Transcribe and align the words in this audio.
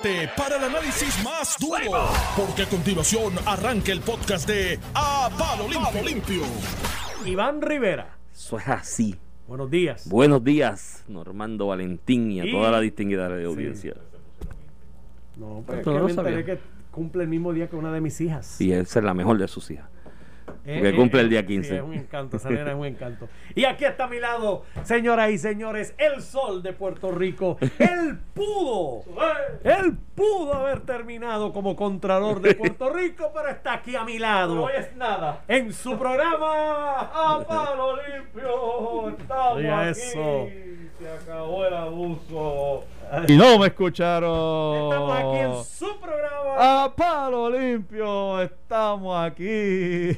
prepárate 0.00 0.28
para 0.36 0.56
el 0.56 0.64
análisis 0.64 1.22
más 1.24 1.56
duro, 1.60 2.08
porque 2.36 2.62
a 2.62 2.66
continuación 2.68 3.34
arranca 3.46 3.92
el 3.92 4.00
podcast 4.00 4.48
de 4.48 4.78
A 4.94 5.30
Palo 5.38 5.68
Limpio. 5.68 6.02
Limpio. 6.04 6.42
Iván 7.24 7.62
Rivera. 7.62 8.16
Eso 8.32 8.58
es 8.58 8.68
así. 8.68 9.14
Buenos 9.46 9.70
días. 9.70 10.08
Buenos 10.08 10.42
días, 10.42 11.04
Normando 11.08 11.66
Valentín 11.68 12.30
y 12.32 12.40
a 12.40 12.46
Y- 12.46 12.50
toda 12.52 12.70
la 12.70 12.80
distinguida 12.80 13.28
de 13.28 13.44
audiencia. 13.44 13.94
No, 15.36 15.62
pero 15.66 15.80
es 15.80 15.86
No, 15.86 15.92
que 15.92 16.02
me 16.02 16.10
enteré 16.10 16.44
que 16.44 16.58
cumple 16.90 17.22
el 17.24 17.28
mismo 17.28 17.52
día 17.52 17.68
que 17.68 17.76
una 17.76 17.92
de 17.92 18.00
mis 18.00 18.20
hijas. 18.20 18.60
Y 18.60 18.72
esa 18.72 18.98
es 19.00 19.04
la 19.04 19.14
mejor 19.14 19.38
de 19.38 19.48
sus 19.48 19.70
hijas. 19.70 19.88
Eh, 20.66 20.74
porque 20.76 20.88
eh, 20.88 20.94
cumple 20.96 21.20
el 21.20 21.26
eh, 21.26 21.30
día 21.30 21.40
sí, 21.40 21.46
15. 21.46 21.76
es 21.76 21.82
un 21.82 21.94
encanto, 21.94 22.36
esa 22.36 22.50
nena 22.50 22.70
es 22.70 22.76
un 22.76 22.86
encanto. 22.86 23.28
Y 23.54 23.64
aquí 23.64 23.84
está 23.84 24.04
a 24.04 24.08
mi 24.08 24.18
lado, 24.18 24.64
señoras 24.82 25.30
y 25.30 25.38
señores, 25.38 25.94
el 25.98 26.22
sol 26.22 26.62
de 26.62 26.72
Puerto 26.72 27.10
Rico. 27.10 27.58
Él 27.78 28.18
pudo, 28.34 29.02
él 29.62 29.96
pudo 30.14 30.54
haber 30.54 30.80
terminado 30.80 31.52
como 31.52 31.76
Contralor 31.76 32.40
de 32.40 32.54
Puerto 32.54 32.90
Rico, 32.94 33.30
pero 33.34 33.48
está 33.48 33.74
aquí 33.74 33.94
a 33.96 34.04
mi 34.04 34.18
lado. 34.18 34.54
No 34.54 34.70
es 34.70 34.94
nada. 34.96 35.42
En 35.48 35.72
su 35.72 35.98
programa 35.98 37.00
A 37.12 37.44
Palo 37.46 37.96
Limpio. 37.96 39.10
Estamos 39.10 39.56
Oiga 39.56 39.80
aquí. 39.80 39.90
eso. 39.90 40.48
Se 40.98 41.08
acabó 41.10 41.66
el 41.66 41.74
abuso. 41.74 42.84
Y 43.28 43.36
no 43.36 43.58
me 43.58 43.66
escucharon. 43.66 44.84
Estamos 44.92 45.16
aquí 45.18 45.38
en 45.38 45.64
su 45.64 46.00
programa. 46.00 46.84
A 46.84 46.94
palo 46.94 47.50
limpio, 47.50 48.40
estamos 48.42 49.16
aquí. 49.24 50.16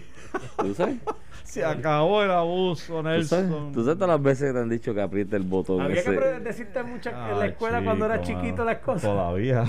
¿Tú 0.59 0.75
sabes? 0.75 0.97
Se 1.45 1.65
acabó 1.65 2.23
el 2.23 2.31
abuso, 2.33 2.97
¿Tú 2.97 3.03
sabes? 3.03 3.31
Nelson. 3.31 3.73
¿Tú 3.73 3.81
sabes 3.83 3.95
todas 3.99 4.09
las 4.17 4.23
veces 4.23 4.49
que 4.49 4.53
te 4.53 4.59
han 4.59 4.69
dicho 4.69 4.93
que 4.93 5.01
apriete 5.01 5.37
el 5.37 5.45
botón 5.45 5.81
Había 5.81 6.01
ese? 6.01 6.11
que 6.11 6.21
decirte 6.41 6.83
muchas 6.83 7.15
en 7.15 7.39
la 7.39 7.47
escuela 7.47 7.83
cuando 7.83 8.05
era 8.05 8.21
chico, 8.21 8.41
chiquito 8.43 8.65
las 8.65 8.79
cosas. 8.79 9.03
Todavía. 9.03 9.65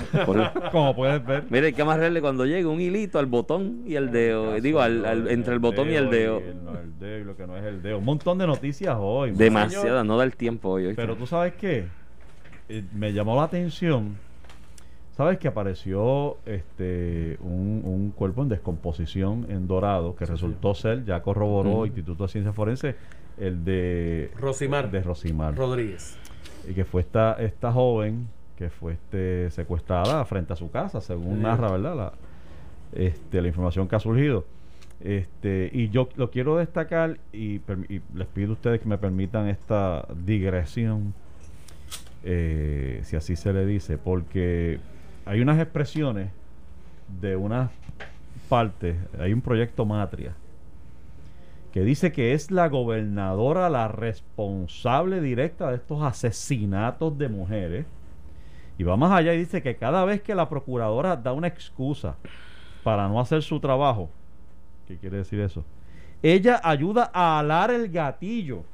Como 0.72 0.94
puedes 0.94 1.24
ver. 1.24 1.44
Mira, 1.48 1.66
hay 1.66 1.72
que 1.72 1.80
amarrarle 1.80 2.20
cuando 2.20 2.44
llegue 2.44 2.66
un 2.66 2.80
hilito 2.80 3.18
al 3.18 3.26
botón 3.26 3.82
y 3.86 3.94
el 3.94 4.10
dedo. 4.10 4.54
Digo, 4.60 4.80
al, 4.80 5.06
al- 5.06 5.28
entre 5.30 5.54
el 5.54 5.60
botón 5.60 5.88
y 5.90 5.94
el 5.94 6.10
dedo. 6.10 6.38
el- 6.40 6.62
no, 6.64 6.72
el 6.78 6.98
dedo 6.98 7.18
y 7.20 7.24
lo 7.24 7.36
que 7.36 7.46
no 7.46 7.56
es 7.56 7.64
el 7.64 7.80
dedo. 7.80 7.98
Un 7.98 8.04
montón 8.04 8.36
de 8.38 8.46
noticias 8.46 8.94
hoy. 8.98 9.28
mano. 9.30 9.38
Demasiada, 9.38 10.04
no 10.04 10.18
da 10.18 10.24
el 10.24 10.36
tiempo 10.36 10.70
hoy. 10.70 10.92
Pero 10.94 11.16
tú 11.16 11.26
sabes 11.26 11.54
qué? 11.54 11.86
Eh, 12.68 12.84
me 12.94 13.12
llamó 13.12 13.36
la 13.36 13.44
atención. 13.44 14.16
¿Sabes 15.16 15.38
que 15.38 15.48
apareció 15.48 16.36
este 16.46 17.38
un, 17.40 17.82
un 17.84 18.10
cuerpo 18.12 18.42
en 18.42 18.48
descomposición 18.50 19.46
en 19.48 19.66
Dorado 19.66 20.14
que 20.14 20.24
resultó 20.26 20.74
ser, 20.74 21.04
ya 21.04 21.20
corroboró. 21.22 21.86
Instituto 21.86 22.24
de 22.24 22.28
Ciencias 22.28 22.54
Forenses, 22.54 22.94
el 23.36 23.64
de 23.64 24.30
Rosimar 24.38 24.90
de 24.90 25.02
Rosimar. 25.02 25.56
Rodríguez. 25.56 26.16
y 26.68 26.72
que 26.74 26.84
fue 26.84 27.00
esta, 27.00 27.32
esta 27.40 27.72
joven 27.72 28.28
que 28.56 28.70
fue 28.70 28.92
este 28.92 29.50
secuestrada 29.50 30.24
frente 30.24 30.52
a 30.52 30.56
su 30.56 30.70
casa, 30.70 31.00
según 31.00 31.36
Sí. 31.36 31.42
narra, 31.42 31.70
¿verdad? 31.72 31.96
La, 31.96 32.12
este, 32.92 33.40
la 33.42 33.48
información 33.48 33.88
que 33.88 33.96
ha 33.96 34.00
surgido. 34.00 34.44
Este, 35.00 35.70
y 35.72 35.88
yo 35.90 36.08
lo 36.16 36.30
quiero 36.30 36.56
destacar 36.56 37.18
y, 37.32 37.56
y 37.88 38.02
les 38.14 38.26
pido 38.28 38.50
a 38.50 38.52
ustedes 38.54 38.80
que 38.80 38.88
me 38.88 38.98
permitan 38.98 39.48
esta 39.48 40.06
digresión, 40.24 41.14
eh, 42.24 43.00
si 43.04 43.16
así 43.16 43.36
se 43.36 43.52
le 43.52 43.66
dice, 43.66 43.98
porque 43.98 44.80
hay 45.26 45.40
unas 45.40 45.60
expresiones 45.60 46.30
de 47.20 47.36
unas 47.36 47.70
partes, 48.48 48.96
hay 49.18 49.32
un 49.32 49.40
proyecto 49.40 49.84
Matria 49.84 50.34
que 51.72 51.82
dice 51.82 52.12
que 52.12 52.32
es 52.32 52.50
la 52.50 52.68
gobernadora 52.68 53.68
la 53.68 53.88
responsable 53.88 55.20
directa 55.20 55.70
de 55.70 55.76
estos 55.76 56.02
asesinatos 56.02 57.16
de 57.18 57.28
mujeres. 57.28 57.86
Y 58.78 58.84
va 58.84 58.96
más 58.96 59.12
allá 59.12 59.34
y 59.34 59.38
dice 59.38 59.62
que 59.62 59.76
cada 59.76 60.04
vez 60.04 60.22
que 60.22 60.34
la 60.34 60.48
procuradora 60.48 61.16
da 61.16 61.32
una 61.32 61.48
excusa 61.48 62.16
para 62.84 63.08
no 63.08 63.20
hacer 63.20 63.42
su 63.42 63.60
trabajo, 63.60 64.08
¿qué 64.86 64.96
quiere 64.96 65.18
decir 65.18 65.40
eso? 65.40 65.64
Ella 66.22 66.60
ayuda 66.62 67.10
a 67.12 67.38
alar 67.38 67.70
el 67.70 67.88
gatillo. 67.90 68.64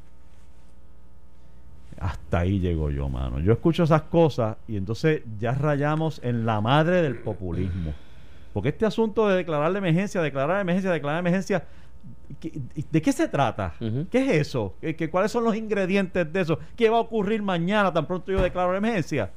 Hasta 2.04 2.40
ahí 2.40 2.60
llego 2.60 2.90
yo, 2.90 3.08
mano. 3.08 3.40
Yo 3.40 3.52
escucho 3.54 3.84
esas 3.84 4.02
cosas 4.02 4.58
y 4.68 4.76
entonces 4.76 5.22
ya 5.38 5.52
rayamos 5.52 6.20
en 6.22 6.44
la 6.44 6.60
madre 6.60 7.00
del 7.00 7.16
populismo. 7.16 7.94
Porque 8.52 8.68
este 8.68 8.84
asunto 8.84 9.26
de 9.26 9.36
declarar 9.36 9.70
la 9.70 9.78
emergencia, 9.78 10.20
declarar 10.20 10.56
la 10.56 10.60
emergencia, 10.60 10.90
declarar 10.92 11.22
la 11.22 11.28
emergencia, 11.28 11.64
¿qué- 12.40 12.60
¿de 12.90 13.00
qué 13.00 13.10
se 13.10 13.26
trata? 13.26 13.72
¿Qué 14.10 14.18
es 14.18 14.48
eso? 14.48 14.74
¿Qué, 14.82 14.94
qué- 14.94 15.08
cuáles 15.08 15.32
son 15.32 15.44
los 15.44 15.56
ingredientes 15.56 16.30
de 16.30 16.40
eso? 16.42 16.58
¿Qué 16.76 16.90
va 16.90 16.98
a 16.98 17.00
ocurrir 17.00 17.42
mañana 17.42 17.90
tan 17.90 18.06
pronto 18.06 18.30
yo 18.30 18.42
declaro 18.42 18.72
la 18.72 18.78
emergencia? 18.78 19.30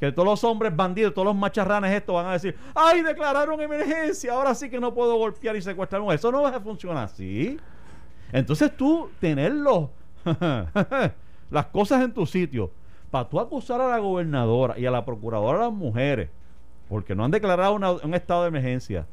Que 0.00 0.10
todos 0.10 0.26
los 0.28 0.42
hombres 0.42 0.74
bandidos, 0.74 1.14
todos 1.14 1.26
los 1.26 1.36
macharranes 1.36 1.92
estos 1.92 2.16
van 2.16 2.26
a 2.26 2.32
decir, 2.32 2.56
¡ay, 2.74 3.02
declararon 3.02 3.60
emergencia! 3.60 4.32
Ahora 4.32 4.56
sí 4.56 4.68
que 4.68 4.80
no 4.80 4.92
puedo 4.92 5.14
golpear 5.16 5.54
y 5.54 5.62
secuestrar 5.62 6.00
a 6.00 6.02
una 6.02 6.06
mujer". 6.06 6.18
Eso 6.18 6.32
no 6.32 6.42
va 6.42 6.48
a 6.48 6.60
funcionar 6.60 7.04
así. 7.04 7.56
Entonces 8.32 8.76
tú 8.76 9.08
tenerlo, 9.20 9.90
las 11.52 11.66
cosas 11.66 12.02
en 12.02 12.12
tu 12.12 12.26
sitio, 12.26 12.70
para 13.10 13.28
tú 13.28 13.38
acusar 13.38 13.80
a 13.80 13.88
la 13.88 13.98
gobernadora 13.98 14.78
y 14.78 14.86
a 14.86 14.90
la 14.90 15.04
procuradora 15.04 15.58
de 15.58 15.64
las 15.64 15.72
mujeres, 15.72 16.30
porque 16.88 17.14
no 17.14 17.24
han 17.24 17.30
declarado 17.30 17.74
un 17.74 18.14
estado 18.14 18.42
de 18.42 18.48
emergencia, 18.48 19.06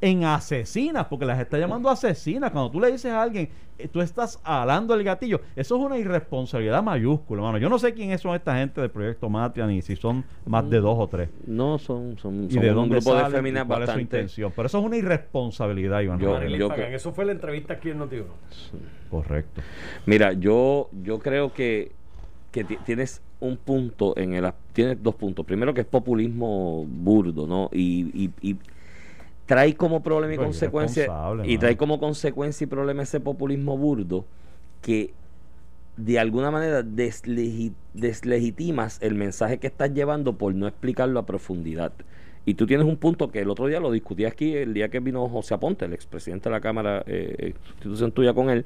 en 0.00 0.24
asesinas, 0.24 1.06
porque 1.06 1.26
las 1.26 1.38
está 1.40 1.58
llamando 1.58 1.90
asesinas. 1.90 2.50
Cuando 2.50 2.70
tú 2.70 2.80
le 2.80 2.90
dices 2.90 3.12
a 3.12 3.22
alguien, 3.22 3.50
eh, 3.78 3.86
tú 3.88 4.00
estás 4.00 4.40
alando 4.44 4.94
el 4.94 5.04
gatillo, 5.04 5.40
eso 5.54 5.76
es 5.76 5.82
una 5.82 5.98
irresponsabilidad 5.98 6.82
mayúscula, 6.82 7.40
hermano. 7.42 7.58
Yo 7.58 7.68
no 7.68 7.78
sé 7.78 7.92
quién 7.92 8.16
son 8.18 8.34
esta 8.34 8.56
gente 8.56 8.80
del 8.80 8.90
proyecto 8.90 9.28
Matria, 9.28 9.66
ni 9.66 9.82
si 9.82 9.96
son 9.96 10.24
más 10.46 10.68
de 10.70 10.80
dos 10.80 10.96
o 10.98 11.06
tres. 11.06 11.28
No, 11.46 11.78
son, 11.78 12.16
son, 12.18 12.44
Y 12.44 12.52
son 12.54 12.62
de 12.62 12.70
un 12.70 12.74
dónde 12.76 12.94
grupo 12.96 13.14
de 13.14 13.20
salen 13.20 13.36
féminas 13.36 13.64
cuál 13.66 13.82
es 13.82 13.90
su 13.90 13.98
intención. 14.00 14.52
Pero 14.56 14.66
eso 14.66 14.78
es 14.78 14.84
una 14.84 14.96
irresponsabilidad, 14.96 16.00
Iván. 16.00 16.18
Yo-. 16.18 16.72
Eso 16.74 17.12
fue 17.12 17.24
la 17.26 17.32
entrevista 17.32 17.74
aquí 17.74 17.90
en 17.90 17.98
Noti 17.98 18.16
Correcto. 19.10 19.60
Mira, 20.06 20.32
yo, 20.32 20.88
yo 21.02 21.18
creo 21.18 21.52
que, 21.52 21.92
que 22.52 22.64
ti- 22.64 22.78
tienes 22.86 23.22
un 23.40 23.56
punto 23.56 24.16
en 24.16 24.34
el... 24.34 24.50
Tienes 24.72 25.02
dos 25.02 25.14
puntos. 25.16 25.44
Primero 25.44 25.74
que 25.74 25.80
es 25.82 25.86
populismo 25.86 26.86
burdo, 26.86 27.46
¿no? 27.46 27.68
Y, 27.72 28.24
y, 28.24 28.30
y 28.40 28.56
trae 29.50 29.74
como 29.74 30.00
problema 30.02 30.34
y 30.34 30.36
consecuencia... 30.46 31.06
Y 31.52 31.58
trae 31.58 31.76
como 31.76 31.98
consecuencia 31.98 32.64
y 32.64 32.68
problema 32.68 33.02
ese 33.02 33.18
populismo 33.18 33.76
burdo 33.76 34.24
que 34.80 35.12
de 35.96 36.18
alguna 36.20 36.52
manera 36.52 36.82
deslegi- 36.82 37.72
deslegitimas 37.92 38.98
el 39.02 39.16
mensaje 39.16 39.58
que 39.58 39.66
estás 39.66 39.92
llevando 39.92 40.38
por 40.38 40.54
no 40.54 40.68
explicarlo 40.68 41.18
a 41.18 41.26
profundidad. 41.26 41.92
Y 42.46 42.54
tú 42.54 42.66
tienes 42.66 42.86
un 42.86 42.96
punto 42.96 43.30
que 43.32 43.40
el 43.40 43.50
otro 43.50 43.66
día 43.66 43.80
lo 43.80 43.90
discutí 43.90 44.24
aquí, 44.24 44.54
el 44.54 44.72
día 44.72 44.88
que 44.88 45.00
vino 45.00 45.28
José 45.28 45.54
Aponte, 45.54 45.84
el 45.84 45.94
expresidente 45.94 46.48
de 46.48 46.52
la 46.52 46.60
Cámara, 46.60 47.02
eh, 47.06 47.54
sustitución 47.66 48.12
tuya 48.12 48.32
con 48.32 48.50
él, 48.50 48.64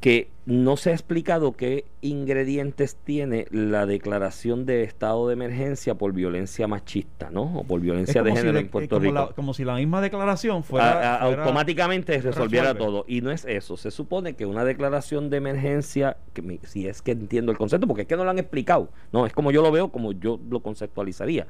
que 0.00 0.28
no 0.44 0.76
se 0.76 0.90
ha 0.90 0.92
explicado 0.92 1.52
qué 1.52 1.86
ingredientes 2.02 2.96
tiene 3.02 3.46
la 3.50 3.86
declaración 3.86 4.64
de 4.66 4.82
estado 4.84 5.26
de 5.26 5.32
emergencia 5.32 5.94
por 5.96 6.12
violencia 6.12 6.68
machista, 6.68 7.30
¿no? 7.30 7.42
O 7.58 7.64
por 7.64 7.80
violencia 7.80 8.22
de 8.22 8.30
si 8.30 8.36
género 8.36 8.58
en 8.58 8.68
Puerto 8.68 8.96
como 8.96 9.02
Rico. 9.02 9.14
la- 9.14 9.26
como 9.34 9.54
si 9.54 9.64
la 9.64 9.74
misma 9.74 10.00
declaración 10.00 10.62
fuera, 10.62 11.16
a- 11.16 11.18
fuera- 11.26 11.42
automáticamente 11.42 12.20
resolviera 12.20 12.72
resuelve. 12.74 12.78
todo. 12.92 13.04
Y 13.08 13.22
no 13.22 13.30
es 13.32 13.44
eso. 13.46 13.76
Se 13.76 13.90
supone 13.90 14.34
que 14.34 14.46
una 14.46 14.64
declaración 14.64 15.30
de 15.30 15.38
emergencia, 15.38 16.18
que 16.34 16.42
mi- 16.42 16.60
si 16.62 16.86
es 16.86 17.02
que 17.02 17.12
entiendo 17.12 17.50
el 17.50 17.58
concepto, 17.58 17.86
porque 17.88 18.02
es 18.02 18.08
que 18.08 18.16
no 18.16 18.22
lo 18.24 18.30
han 18.30 18.38
explicado. 18.38 18.90
No, 19.12 19.26
es 19.26 19.32
como 19.32 19.50
yo 19.50 19.62
lo 19.62 19.72
veo, 19.72 19.88
como 19.90 20.12
yo 20.12 20.38
lo 20.48 20.60
conceptualizaría. 20.60 21.46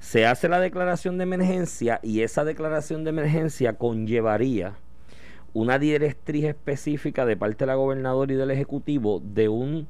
Se 0.00 0.26
hace 0.26 0.48
la 0.48 0.58
declaración 0.58 1.18
de 1.18 1.22
emergencia 1.22 2.00
y 2.02 2.22
esa 2.22 2.44
declaración 2.44 3.04
de 3.04 3.10
emergencia 3.10 3.74
conllevaría 3.74 4.74
una 5.54 5.78
directriz 5.78 6.44
específica 6.44 7.24
de 7.24 7.36
parte 7.36 7.64
de 7.64 7.68
la 7.68 7.76
gobernadora 7.76 8.32
y 8.32 8.36
del 8.36 8.50
ejecutivo 8.50 9.22
de 9.24 9.48
un 9.48 9.86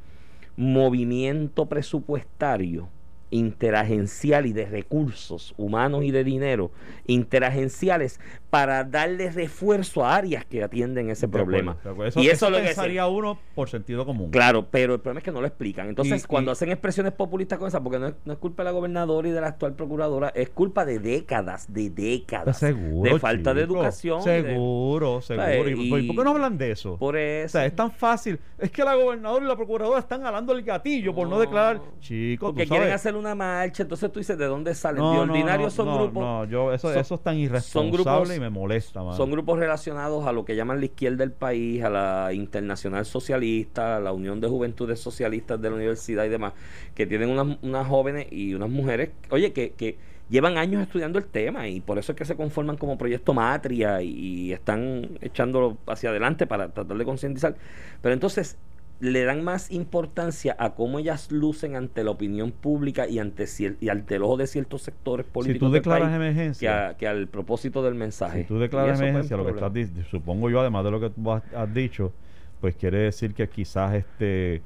movimiento 0.57 1.67
presupuestario 1.67 2.89
interagencial 3.35 4.47
y 4.47 4.53
de 4.53 4.67
recursos 4.67 5.55
humanos 5.57 6.05
y 6.05 6.13
de 6.13 6.23
dinero 6.23 6.71
interagenciales 7.07 8.21
para 8.51 8.85
darle 8.85 9.31
refuerzo 9.33 10.05
a 10.05 10.15
áreas 10.15 10.45
que 10.45 10.63
atienden 10.63 11.11
ese 11.11 11.27
De 11.27 11.33
problema. 11.33 11.73
acuerdo, 11.73 11.89
de 11.89 11.93
acuerdo. 11.93 12.09
Eso, 12.11 12.21
y 12.21 12.27
eso, 12.29 12.33
eso 12.35 12.47
es 12.47 12.53
lo 12.53 12.59
que 12.59 12.65
pensaría 12.67 13.07
uno 13.09 13.39
por 13.57 13.69
sentido 13.69 14.07
común. 14.07 14.31
Claro, 14.31 14.69
pero 14.71 14.95
el 14.95 15.01
problema 15.01 15.19
es 15.19 15.25
que 15.25 15.33
no 15.33 15.41
lo 15.41 15.47
explican. 15.49 15.89
Entonces, 15.89 16.23
Y- 16.23 16.27
cuando 16.29 16.51
y- 16.51 16.53
hacen 16.53 16.71
expresiones 16.71 17.13
populistas 17.13 17.59
con 17.59 17.67
esa, 17.67 17.83
porque 17.83 17.99
no 17.99 18.07
es, 18.09 18.15
no 18.25 18.33
es 18.33 18.39
culpa 18.39 18.63
de 18.63 18.67
la 18.67 18.71
gobernadora 18.73 19.27
y 19.27 19.33
de 19.33 19.41
la 19.41 19.49
actual 19.49 19.75
procuradora, 19.75 20.29
es 20.29 20.51
culpa 20.51 20.85
de 20.85 21.01
décadas, 21.01 21.73
de 21.73 21.91
décadas. 21.91 22.59
Seguro. 22.59 23.15
de 23.15 23.19
falta 23.19 23.53
de 23.55 23.63
chico. 23.63 23.75
educación. 23.75 24.25
de- 24.25 24.43
Seguro, 24.43 25.21
seguro. 25.21 25.69
¿Y, 25.71 25.91
por- 25.91 26.01
Y- 26.01 26.07
por 26.07 26.17
qué 26.17 26.25
no 26.25 26.31
hablan 26.31 26.57
de 26.57 26.71
eso? 26.71 26.97
por 26.99 27.17
O 27.17 27.19
eso. 27.19 27.49
sea, 27.59 27.67
es 27.67 27.75
tan 27.75 27.91
fácil. 27.91 28.39
Es 28.59 28.71
que 28.71 28.85
la 28.85 28.95
gobernadora 28.95 29.45
y 29.45 29.49
la 29.49 29.57
procuradora 29.57 29.99
están 29.99 30.23
jalando 30.23 30.53
el 30.53 30.63
gatillo 30.63 31.13
por 31.15 31.29
no 31.29 31.41
declarar. 31.41 31.81
Chicos, 32.01 32.51
porque 32.51 32.63
tú 32.65 32.69
quieren 32.71 32.87
sabes, 32.89 32.95
hacer 33.01 33.17
una 33.25 33.35
marcha, 33.35 33.83
entonces 33.83 34.11
tú 34.13 34.21
dices, 34.21 34.37
¿de 34.39 34.47
dónde 34.47 34.75
salen? 34.75 35.03
No, 35.03 35.13
de 35.13 35.19
ordinario 35.21 35.67
no, 35.67 35.71
son 35.71 35.87
no, 35.87 35.97
grupos. 35.99 36.23
No, 36.23 36.45
yo, 36.45 36.73
eso, 36.73 36.89
son- 36.91 36.99
eso 36.99 37.15
es 37.17 37.21
tan 37.23 37.35
son 37.35 37.41
irresponsable 37.43 38.03
grupos- 38.03 38.37
y 38.37 38.41
me 38.41 38.51
molesta. 38.51 39.01
Son 39.17 39.31
grupos 39.31 39.59
relacionados 39.59 40.27
a 40.27 40.33
lo 40.33 40.45
que 40.45 40.57
llaman 40.57 40.79
la 40.81 40.87
izquierda 40.87 41.19
del 41.19 41.33
país, 41.33 41.83
a 41.83 41.91
la 41.91 42.33
Internacional 42.33 43.05
Socialista, 43.07 43.97
a 43.97 44.01
la 44.01 44.13
Unión 44.13 44.41
de 44.41 44.49
Juventudes 44.49 45.01
Socialistas 45.01 45.61
de 45.61 45.71
la 45.71 45.77
universidad 45.77 46.25
y 46.25 46.29
demás, 46.29 46.53
que 46.95 47.07
tienen 47.07 47.31
unas, 47.31 47.59
unas 47.63 47.87
jóvenes 47.87 48.27
y 48.31 48.55
unas 48.55 48.69
mujeres, 48.71 49.11
oye, 49.31 49.53
que, 49.53 49.71
que 49.73 49.97
llevan 50.31 50.57
años 50.57 50.83
estudiando 50.83 51.19
el 51.19 51.27
tema 51.27 51.69
y 51.69 51.81
por 51.81 51.99
eso 51.99 52.13
es 52.13 52.17
que 52.19 52.25
se 52.25 52.35
conforman 52.35 52.77
como 52.77 52.97
proyecto 52.97 53.35
Matria 53.35 54.01
y, 54.03 54.09
y 54.09 54.53
están 54.53 55.19
echándolo 55.21 55.77
hacia 55.87 56.11
adelante 56.11 56.47
para 56.47 56.69
tratar 56.71 56.97
de 56.97 57.05
concientizar. 57.05 57.55
Pero 58.01 58.15
entonces 58.15 58.57
le 59.01 59.25
dan 59.25 59.43
más 59.45 59.71
importancia 59.71 60.57
a 60.59 60.75
cómo 60.75 60.99
ellas 60.99 61.31
lucen 61.31 61.77
ante 61.77 62.05
la 62.05 62.11
opinión 62.13 62.53
pública 62.53 63.07
y 63.09 63.19
ante, 63.19 63.45
y 63.81 63.89
ante 63.89 64.15
el 64.17 64.23
ojo 64.23 64.37
de 64.37 64.47
ciertos 64.47 64.83
sectores 64.83 65.27
si 65.27 65.33
políticos 65.33 65.69
tú 65.69 65.73
del 65.73 65.81
declaras 65.83 66.09
país 66.09 66.11
que, 66.11 66.25
emergencia, 66.25 66.89
a- 66.89 66.97
que 66.97 67.07
al 67.09 67.27
propósito 67.29 67.83
del 67.83 67.95
mensaje. 67.95 68.43
si 68.43 68.49
tú 68.49 68.59
declaras 68.59 68.99
emergencia, 69.01 69.37
lo 69.37 69.45
que 69.45 69.51
estás 69.51 69.73
di- 69.73 70.03
supongo 70.11 70.49
yo, 70.49 70.61
además 70.61 70.85
de 70.85 70.91
lo 70.91 71.01
que 71.01 71.11
tú 71.11 71.31
has, 71.33 71.43
has 71.55 71.75
dicho, 71.75 72.13
pues 72.61 72.77
quiere 72.77 72.99
decir 72.99 73.35
que 73.35 73.49
quizás 73.49 73.95
este 73.95 74.63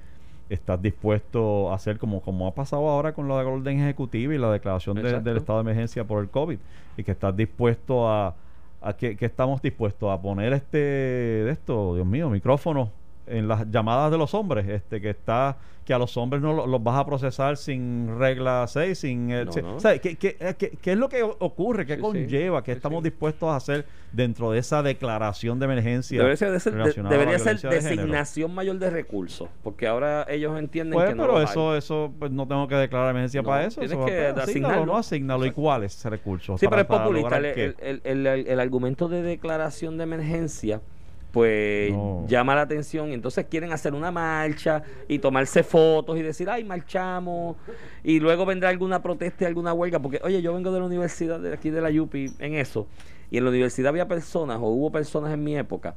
estás 0.50 0.80
dispuesto 0.80 1.70
a 1.70 1.74
hacer 1.74 1.98
como, 1.98 2.22
como 2.22 2.46
ha 2.46 2.54
pasado 2.54 2.88
ahora 2.88 3.12
con 3.12 3.28
la 3.28 3.34
orden 3.34 3.80
ejecutiva 3.80 4.34
y 4.34 4.38
la 4.38 4.50
declaración 4.52 4.96
de- 4.96 5.02
del 5.20 5.36
estado 5.38 5.58
de 5.58 5.62
emergencia 5.70 6.04
por 6.04 6.22
el 6.22 6.30
COVID 6.30 6.58
y 6.96 7.02
que 7.04 7.10
estás 7.10 7.36
dispuesto 7.36 8.08
a, 8.08 8.34
a 8.80 8.92
que, 8.96 9.16
que 9.16 9.26
estamos 9.26 9.60
dispuestos 9.60 10.10
a 10.10 10.20
poner 10.22 10.52
este 10.54 10.78
de 10.78 11.50
esto, 11.50 11.94
Dios 11.96 12.06
mío, 12.06 12.30
micrófonos 12.30 12.88
en 13.30 13.48
las 13.48 13.70
llamadas 13.70 14.10
de 14.10 14.18
los 14.18 14.34
hombres, 14.34 14.66
este 14.68 15.00
que 15.00 15.10
está 15.10 15.56
que 15.84 15.94
a 15.94 15.98
los 15.98 16.18
hombres 16.18 16.42
no 16.42 16.52
lo- 16.52 16.66
los 16.66 16.82
vas 16.84 16.98
a 16.98 17.06
procesar 17.06 17.56
sin 17.56 18.18
regla 18.18 18.66
6, 18.68 18.98
sin 18.98 19.30
eh, 19.30 19.46
No, 19.46 19.52
no. 19.62 19.76
o 19.76 19.80
sea, 19.80 19.98
¿qué, 19.98 20.16
qué, 20.16 20.36
eh, 20.38 20.54
qué- 20.58 20.72
qué 20.82 20.92
es 20.92 20.98
lo 20.98 21.08
que 21.08 21.22
o- 21.22 21.34
ocurre? 21.38 21.86
¿Qué 21.86 21.94
Sí, 21.96 22.00
conlleva? 22.02 22.62
¿Qué 22.62 22.72
Sí, 22.72 22.76
estamos 22.76 23.02
sí. 23.02 23.08
dispuestos 23.08 23.48
a 23.48 23.56
hacer 23.56 23.86
dentro 24.12 24.50
de 24.50 24.58
esa 24.58 24.82
declaración 24.82 25.58
de 25.58 25.64
emergencia? 25.64 26.18
Debería 26.18 26.36
ser, 26.36 26.50
de 26.50 27.08
debería 27.08 27.38
ser 27.38 27.56
género? 27.56 27.74
designación 27.80 28.54
mayor 28.54 28.78
de 28.78 28.90
recursos, 28.90 29.48
porque 29.62 29.86
ahora 29.86 30.26
ellos 30.28 30.58
entienden 30.58 30.92
Pues, 30.92 31.08
que 31.08 31.14
no 31.14 31.22
pero 31.22 31.40
eso, 31.40 31.72
hay. 31.72 31.78
eso, 31.78 32.12
pues 32.18 32.32
no 32.32 32.46
tengo 32.46 32.68
que 32.68 32.74
declarar 32.74 33.08
emergencia 33.12 33.40
No, 33.40 33.48
para 33.48 33.64
eso. 33.64 33.80
tienes 33.80 33.96
eso 33.96 34.04
que 34.04 34.12
pues, 34.12 34.22
asignalo, 34.24 34.42
asignarlo. 34.74 34.86
no 34.92 34.98
asignalo. 34.98 35.46
¿Y 35.46 35.52
cuáles 35.52 36.04
recursos? 36.04 36.60
Sí, 36.60 36.68
Para- 36.68 36.86
pero 36.86 36.98
es 36.98 37.02
populista. 37.02 37.38
el 37.38 38.60
argumento 38.60 39.08
de 39.08 39.22
declaración 39.22 39.96
de 39.96 40.04
emergencia, 40.04 40.82
pues 41.30 41.92
No. 41.92 42.24
llama 42.26 42.54
la 42.54 42.62
atención 42.62 43.10
y 43.10 43.14
entonces 43.14 43.46
quieren 43.50 43.72
hacer 43.72 43.94
una 43.94 44.10
marcha 44.10 44.82
y 45.08 45.18
tomarse 45.18 45.62
fotos 45.62 46.18
y 46.18 46.22
decir, 46.22 46.48
ay, 46.48 46.64
marchamos. 46.64 47.56
Y 48.02 48.20
luego 48.20 48.46
vendrá 48.46 48.70
alguna 48.70 49.02
protesta 49.02 49.44
y 49.44 49.46
alguna 49.46 49.72
huelga, 49.72 49.98
porque, 50.00 50.20
oye, 50.24 50.40
yo 50.42 50.54
vengo 50.54 50.72
de 50.72 50.80
la 50.80 50.86
universidad 50.86 51.40
de 51.40 51.52
aquí 51.52 51.70
de 51.70 51.80
la 51.80 51.90
UPI 52.02 52.32
en 52.38 52.54
eso, 52.54 52.86
y 53.30 53.38
en 53.38 53.44
la 53.44 53.50
universidad 53.50 53.90
había 53.90 54.08
personas, 54.08 54.58
o 54.58 54.66
hubo 54.68 54.90
personas 54.90 55.32
en 55.32 55.44
mi 55.44 55.56
época, 55.56 55.94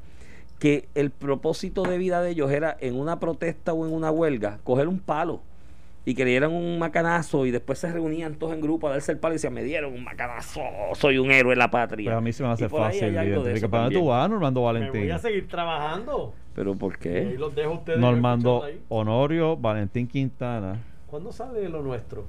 que 0.60 0.90
el 0.96 1.10
propósito 1.12 1.84
de 1.84 1.98
vida 1.98 2.22
de 2.22 2.32
ellos 2.32 2.52
era 2.52 2.76
en 2.80 2.96
una 3.00 3.20
protesta 3.20 3.74
o 3.74 3.86
en 3.88 3.94
una 3.94 4.12
huelga, 4.12 4.60
coger 4.64 4.88
un 4.88 5.00
palo 5.00 5.42
y 6.04 6.16
que 6.16 6.24
le 6.26 6.32
dieran 6.32 6.52
un 6.52 6.80
macanazo 6.80 7.46
y 7.46 7.52
después 7.52 7.78
se 7.80 7.92
reunían 7.92 8.36
todos 8.36 8.54
en 8.54 8.62
grupo 8.62 8.88
a 8.88 8.92
darse 8.92 9.12
el 9.12 9.20
palo 9.20 9.34
y 9.34 9.36
decían, 9.36 9.54
me 9.54 9.64
dieron 9.64 9.94
un 9.94 10.04
macanazo, 10.04 10.62
soy 10.94 11.18
un 11.20 11.30
héroe 11.32 11.54
en 11.54 11.60
la 11.60 11.70
patria. 11.70 12.06
Pues 12.12 12.18
a 12.18 12.22
mí 12.22 12.34
se 12.34 12.44
me 12.44 12.50
hace 12.50 12.68
fácil 12.70 13.14
de 13.14 13.26
identificar. 13.28 13.70
¿Para 13.70 13.84
dónde 13.84 14.00
tú 14.00 14.06
vas, 14.08 14.30
Normando 14.30 14.62
Me 14.62 14.66
Valentín? 14.66 15.02
voy 15.02 15.12
a 15.12 15.20
seguir 15.20 15.48
trabajando. 15.48 16.34
¿Pero 16.56 16.76
por 16.76 16.94
Y 16.94 16.96
ahí 16.96 17.00
qué? 17.32 17.36
los 17.38 17.54
dejo 17.56 17.72
a 17.72 17.76
ustedes. 17.76 18.00
Normando 18.00 18.64
ahí. 18.64 18.82
Honorio 18.90 19.56
Valentín 19.58 20.08
Quintana. 20.08 20.80
¿Cuándo 21.08 21.32
sale 21.32 21.70
lo 21.70 21.82
nuestro? 21.82 22.26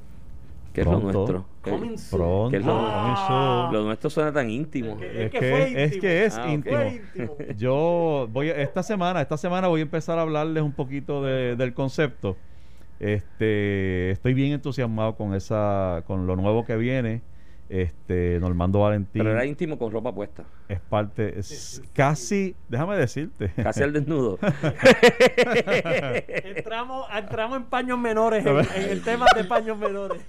¿Qué 0.73 0.81
es 0.83 0.87
lo 0.87 1.01
nuestro? 1.01 1.45
¿Qué- 1.63 1.71
Coming 1.71 1.99
soon. 1.99 2.19
Pronto, 2.21 2.51
¿Qué 2.51 2.57
es 2.59 2.65
lo- 2.65 2.73
coming 2.79 3.17
soon. 3.27 3.73
Lo 3.75 3.85
nuestro 3.85 4.11
suena 4.11 4.33
tan 4.33 4.49
íntimo. 4.49 4.97
Es 5.01 5.17
Es 5.27 5.31
que 5.31 5.63
es 5.63 5.69
íntimo. 5.93 6.01
que 6.01 6.25
es 6.25 6.39
Ah, 6.39 6.49
íntimo. 6.51 6.77
Fue 6.77 6.89
íntimo. 6.95 7.37
Yo 7.59 8.29
voy 8.33 8.49
a- 8.51 8.57
esta 8.63 8.83
semana, 8.83 9.21
esta 9.21 9.37
semana 9.37 9.69
voy 9.69 9.81
a 9.81 9.83
empezar 9.83 10.19
a 10.19 10.23
hablarles 10.23 10.63
un 10.63 10.73
poquito 10.73 11.23
de- 11.23 11.57
del 11.57 11.75
concepto. 11.75 12.37
Este, 13.03 14.13
estoy 14.13 14.33
bien 14.33 14.53
entusiasmado 14.53 15.17
con 15.17 15.35
esa, 15.35 16.05
con 16.07 16.27
lo 16.27 16.37
nuevo 16.37 16.65
que 16.65 16.77
viene. 16.77 17.21
Este, 17.69 18.39
Normando 18.39 18.81
Valentín 18.81 19.21
Pero 19.23 19.33
era 19.33 19.47
íntimo 19.47 19.79
con 19.79 19.91
ropa 19.91 20.15
puesta. 20.15 20.45
es 20.69 20.79
parte, 20.79 21.39
es 21.39 21.83
casi, 21.95 22.55
déjame 22.69 22.97
decirte, 22.97 23.51
Casi 23.57 23.83
al 23.83 23.95
desnudo. 23.95 24.39
entramos, 26.29 27.07
entramos 27.17 27.57
en 27.57 27.65
paños 27.65 27.99
menores, 27.99 28.45
en, 28.45 28.59
en 28.59 28.91
el 28.91 29.03
tema 29.03 29.27
de 29.35 29.45
paños 29.45 29.79
menores. 29.79 30.21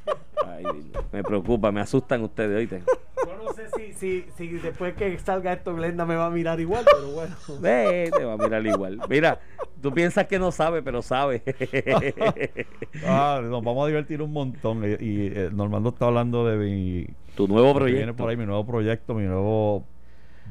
Ay, 0.46 0.64
me 1.12 1.22
preocupa, 1.24 1.70
me 1.72 1.82
asustan 1.82 2.22
ustedes, 2.24 2.58
oíste. 2.58 2.82
Yo 3.26 3.38
no 3.44 3.54
sé 3.54 3.68
si, 3.78 3.94
si, 3.94 4.26
si 4.38 4.48
después 4.60 4.94
que 4.96 5.18
salga 5.20 5.54
esto 5.54 5.76
Glenda 5.76 6.06
me 6.06 6.16
va 6.16 6.28
a 6.28 6.30
mirar 6.30 6.60
igual, 6.60 6.86
pero 6.86 7.12
bueno. 7.12 7.36
Ve, 7.60 8.10
te 8.16 8.24
va 8.24 8.34
a 8.34 8.38
mirar 8.38 8.66
igual. 8.66 9.00
Mira, 9.10 9.40
tú 9.84 9.94
piensas 9.94 10.26
que 10.26 10.40
no 10.40 10.52
sabe, 10.52 10.82
pero 10.82 11.02
sabe. 11.04 11.44
Ah, 13.06 13.42
nos 13.44 13.64
vamos 13.64 13.84
a 13.84 13.88
divertir 13.88 14.22
un 14.22 14.32
montón. 14.32 14.84
Y, 14.84 14.88
y, 15.04 15.28
eh, 15.28 15.50
Normando 15.52 15.90
está 15.90 16.06
hablando 16.06 16.46
de 16.48 16.58
mi 16.58 17.08
tu 17.36 17.48
nuevo 17.48 17.74
viene 17.74 17.80
proyecto. 17.80 18.16
por 18.16 18.30
ahí, 18.30 18.38
mi 18.38 18.46
nuevo 18.46 18.66
proyecto, 18.66 19.14
mi 19.14 19.24
nuevo 19.26 19.84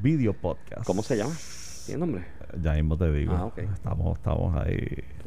video 0.00 0.32
podcast. 0.34 0.84
¿Cómo 0.86 1.02
se 1.02 1.16
llama? 1.16 1.34
¿Tiene 1.86 2.00
nombre? 2.00 2.24
Ya 2.60 2.74
mismo 2.74 2.96
te 2.98 3.10
digo. 3.12 3.34
Ah, 3.34 3.46
ok. 3.46 3.58
Estamos, 3.58 4.18
estamos 4.18 4.54
ahí. 4.56 4.76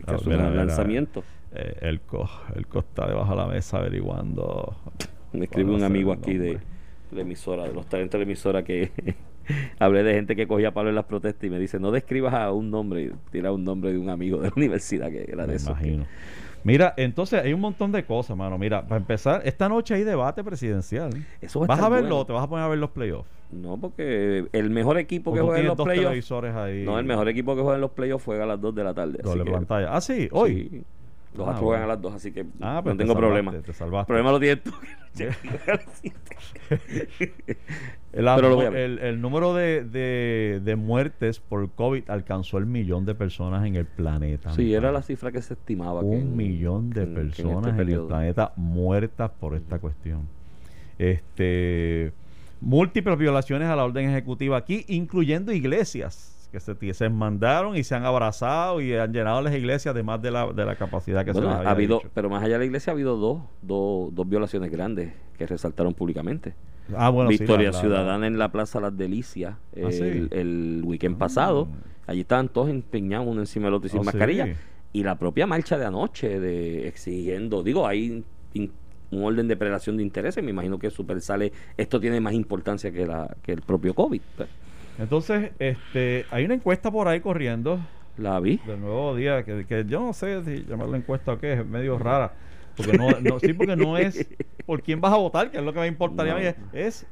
Hay 0.07 0.17
que 0.17 0.29
un 0.29 0.55
lanzamiento. 0.55 1.23
eh, 1.53 1.77
el 1.81 2.01
co, 2.01 2.29
el 2.55 2.67
co 2.67 2.79
está 2.79 3.07
debajo 3.07 3.31
de 3.31 3.37
la 3.37 3.47
mesa 3.47 3.77
averiguando. 3.77 4.75
Me 5.33 5.45
escribe 5.45 5.71
un 5.73 5.83
amigo 5.83 6.13
aquí 6.13 6.37
de 6.37 6.59
la 7.11 7.21
emisora, 7.21 7.63
de 7.63 7.73
los 7.73 7.87
talentos 7.87 8.19
de 8.19 8.25
la 8.25 8.29
emisora 8.29 8.63
que 8.63 8.91
hablé 9.79 10.03
de 10.03 10.13
gente 10.13 10.35
que 10.35 10.47
cogía 10.47 10.71
palo 10.73 10.89
en 10.89 10.95
las 10.95 11.05
protestas 11.05 11.43
y 11.43 11.49
me 11.49 11.59
dice, 11.59 11.79
no 11.79 11.91
describas 11.91 12.33
a 12.33 12.51
un 12.51 12.71
nombre, 12.71 13.03
y 13.03 13.11
tira 13.31 13.51
un 13.51 13.63
nombre 13.63 13.91
de 13.91 13.97
un 13.97 14.09
amigo 14.09 14.37
de 14.39 14.47
la 14.49 14.53
universidad 14.57 15.09
que 15.09 15.25
era 15.27 15.43
de 15.43 15.49
Me 15.49 15.55
eso. 15.55 15.71
imagino. 15.71 16.05
Mira, 16.63 16.95
entonces 16.97 17.43
hay 17.43 17.53
un 17.53 17.59
montón 17.61 17.91
de 17.91 18.03
cosas, 18.05 18.35
mano. 18.35 18.57
Mira, 18.57 18.81
para 18.87 18.97
empezar, 18.97 19.43
esta 19.45 19.69
noche 19.69 19.93
hay 19.93 20.03
debate 20.03 20.43
presidencial. 20.43 21.11
Eso 21.39 21.59
va 21.59 21.67
¿Vas 21.67 21.79
a 21.79 21.89
verlo 21.89 22.07
bueno. 22.07 22.17
o 22.21 22.25
te 22.25 22.33
vas 22.33 22.43
a 22.43 22.49
poner 22.49 22.65
a 22.65 22.67
ver 22.67 22.79
los 22.79 22.89
playoffs? 22.89 23.29
No, 23.51 23.77
porque 23.77 24.47
el 24.51 24.69
mejor 24.71 24.97
equipo 24.97 25.29
¿O 25.29 25.33
que 25.35 25.41
juega 25.41 25.59
en 25.59 25.67
los 25.67 25.75
playoffs. 25.79 26.31
No, 26.31 26.97
el 26.97 27.05
mejor 27.05 27.29
equipo 27.29 27.55
que 27.55 27.61
juega 27.61 27.75
en 27.75 27.81
los 27.81 27.91
playoffs 27.91 28.25
juega 28.25 28.45
a 28.45 28.47
las 28.47 28.59
2 28.59 28.73
de 28.73 28.83
la 28.83 28.95
tarde. 28.95 29.19
así 29.19 29.29
Doble 29.29 29.43
que- 29.43 29.51
pantalla. 29.51 29.95
Ah, 29.95 30.01
sí, 30.01 30.27
hoy. 30.31 30.69
Sí. 30.71 30.81
Los 31.35 31.47
Ah, 31.47 31.51
Astros 31.51 31.65
bueno. 31.65 31.83
a 31.83 31.87
las 31.87 32.01
2, 32.01 32.13
así 32.13 32.31
que 32.31 32.45
Ah, 32.61 32.75
no 32.75 32.83
pues 32.83 32.97
te 32.97 33.03
tengo 33.03 33.13
salvaste, 33.13 33.19
problema. 33.19 33.51
te 33.61 33.73
salvaste. 33.73 34.01
El 34.13 34.15
problema 34.15 34.31
lo 34.31 34.39
tienes 34.39 34.63
tú. 34.63 34.71
El, 38.13 38.99
el 38.99 39.21
número 39.21 39.53
de, 39.53 39.83
de, 39.83 40.61
de 40.63 40.75
muertes 40.77 41.39
por 41.39 41.69
COVID 41.71 42.09
alcanzó 42.09 42.57
el 42.57 42.65
millón 42.65 43.05
de 43.05 43.13
personas 43.13 43.65
en 43.65 43.75
el 43.75 43.85
planeta. 43.85 44.53
sí, 44.53 44.73
era 44.73 44.91
la 44.91 45.01
cifra 45.01 45.31
que 45.31 45.41
se 45.41 45.53
estimaba. 45.53 45.99
que 46.01 46.05
un 46.07 46.15
en- 46.21 46.37
millón 46.37 46.89
de 46.91 47.01
que 47.05 47.11
en- 47.11 47.17
en 47.17 47.27
este 47.27 47.43
personas 47.43 47.63
en, 47.65 47.69
el 47.71 47.75
periodo. 47.75 48.07
planeta 48.07 48.53
muertas 48.55 49.31
por 49.39 49.55
esta 49.55 49.79
cuestión. 49.79 50.21
Este 50.97 52.13
múltiples 52.61 53.17
violaciones 53.17 53.67
a 53.67 53.75
la 53.75 53.83
orden 53.83 54.09
ejecutiva 54.09 54.55
aquí, 54.57 54.85
incluyendo 54.87 55.51
iglesias 55.51 56.34
que 56.55 56.59
se, 56.61 56.93
se 56.93 57.09
mandaron 57.09 57.75
y 57.75 57.83
se 57.83 57.95
han 57.95 58.05
abrazado 58.05 58.79
y 58.81 58.93
han 58.93 59.11
llenado 59.11 59.41
las 59.41 59.53
iglesias 59.53 59.93
de 59.93 60.03
más 60.03 60.21
de 60.21 60.31
la, 60.31 60.51
de 60.53 60.65
la 60.65 60.75
capacidad 60.75 61.25
que 61.25 61.31
Bueno, 61.33 61.51
se 61.51 61.57
les 61.59 61.67
ha 61.67 61.71
habido, 61.71 61.97
dicho. 61.97 62.09
pero 62.13 62.29
más 62.29 62.41
allá 62.43 62.53
de 62.53 62.59
la 62.59 62.65
iglesia 62.65 62.91
ha 62.91 62.93
habido 62.93 63.17
dos, 63.17 63.41
dos, 63.61 64.13
dos 64.15 64.29
violaciones 64.29 64.71
grandes 64.71 65.13
que 65.37 65.45
resaltaron 65.45 65.93
públicamente. 65.93 66.53
Ah, 66.95 67.09
bueno, 67.09 67.29
Victoria 67.29 67.71
la- 67.71 67.79
Ciudadana 67.79 68.27
en 68.27 68.37
la 68.37 68.51
Plaza 68.51 68.79
Las 68.79 68.95
Delicias 68.97 69.55
Ah, 69.75 69.91
sí. 69.91 70.27
el, 70.31 70.81
weekend 70.85 71.15
Ah. 71.15 71.19
pasado. 71.19 71.67
Allí 72.07 72.21
estaban 72.21 72.47
todos 72.49 72.69
empeñados 72.69 73.27
uno 73.27 73.41
encima 73.41 73.65
del 73.65 73.73
otro 73.73 73.87
y 73.87 73.89
sin 73.89 73.99
Ah, 73.99 74.03
sí. 74.03 74.05
mascarilla. 74.05 74.55
Y 74.93 75.03
la 75.03 75.15
propia 75.19 75.45
marcha 75.47 75.77
de 75.77 75.85
anoche 75.85 76.39
de 76.39 76.87
exigiendo, 76.87 77.63
digo, 77.63 77.85
hay 77.87 78.23
in- 78.53 78.71
un 79.11 79.23
orden 79.23 79.47
de 79.47 79.57
prelación 79.57 79.97
de 79.97 80.03
intereses. 80.03 80.43
Me 80.43 80.51
imagino 80.51 80.79
que 80.79 80.89
Super 80.89 81.19
sale, 81.21 81.51
esto 81.77 81.99
tiene 81.99 82.21
más 82.21 82.33
importancia 82.33 82.91
que, 82.91 83.05
la, 83.05 83.35
que 83.43 83.51
el 83.51 83.61
propio 83.61 83.93
COVID. 83.93 84.21
Entonces, 84.97 85.51
este, 85.59 86.25
hay 86.31 86.45
una 86.45 86.53
encuesta 86.55 86.91
por 86.91 87.07
ahí 87.07 87.19
corriendo 87.19 87.79
La 88.17 88.39
vi. 88.39 88.57
del 88.65 88.79
nuevo 88.79 89.15
día 89.15 89.43
que, 89.43 89.65
que 89.65 89.85
yo 89.85 89.99
no 90.01 90.13
sé 90.13 90.43
si 90.43 90.65
llamarla 90.65 90.97
encuesta 90.97 91.33
o 91.33 91.37
qué, 91.39 91.53
es 91.53 91.65
medio 91.65 91.97
rara. 91.99 92.33
Porque 92.75 92.97
no, 92.97 93.09
no, 93.21 93.39
sí, 93.39 93.53
porque 93.53 93.75
no 93.75 93.97
es 93.97 94.27
por 94.65 94.81
quién 94.81 94.99
vas 95.01 95.13
a 95.13 95.17
votar, 95.17 95.49
que 95.51 95.57
es 95.57 95.63
lo 95.63 95.73
que 95.73 95.79
me 95.79 95.87
importaría 95.87 96.33
a 96.33 96.37
mí, 96.37 96.43
No. 96.43 96.69
es 96.73 97.05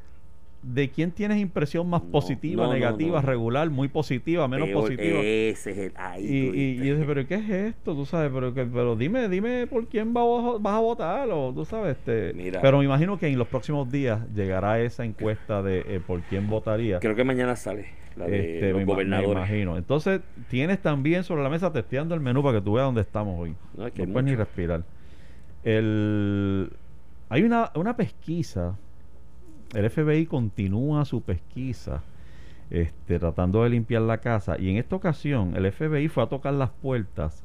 de 0.64 0.90
quién 0.90 1.12
tienes 1.12 1.40
impresión 1.40 1.90
más 1.90 2.04
No, 2.04 2.10
positiva, 2.12 2.66
no, 2.66 2.74
negativa, 2.74 3.22
no. 3.22 3.28
regular, 3.28 3.70
muy 3.70 3.90
positiva, 3.90 4.48
menos 4.48 4.70
Peor, 4.70 4.82
positiva. 4.82 5.20
Ese 5.20 5.72
es 5.72 5.78
el. 5.78 5.94
ahí 5.96 6.26
Y, 6.26 6.38
y, 6.60 6.64
y 6.82 6.88
yo 6.88 6.96
dije, 6.96 7.06
pero 7.06 7.28
¿qué 7.28 7.36
es 7.36 7.50
esto? 7.50 7.94
Tú 7.94 8.06
sabes, 8.06 8.32
pero, 8.34 8.54
pero 8.54 8.96
dime, 8.96 9.28
dime 9.30 9.68
por 9.68 9.88
quién 9.88 10.14
vas 10.14 10.24
a, 10.24 10.58
vas 10.60 10.74
a 10.76 10.80
votar, 10.80 11.30
o 11.32 11.52
tú 11.54 11.66
sabes, 11.66 11.98
este, 11.98 12.34
Mira. 12.34 12.62
pero 12.62 12.80
me 12.80 12.86
imagino 12.86 13.18
que 13.20 13.28
en 13.28 13.38
los 13.38 13.48
próximos 13.48 13.92
días 13.92 14.22
llegará 14.34 14.80
esa 14.80 15.04
encuesta 15.06 15.62
de 15.62 15.80
eh, 15.88 16.02
por 16.06 16.22
quién 16.22 16.48
votaría. 16.50 17.00
Creo 17.00 17.16
que 17.16 17.24
mañana 17.24 17.56
sale 17.56 17.88
la 18.16 18.26
de 18.28 18.56
Este, 18.56 18.72
los 18.72 18.86
me, 18.86 19.24
imagino. 19.24 19.78
Entonces, 19.78 20.22
tienes 20.50 20.80
también 20.82 21.24
sobre 21.24 21.44
la 21.44 21.50
mesa 21.50 21.72
testeando 21.74 22.16
el 22.16 22.22
menú 22.22 22.44
para 22.44 22.60
que 22.60 22.64
tú 22.64 22.74
veas 22.74 22.86
dónde 22.86 23.02
estamos 23.02 23.40
hoy. 23.40 23.56
No, 23.76 23.88
es 23.88 23.94
que 23.94 24.08
puedes 24.08 24.26
ni 24.30 24.36
respirar. 24.36 24.84
El, 25.64 26.72
hay 27.30 27.44
una, 27.44 27.72
una 27.76 27.96
pesquisa, 27.96 28.78
el 29.74 29.90
FBI 29.90 30.26
continúa 30.26 31.06
su 31.06 31.22
pesquisa 31.22 32.02
este, 32.70 33.20
tratando 33.20 33.64
de 33.64 33.70
limpiar 33.70 34.02
la 34.04 34.18
casa 34.20 34.58
y 34.60 34.70
en 34.70 34.78
esta 34.78 34.96
ocasión 34.96 35.56
el 35.56 35.72
FBI 35.72 36.08
fue 36.08 36.24
a 36.24 36.28
tocar 36.28 36.54
las 36.54 36.70
puertas 36.72 37.44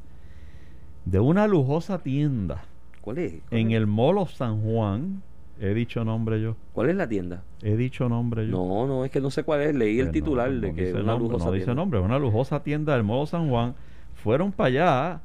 de 1.05 1.21
una 1.21 1.47
lujosa 1.47 1.99
tienda 1.99 2.65
¿Cuál 3.01 3.19
es? 3.19 3.43
¿Cuál 3.49 3.61
en 3.61 3.71
es? 3.71 3.77
el 3.77 3.87
Molo 3.87 4.27
San 4.27 4.61
Juan. 4.63 5.23
He 5.61 5.75
dicho 5.75 6.05
nombre 6.05 6.41
yo. 6.41 6.57
¿Cuál 6.73 6.91
es 6.91 6.97
la 6.97 7.09
tienda? 7.09 7.43
He 7.63 7.77
dicho 7.77 8.09
nombre 8.09 8.47
yo. 8.47 8.53
No, 8.53 8.87
no, 8.87 9.05
es 9.05 9.11
que 9.11 9.21
no 9.21 9.31
sé 9.31 9.43
cuál 9.45 9.63
es. 9.63 9.75
Leí 9.75 9.99
el 9.99 10.11
Pues 10.11 10.13
no, 10.13 10.13
titular 10.13 10.51
no 10.51 10.61
de 10.61 10.73
que 10.75 10.83
dice 10.83 10.93
una 11.01 11.17
nombre, 11.17 11.19
lujosa 11.19 11.47
no 11.47 11.53
dice 11.53 11.65
tienda. 11.65 11.75
nombre, 11.75 11.99
es 12.01 12.05
una 12.05 12.19
lujosa 12.19 12.63
tienda 12.63 12.95
del 12.95 13.03
Modo 13.03 13.27
San 13.27 13.49
Juan. 13.49 13.75
Fueron 14.15 14.53
para 14.53 14.69
allá 14.69 15.21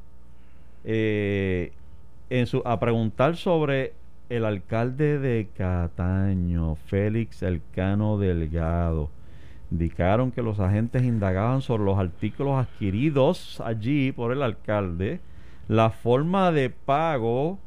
eh, 0.84 1.72
en 2.30 2.48
su, 2.48 2.62
a 2.66 2.80
preguntar 2.80 3.36
sobre 3.36 3.94
el 4.30 4.46
alcalde 4.46 5.20
de 5.20 5.50
Cataño, 5.56 6.76
Félix 6.76 7.44
Elcano 7.44 8.18
Delgado. 8.18 9.10
Indicaron 9.72 10.32
que 10.32 10.42
los 10.42 10.60
agentes 10.60 11.04
indagaban 11.04 11.62
sobre 11.62 11.84
los 11.84 11.98
artículos 11.98 12.56
adquiridos 12.58 13.62
allí 13.62 14.12
por 14.12 14.32
el 14.32 14.44
alcalde, 14.44 15.20
la 15.68 15.90
forma 15.90 16.52
de 16.52 16.70
pago 16.70 17.60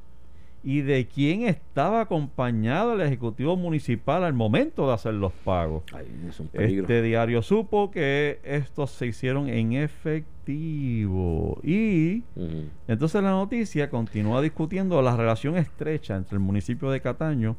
y 0.66 0.80
de 0.80 1.06
quién 1.06 1.42
estaba 1.42 2.00
acompañado 2.00 2.94
el 2.94 3.00
Ejecutivo 3.00 3.56
Municipal 3.56 4.24
al 4.24 4.32
momento 4.32 4.88
de 4.88 4.94
hacer 4.94 5.14
los 5.14 5.32
pagos. 5.32 5.84
Ay, 5.92 6.06
es 6.28 6.40
un 6.40 6.48
peligro. 6.48 6.82
Este 6.82 7.02
diario 7.02 7.40
supo 7.40 7.92
que 7.92 8.40
estos 8.42 8.90
se 8.90 9.06
hicieron 9.06 9.48
en 9.48 9.74
efectivo. 9.74 11.60
Y 11.62 12.24
entonces 12.88 13.22
la 13.22 13.30
noticia 13.30 13.88
continúa 13.90 14.42
discutiendo 14.42 15.00
la 15.02 15.16
relación 15.16 15.56
estrecha 15.56 16.16
entre 16.16 16.34
el 16.34 16.40
municipio 16.40 16.90
de 16.90 17.00
Cataño 17.00 17.54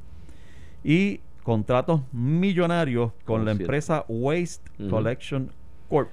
y 0.84 1.22
contratos 1.44 2.02
millonarios 2.12 3.14
con 3.24 3.46
la 3.46 3.52
Cierto. 3.52 3.64
empresa 3.64 4.06
Waste. 4.10 4.70
Collection 4.90 5.50
Corp, 5.88 6.10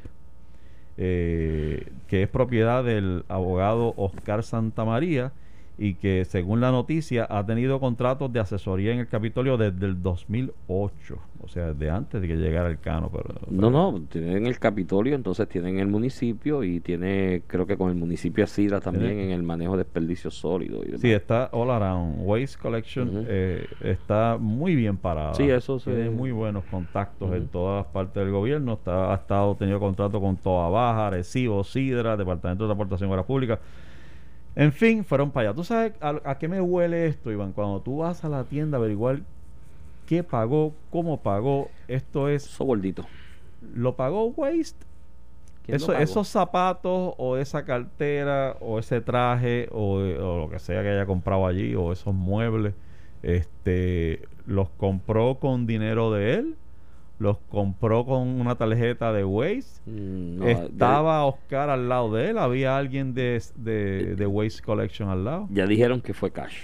eh, 0.96 1.88
que 2.06 2.22
es 2.22 2.28
propiedad 2.28 2.84
del 2.84 3.24
abogado 3.26 3.94
Oscar 3.96 4.44
Santamaría 4.44 5.32
y 5.76 5.94
que 5.94 6.24
según 6.24 6.60
la 6.60 6.70
noticia 6.70 7.26
ha 7.28 7.44
tenido 7.44 7.80
contratos 7.80 8.32
de 8.32 8.38
asesoría 8.40 8.92
en 8.92 9.00
el 9.00 9.08
Capitolio 9.08 9.56
desde 9.56 9.86
el 9.86 10.00
2008, 10.02 11.18
o 11.42 11.48
sea, 11.48 11.72
desde 11.72 11.90
antes 11.90 12.20
de 12.22 12.28
que 12.28 12.36
llegara 12.36 12.70
el 12.70 12.78
Cano. 12.78 13.10
Pero, 13.12 13.34
No, 13.50 13.70
no, 13.70 14.00
tienen 14.08 14.46
el 14.46 14.58
Capitolio, 14.60 15.14
entonces 15.16 15.48
tienen 15.48 15.78
el 15.80 15.88
municipio 15.88 16.62
y 16.62 16.78
tiene, 16.80 17.42
creo 17.48 17.66
que 17.66 17.76
con 17.76 17.90
el 17.90 17.96
municipio 17.96 18.44
Asira 18.44 18.80
también 18.80 19.18
en 19.18 19.30
el 19.30 19.42
manejo 19.42 19.72
de 19.76 19.78
desperdicios 19.84 20.34
sólidos. 20.36 20.84
Sí, 21.00 21.10
está 21.10 21.48
all 21.52 21.70
around. 21.70 22.18
Waste 22.20 22.56
Collection 22.60 23.24
eh, 23.28 23.66
está 23.80 24.36
muy 24.40 24.76
bien 24.76 24.96
parada. 24.96 25.34
Sí, 25.34 25.50
eso 25.50 25.78
se- 25.80 25.90
Tiene 25.92 26.10
muy 26.10 26.30
buenos 26.30 26.64
contactos 26.70 27.34
en 27.34 27.48
todas 27.48 27.84
las 27.84 27.92
partes 27.92 28.14
del 28.22 28.30
gobierno. 28.32 28.74
Está, 28.74 29.12
ha 29.12 29.16
estado 29.16 29.54
tenido 29.56 29.80
contrato 29.80 30.20
con 30.20 30.36
Toa 30.36 30.68
Baja, 30.68 31.08
Arecibo, 31.08 31.64
Sidra, 31.64 32.16
Departamento 32.16 32.64
de 32.64 32.68
Transportación 32.68 33.08
y 33.10 33.12
Obras 33.12 33.26
Públicas. 33.26 33.58
En 34.56 34.72
fin, 34.72 35.04
fueron 35.04 35.30
para 35.30 35.48
allá. 35.48 35.56
¿Tú 35.56 35.64
sabes 35.64 35.92
a, 36.00 36.20
a 36.24 36.38
qué 36.38 36.46
me 36.48 36.60
huele 36.60 37.06
esto, 37.06 37.30
Iván? 37.32 37.52
Cuando 37.52 37.80
tú 37.80 37.98
vas 37.98 38.24
a 38.24 38.28
la 38.28 38.44
tienda 38.44 38.76
a 38.78 38.80
averiguar 38.80 39.20
qué 40.06 40.22
pagó, 40.22 40.72
cómo 40.90 41.20
pagó, 41.20 41.70
esto 41.88 42.28
es, 42.28 42.44
Eso 42.46 42.64
gordito. 42.64 43.04
¿lo 43.74 43.96
pagó 43.96 44.26
Waste? 44.26 44.84
¿Quién 45.64 45.72
lo 45.72 45.76
Eso- 45.76 45.86
pagó? 45.88 45.98
esos 46.04 46.28
zapatos 46.28 47.14
o 47.16 47.36
esa 47.36 47.64
cartera 47.64 48.56
o 48.60 48.78
ese 48.78 49.00
traje 49.00 49.68
o, 49.72 49.94
o 49.96 50.38
lo 50.42 50.48
que 50.50 50.58
sea 50.58 50.82
que 50.82 50.90
haya 50.90 51.06
comprado 51.06 51.46
allí 51.46 51.74
o 51.74 51.90
esos 51.92 52.14
muebles, 52.14 52.74
este, 53.22 54.20
los 54.46 54.68
compró 54.76 55.36
con 55.40 55.66
dinero 55.66 56.12
de 56.12 56.34
él, 56.34 56.56
los 57.18 57.38
compró 57.48 58.04
con 58.04 58.22
una 58.40 58.56
tarjeta 58.56 59.12
de 59.12 59.24
Waze. 59.24 59.80
Mm, 59.86 60.38
no, 60.38 60.46
Estaba 60.48 61.24
Oscar 61.24 61.70
al 61.70 61.88
lado 61.88 62.12
de 62.14 62.30
él, 62.30 62.38
había 62.38 62.76
alguien 62.76 63.14
de, 63.14 63.40
de, 63.56 64.16
de 64.16 64.26
Waste 64.26 64.62
Collection 64.62 65.08
al 65.08 65.24
lado. 65.24 65.46
Ya, 65.50 65.66
dijeron 65.66 66.00
que 66.00 66.12
fue 66.14 66.30
cash. 66.32 66.56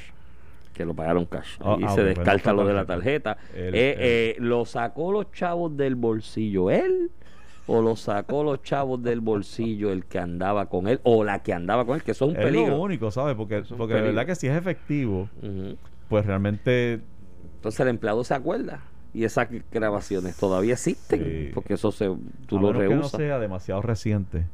Que 0.74 0.84
lo 0.84 0.94
pagaron 0.94 1.26
cash. 1.26 1.56
Ah, 1.60 1.76
y 1.78 1.84
ah, 1.84 1.90
se 1.90 2.02
descarta 2.02 2.52
pues 2.52 2.56
lo 2.56 2.64
de 2.66 2.74
la 2.74 2.84
tarjeta. 2.86 3.36
El- 3.54 3.74
Eh, 3.74 3.90
el- 3.92 3.96
eh, 4.00 4.36
¿Lo 4.38 4.64
sacó 4.64 5.12
los 5.12 5.30
chavos 5.32 5.76
del 5.76 5.94
bolsillo 5.94 6.70
él? 6.70 7.10
¿O 7.66 7.82
lo 7.82 7.94
sacó 7.94 8.42
los 8.42 8.62
chavos 8.62 9.00
del 9.02 9.20
bolsillo 9.20 9.92
el 9.92 10.04
que 10.06 10.18
andaba 10.18 10.66
con 10.66 10.88
él? 10.88 10.98
¿O 11.04 11.22
la 11.22 11.40
que 11.42 11.52
andaba 11.52 11.84
con 11.84 11.94
él? 11.94 12.02
Que 12.02 12.10
eso 12.12 12.24
es 12.24 12.30
un 12.32 12.36
Es 12.36 12.44
peligro. 12.44 12.76
lo 12.76 12.80
único, 12.82 13.10
¿sabes? 13.12 13.36
Porque, 13.36 13.62
porque 13.76 13.94
peligro. 13.94 14.06
verdad 14.06 14.26
que 14.26 14.34
si 14.34 14.48
es 14.48 14.56
efectivo, 14.56 15.28
pues 16.08 16.26
realmente 16.26 17.00
Entonces 17.56 17.78
el 17.80 17.88
empleado 17.88 18.24
se 18.24 18.34
acuerda. 18.34 18.80
Y 19.12 19.24
esas 19.24 19.48
grabaciones 19.72 20.36
todavía 20.36 20.74
existen. 20.74 21.24
Sí. 21.24 21.50
Porque 21.54 21.74
eso 21.74 21.90
se, 21.92 22.10
tú 22.46 22.58
a 22.58 22.60
lo 22.62 22.72
menos 22.72 22.88
que 22.88 22.94
no 22.94 23.04
sea 23.04 23.38
demasiado 23.38 23.82
reciente. 23.82 24.44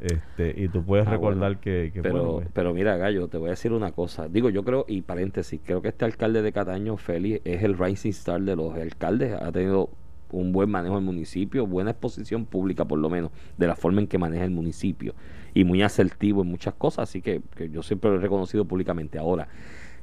Este, 0.00 0.54
y 0.62 0.68
tú 0.68 0.84
puedes 0.84 1.06
Ah, 1.06 1.12
recordar 1.12 1.52
bueno. 1.52 1.60
que, 1.62 1.90
que, 1.94 2.02
pero, 2.02 2.14
bueno, 2.16 2.32
pues, 2.34 2.48
pero 2.52 2.74
mira, 2.74 2.96
Gallo, 2.98 3.28
te 3.28 3.38
voy 3.38 3.46
a 3.48 3.50
decir 3.50 3.72
una 3.72 3.92
cosa. 3.92 4.28
Digo, 4.28 4.50
yo 4.50 4.62
creo, 4.62 4.84
y 4.88 5.02
paréntesis, 5.02 5.60
creo 5.64 5.80
que 5.80 5.88
este 5.88 6.04
alcalde 6.04 6.42
de 6.42 6.52
Cataño, 6.52 6.96
Félix, 6.98 7.40
es 7.44 7.62
el 7.62 7.78
rising 7.78 8.10
star 8.10 8.42
de 8.42 8.56
los 8.56 8.74
alcaldes. 8.74 9.32
Ha 9.40 9.50
tenido 9.52 9.88
un 10.32 10.52
buen 10.52 10.68
manejo 10.68 10.96
del 10.96 11.04
municipio, 11.04 11.66
buena 11.66 11.92
exposición 11.92 12.44
pública, 12.44 12.84
por 12.84 12.98
lo 12.98 13.08
menos, 13.08 13.30
de 13.56 13.66
la 13.68 13.74
forma 13.76 14.00
en 14.02 14.06
que 14.06 14.18
maneja 14.18 14.44
el 14.44 14.50
municipio. 14.50 15.14
Y 15.54 15.64
muy 15.64 15.80
asertivo 15.82 16.42
en 16.42 16.48
muchas 16.48 16.74
cosas. 16.74 17.08
Así 17.08 17.22
que, 17.22 17.40
que 17.54 17.70
yo 17.70 17.82
siempre 17.82 18.10
lo 18.10 18.16
he 18.16 18.20
reconocido 18.20 18.66
públicamente. 18.66 19.18
Ahora, 19.18 19.48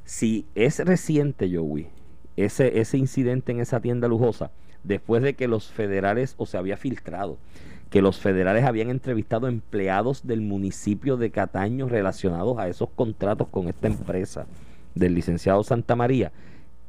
si 0.04 0.46
es 0.56 0.80
reciente, 0.84 1.48
Joey, 1.54 1.86
ese, 2.36 2.80
ese 2.80 2.98
incidente 2.98 3.52
en 3.52 3.60
esa 3.60 3.80
tienda 3.80 4.08
lujosa, 4.08 4.50
después 4.82 5.22
de 5.22 5.34
que 5.34 5.48
los 5.48 5.68
federales, 5.68 6.34
o 6.38 6.46
se 6.46 6.58
había 6.58 6.76
filtrado, 6.76 7.38
que 7.90 8.02
los 8.02 8.18
federales 8.18 8.64
habían 8.64 8.90
entrevistado 8.90 9.46
empleados 9.46 10.26
del 10.26 10.40
municipio 10.40 11.16
de 11.16 11.30
Cataño 11.30 11.88
relacionados 11.88 12.58
a 12.58 12.68
esos 12.68 12.90
contratos 12.90 13.48
con 13.48 13.68
esta 13.68 13.86
empresa 13.86 14.46
del 14.94 15.14
licenciado 15.14 15.62
Santa 15.62 15.94
María. 15.94 16.32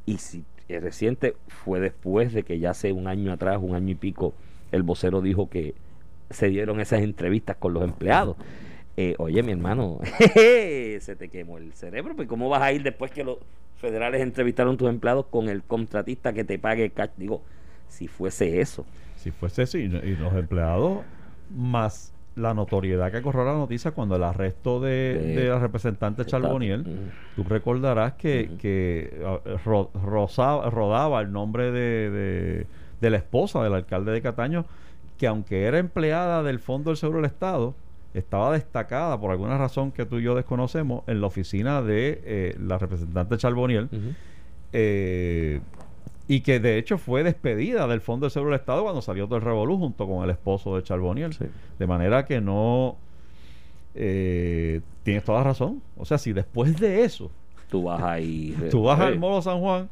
Y 0.04 0.18
si 0.18 0.44
reciente, 0.68 1.36
fue 1.48 1.80
después 1.80 2.32
de 2.32 2.42
que 2.42 2.58
ya 2.58 2.70
hace 2.70 2.92
un 2.92 3.06
año 3.06 3.32
atrás, 3.32 3.58
un 3.62 3.74
año 3.74 3.92
y 3.92 3.94
pico, 3.94 4.34
el 4.72 4.82
vocero 4.82 5.20
dijo 5.20 5.48
que 5.48 5.74
se 6.30 6.48
dieron 6.48 6.80
esas 6.80 7.02
entrevistas 7.02 7.56
con 7.56 7.72
los 7.72 7.84
empleados. 7.84 8.36
Eh, 8.96 9.14
oye, 9.18 9.42
mi 9.42 9.52
hermano, 9.52 10.00
se 10.34 11.16
te 11.16 11.28
quemó 11.28 11.58
el 11.58 11.72
cerebro, 11.74 12.16
pues 12.16 12.26
¿cómo 12.26 12.48
vas 12.48 12.62
a 12.62 12.72
ir 12.72 12.82
después 12.82 13.10
que 13.10 13.22
los 13.22 13.38
federales 13.76 14.20
entrevistaron 14.22 14.74
a 14.74 14.78
tus 14.78 14.88
empleados 14.88 15.26
con 15.26 15.48
el 15.48 15.62
contratista 15.62 16.32
que 16.32 16.44
te 16.44 16.58
pague 16.58 16.90
cash? 16.90 17.10
Digo, 17.16 17.42
si 17.88 18.08
fuese 18.08 18.60
eso. 18.60 18.84
si 19.16 19.30
fuese 19.32 19.62
así, 19.62 19.78
y 19.78 19.88
los 20.16 20.34
empleados 20.34 21.00
más 21.54 22.12
la 22.36 22.52
notoriedad 22.54 23.10
que 23.10 23.22
corrió 23.22 23.44
la 23.44 23.54
noticia 23.54 23.92
cuando 23.92 24.14
el 24.16 24.22
arresto 24.22 24.78
de, 24.78 25.20
Sí. 25.24 25.32
de 25.32 25.48
la 25.48 25.58
representante 25.58 26.24
Charboniel, 26.26 26.84
tú 27.34 27.44
recordarás 27.44 28.12
que, 28.14 28.50
que 28.58 29.22
ah, 29.24 29.38
ro- 29.64 29.90
rozaba- 29.94 30.68
rodaba 30.70 31.20
el 31.22 31.32
nombre 31.32 31.72
de, 31.72 32.10
de- 32.10 32.66
de 33.00 33.10
la 33.10 33.16
esposa 33.16 33.62
del 33.64 33.72
alcalde 33.74 34.12
de 34.12 34.20
Cataño, 34.22 34.66
que 35.18 35.26
aunque 35.26 35.64
era 35.64 35.78
empleada 35.78 36.42
del 36.42 36.58
Fondo 36.60 36.90
del 36.90 36.98
Seguro 36.98 37.18
del 37.20 37.26
Estado, 37.26 37.74
estaba 38.18 38.52
destacada 38.52 39.20
por 39.20 39.30
alguna 39.30 39.58
razón 39.58 39.92
que 39.92 40.06
tú 40.06 40.18
y 40.18 40.22
yo 40.22 40.34
desconocemos 40.34 41.02
en 41.06 41.20
la 41.20 41.26
oficina 41.26 41.82
de 41.82 42.20
eh, 42.24 42.56
la 42.60 42.78
representante 42.78 43.36
Charboniel. 43.36 43.88
Eh, 44.72 45.60
y 46.28 46.40
que 46.40 46.58
de 46.58 46.76
hecho 46.78 46.98
fue 46.98 47.22
despedida 47.22 47.86
del 47.86 48.00
Fondo 48.00 48.26
del 48.26 48.30
Seguro 48.32 48.50
del 48.50 48.60
Estado 48.60 48.82
cuando 48.82 49.00
salió 49.00 49.26
todo 49.26 49.36
el 49.36 49.42
revolú 49.42 49.78
junto 49.78 50.08
con 50.08 50.24
el 50.24 50.30
esposo 50.30 50.76
de 50.76 50.82
Charboniel. 50.82 51.32
Sí. 51.34 51.44
De 51.78 51.86
manera 51.86 52.24
que 52.24 52.40
no 52.40 52.96
eh, 53.94 54.80
tienes 55.02 55.24
toda 55.24 55.42
razón. 55.42 55.82
O 55.96 56.04
sea, 56.04 56.18
si 56.18 56.32
después 56.32 56.78
de 56.78 57.04
eso 57.04 57.30
Tú 57.70 57.84
vas 57.84 58.02
ahí. 58.02 58.56
tú 58.70 58.82
vas 58.84 58.98
al 59.00 59.18
Molo 59.18 59.42
San 59.42 59.60
Juan 59.60 59.88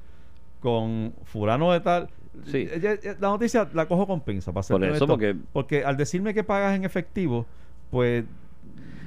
con 0.60 1.12
fulano 1.24 1.72
de 1.72 1.80
tal, 1.80 2.08
Sí. 2.46 2.58
eh, 2.58 2.80
eh, 2.82 3.00
eh, 3.02 3.14
la 3.20 3.28
noticia 3.28 3.68
la 3.74 3.86
cojo 3.86 4.06
con 4.08 4.20
pinza 4.20 4.50
para 4.52 4.62
ser 4.64 4.74
Por 4.78 4.84
eso, 4.88 5.06
porque- 5.06 5.36
porque 5.52 5.84
al 5.84 5.96
decirme 5.96 6.34
que 6.34 6.42
pagas 6.42 6.74
en 6.74 6.84
efectivo, 6.84 7.46
pues 7.94 8.24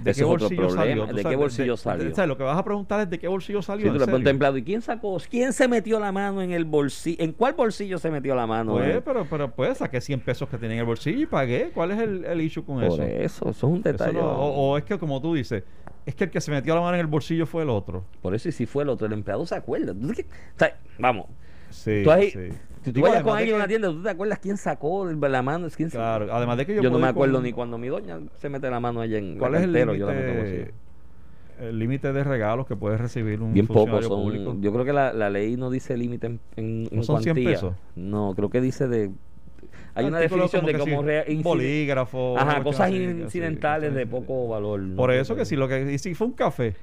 ¿de 0.04 0.12
Ese 0.12 0.22
qué 0.22 0.26
bolsillo 0.26 0.70
salió? 0.70 1.06
¿De 1.08 1.24
qué 1.24 1.36
bolsillo 1.36 1.76
salió? 1.76 2.16
¿sabes? 2.16 2.28
Lo 2.30 2.38
que 2.38 2.44
vas 2.44 2.58
a 2.58 2.64
preguntar 2.64 3.02
es 3.02 3.10
de 3.10 3.20
qué 3.20 3.28
bolsillo 3.28 3.62
salió. 3.62 3.84
Si 3.92 3.98
tú 3.98 4.16
¿en 4.16 4.40
le 4.40 4.60
¿y 4.60 4.64
quién 4.64 4.82
sacó? 4.82 5.18
¿Quién 5.30 5.52
se 5.52 5.68
metió 5.68 6.00
la 6.00 6.12
mano 6.14 6.42
en 6.42 6.52
el 6.54 6.64
bolsillo? 6.64 7.22
¿En 7.22 7.34
cuál 7.34 7.54
bolsillo 7.54 7.98
se 7.98 8.10
metió 8.10 8.34
la 8.34 8.48
mano? 8.48 8.72
Pues, 8.74 8.96
eh? 8.96 9.02
pero, 9.04 9.26
pero 9.30 9.52
pues 9.52 9.80
saqué 9.80 10.00
100 10.00 10.22
pesos 10.22 10.48
que 10.48 10.58
tenía 10.58 10.76
en 10.76 10.80
el 10.80 10.86
bolsillo 10.86 11.20
y 11.20 11.26
pagué. 11.26 11.72
¿Cuál 11.74 11.92
es 11.92 12.00
el, 12.00 12.24
el 12.24 12.40
issue 12.42 12.64
con 12.64 12.76
Por 12.76 12.86
eso? 12.86 13.04
eso, 13.04 13.50
eso 13.50 13.50
es 13.50 13.64
un 13.64 13.82
detalle. 13.82 14.14
no- 14.14 14.22
o, 14.32 14.72
o 14.72 14.78
es 14.78 14.86
que 14.86 14.98
como 14.98 15.22
tú 15.22 15.34
dices, 15.34 15.64
es 16.06 16.16
que 16.16 16.24
el 16.24 16.30
que 16.30 16.40
se 16.40 16.52
metió 16.52 16.74
la 16.74 16.80
mano 16.82 16.94
en 16.94 17.02
el 17.02 17.08
bolsillo 17.08 17.46
fue 17.46 17.64
el 17.64 17.70
otro. 17.70 18.06
Por 18.22 18.34
eso, 18.34 18.48
y 18.48 18.54
si 18.54 18.66
fue 18.66 18.84
el 18.84 18.90
otro, 18.90 19.08
el 19.08 19.14
empleado 19.14 19.46
se 19.46 19.56
acuerda. 19.56 19.94
¿Tú 19.94 20.14
qué- 20.16 20.22
o 20.24 20.58
sea, 20.60 20.78
vamos, 20.98 21.26
Sí, 21.70 22.02
tú 22.06 22.12
ahí- 22.12 22.32
sí. 22.32 22.48
Si 22.88 22.94
tú 22.94 23.00
Digo, 23.02 23.08
vayas 23.10 23.24
con 23.24 23.34
alguien 23.38 23.50
en 23.50 23.56
una 23.58 23.68
tienda, 23.68 23.90
¿tú 23.90 24.02
te 24.02 24.10
acuerdas 24.10 24.40
quién 24.40 24.56
sacó 24.56 25.10
el- 25.10 25.20
la 25.20 25.42
mano? 25.42 25.68
¿Quién 25.76 25.90
Claro, 25.90 26.34
además 26.34 26.58
de 26.58 26.66
que 26.66 26.74
yo, 26.76 26.82
yo 26.84 26.90
no 26.90 27.00
me 27.00 27.08
acuerdo 27.08 27.36
con- 27.36 27.44
ni 27.44 27.52
cuando 27.52 27.78
mi 27.78 27.90
doña 27.90 28.20
se 28.38 28.48
mete 28.48 28.70
la 28.70 28.80
mano 28.80 29.02
allá 29.02 29.18
en 29.18 29.38
¿Cuál 29.38 29.52
la 29.54 29.58
es 29.60 29.64
el 29.66 29.76
el 29.76 29.88
límite? 29.88 30.74
el 31.60 31.80
límite 31.80 32.14
de 32.14 32.24
regalos 32.24 32.66
que 32.68 32.76
puede 32.76 32.98
recibir 32.98 33.42
un 33.42 33.54
Bien 33.54 33.66
poco, 33.68 33.80
funcionario 33.80 34.08
son, 34.10 34.24
público? 34.24 34.58
yo 34.62 34.72
creo 34.72 34.86
que 34.86 34.94
la, 34.94 35.12
la 35.12 35.30
ley 35.30 35.58
no 35.58 35.70
dice 35.70 35.98
límite 35.98 36.28
en, 36.28 36.40
en, 36.56 36.84
¿No 36.84 36.90
en 36.92 37.04
son 37.04 37.22
100 37.22 37.36
cuantía. 37.36 37.52
pesos? 37.56 37.74
No, 37.96 38.34
creo 38.36 38.50
que 38.50 38.62
dice 38.62 38.88
de... 38.88 39.12
Hay 39.96 40.06
una 40.06 40.20
definición 40.20 40.66
de 40.66 40.78
como 40.78 41.04
sí, 41.04 41.42
bolígrafo. 41.44 42.38
Ajá, 42.38 42.64
cosas 42.64 42.88
así, 42.88 43.04
incidentales 43.04 43.94
de 43.94 44.06
poco 44.06 44.48
valor. 44.48 44.80
¿no? 44.80 44.96
Por 44.96 45.12
eso 45.12 45.36
que 45.36 45.44
si 45.46 45.56
lo 45.56 45.68
que 45.68 45.92
y 45.92 45.98
si 45.98 46.14
fue 46.14 46.28
un 46.28 46.34
café. 46.34 46.76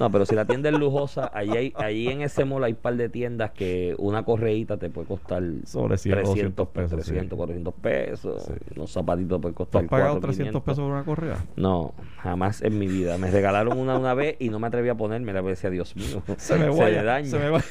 No, 0.00 0.10
pero 0.10 0.24
si 0.24 0.34
la 0.34 0.46
tienda 0.46 0.70
es 0.70 0.78
lujosa, 0.78 1.30
ahí, 1.34 1.50
hay, 1.50 1.72
ahí 1.76 2.08
en 2.08 2.22
ese 2.22 2.46
mall 2.46 2.64
hay 2.64 2.72
un 2.72 2.78
par 2.78 2.96
de 2.96 3.10
tiendas 3.10 3.50
que 3.50 3.94
una 3.98 4.24
correíta 4.24 4.78
te 4.78 4.88
puede 4.88 5.06
costar 5.06 5.42
Sobre 5.66 5.98
100 5.98 6.14
o 6.14 6.22
300 6.22 6.66
200 6.66 6.68
pesos, 6.68 7.04
sí. 7.04 7.10
300, 7.12 7.36
400 7.36 7.74
pesos. 7.74 8.42
Sí. 8.44 8.52
Unos 8.76 8.90
zapatitos 8.90 9.40
pueden 9.40 9.54
¿Tú 9.54 9.58
costar 9.58 9.82
has 9.84 9.88
pagado 9.90 10.14
400, 10.14 10.36
300 10.36 10.62
pesos 10.62 10.78
por 10.82 10.90
una 10.90 11.04
correa? 11.04 11.44
No, 11.56 11.92
jamás 12.16 12.62
en 12.62 12.78
mi 12.78 12.86
vida. 12.86 13.18
Me 13.18 13.30
regalaron 13.30 13.76
una 13.78 13.98
una 13.98 14.14
vez 14.14 14.36
y 14.38 14.48
no 14.48 14.58
me 14.58 14.68
atreví 14.68 14.88
a 14.88 14.94
ponérmela. 14.94 15.42
Me 15.42 15.50
decía, 15.50 15.68
Dios 15.68 15.94
mío, 15.96 16.22
Se 16.38 16.56
me 16.56 16.70
vaya, 16.70 17.04
daña. 17.04 17.28
se 17.28 17.38
me 17.38 17.50
va. 17.50 17.62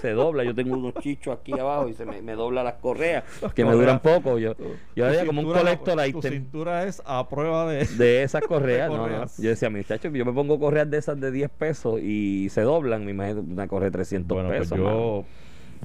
Se 0.00 0.10
dobla. 0.12 0.44
Yo 0.44 0.54
tengo 0.54 0.76
unos 0.76 0.94
chichos 0.94 1.38
aquí 1.38 1.52
abajo 1.52 1.88
y 1.88 1.94
se 1.94 2.04
me, 2.04 2.20
me 2.22 2.32
dobla 2.34 2.62
las 2.62 2.74
correas 2.74 3.24
que 3.54 3.64
me 3.64 3.72
duran 3.72 4.00
poco. 4.00 4.38
Yo, 4.38 4.54
yo 4.94 5.06
era 5.08 5.24
como 5.26 5.40
un 5.40 5.46
cintura- 5.48 5.60
collector 5.60 5.96
Tu 5.96 6.04
item 6.18 6.32
cintura 6.32 6.84
es 6.84 7.02
a 7.04 7.28
prueba 7.28 7.70
de... 7.70 7.84
de 7.96 8.22
esas 8.22 8.42
correas. 8.42 8.90
no. 8.90 9.06
Yo 9.38 9.48
decía, 9.50 9.70
muchachos, 9.70 10.12
yo 10.12 10.24
me 10.24 10.32
pongo 10.32 10.58
correas 10.58 10.90
de 10.90 10.98
esas 10.98 11.20
de 11.20 11.30
10 11.30 11.50
pesos 11.50 12.00
y 12.02 12.48
se 12.50 12.62
doblan. 12.62 13.04
Me 13.04 13.12
imagino 13.12 13.40
una 13.40 13.66
correa 13.68 13.86
de 13.90 13.92
300 13.92 14.34
Bueno, 14.34 14.48
pues 14.48 14.60
pesos. 14.60 14.78
yo 14.78 14.84
mano. 14.84 15.24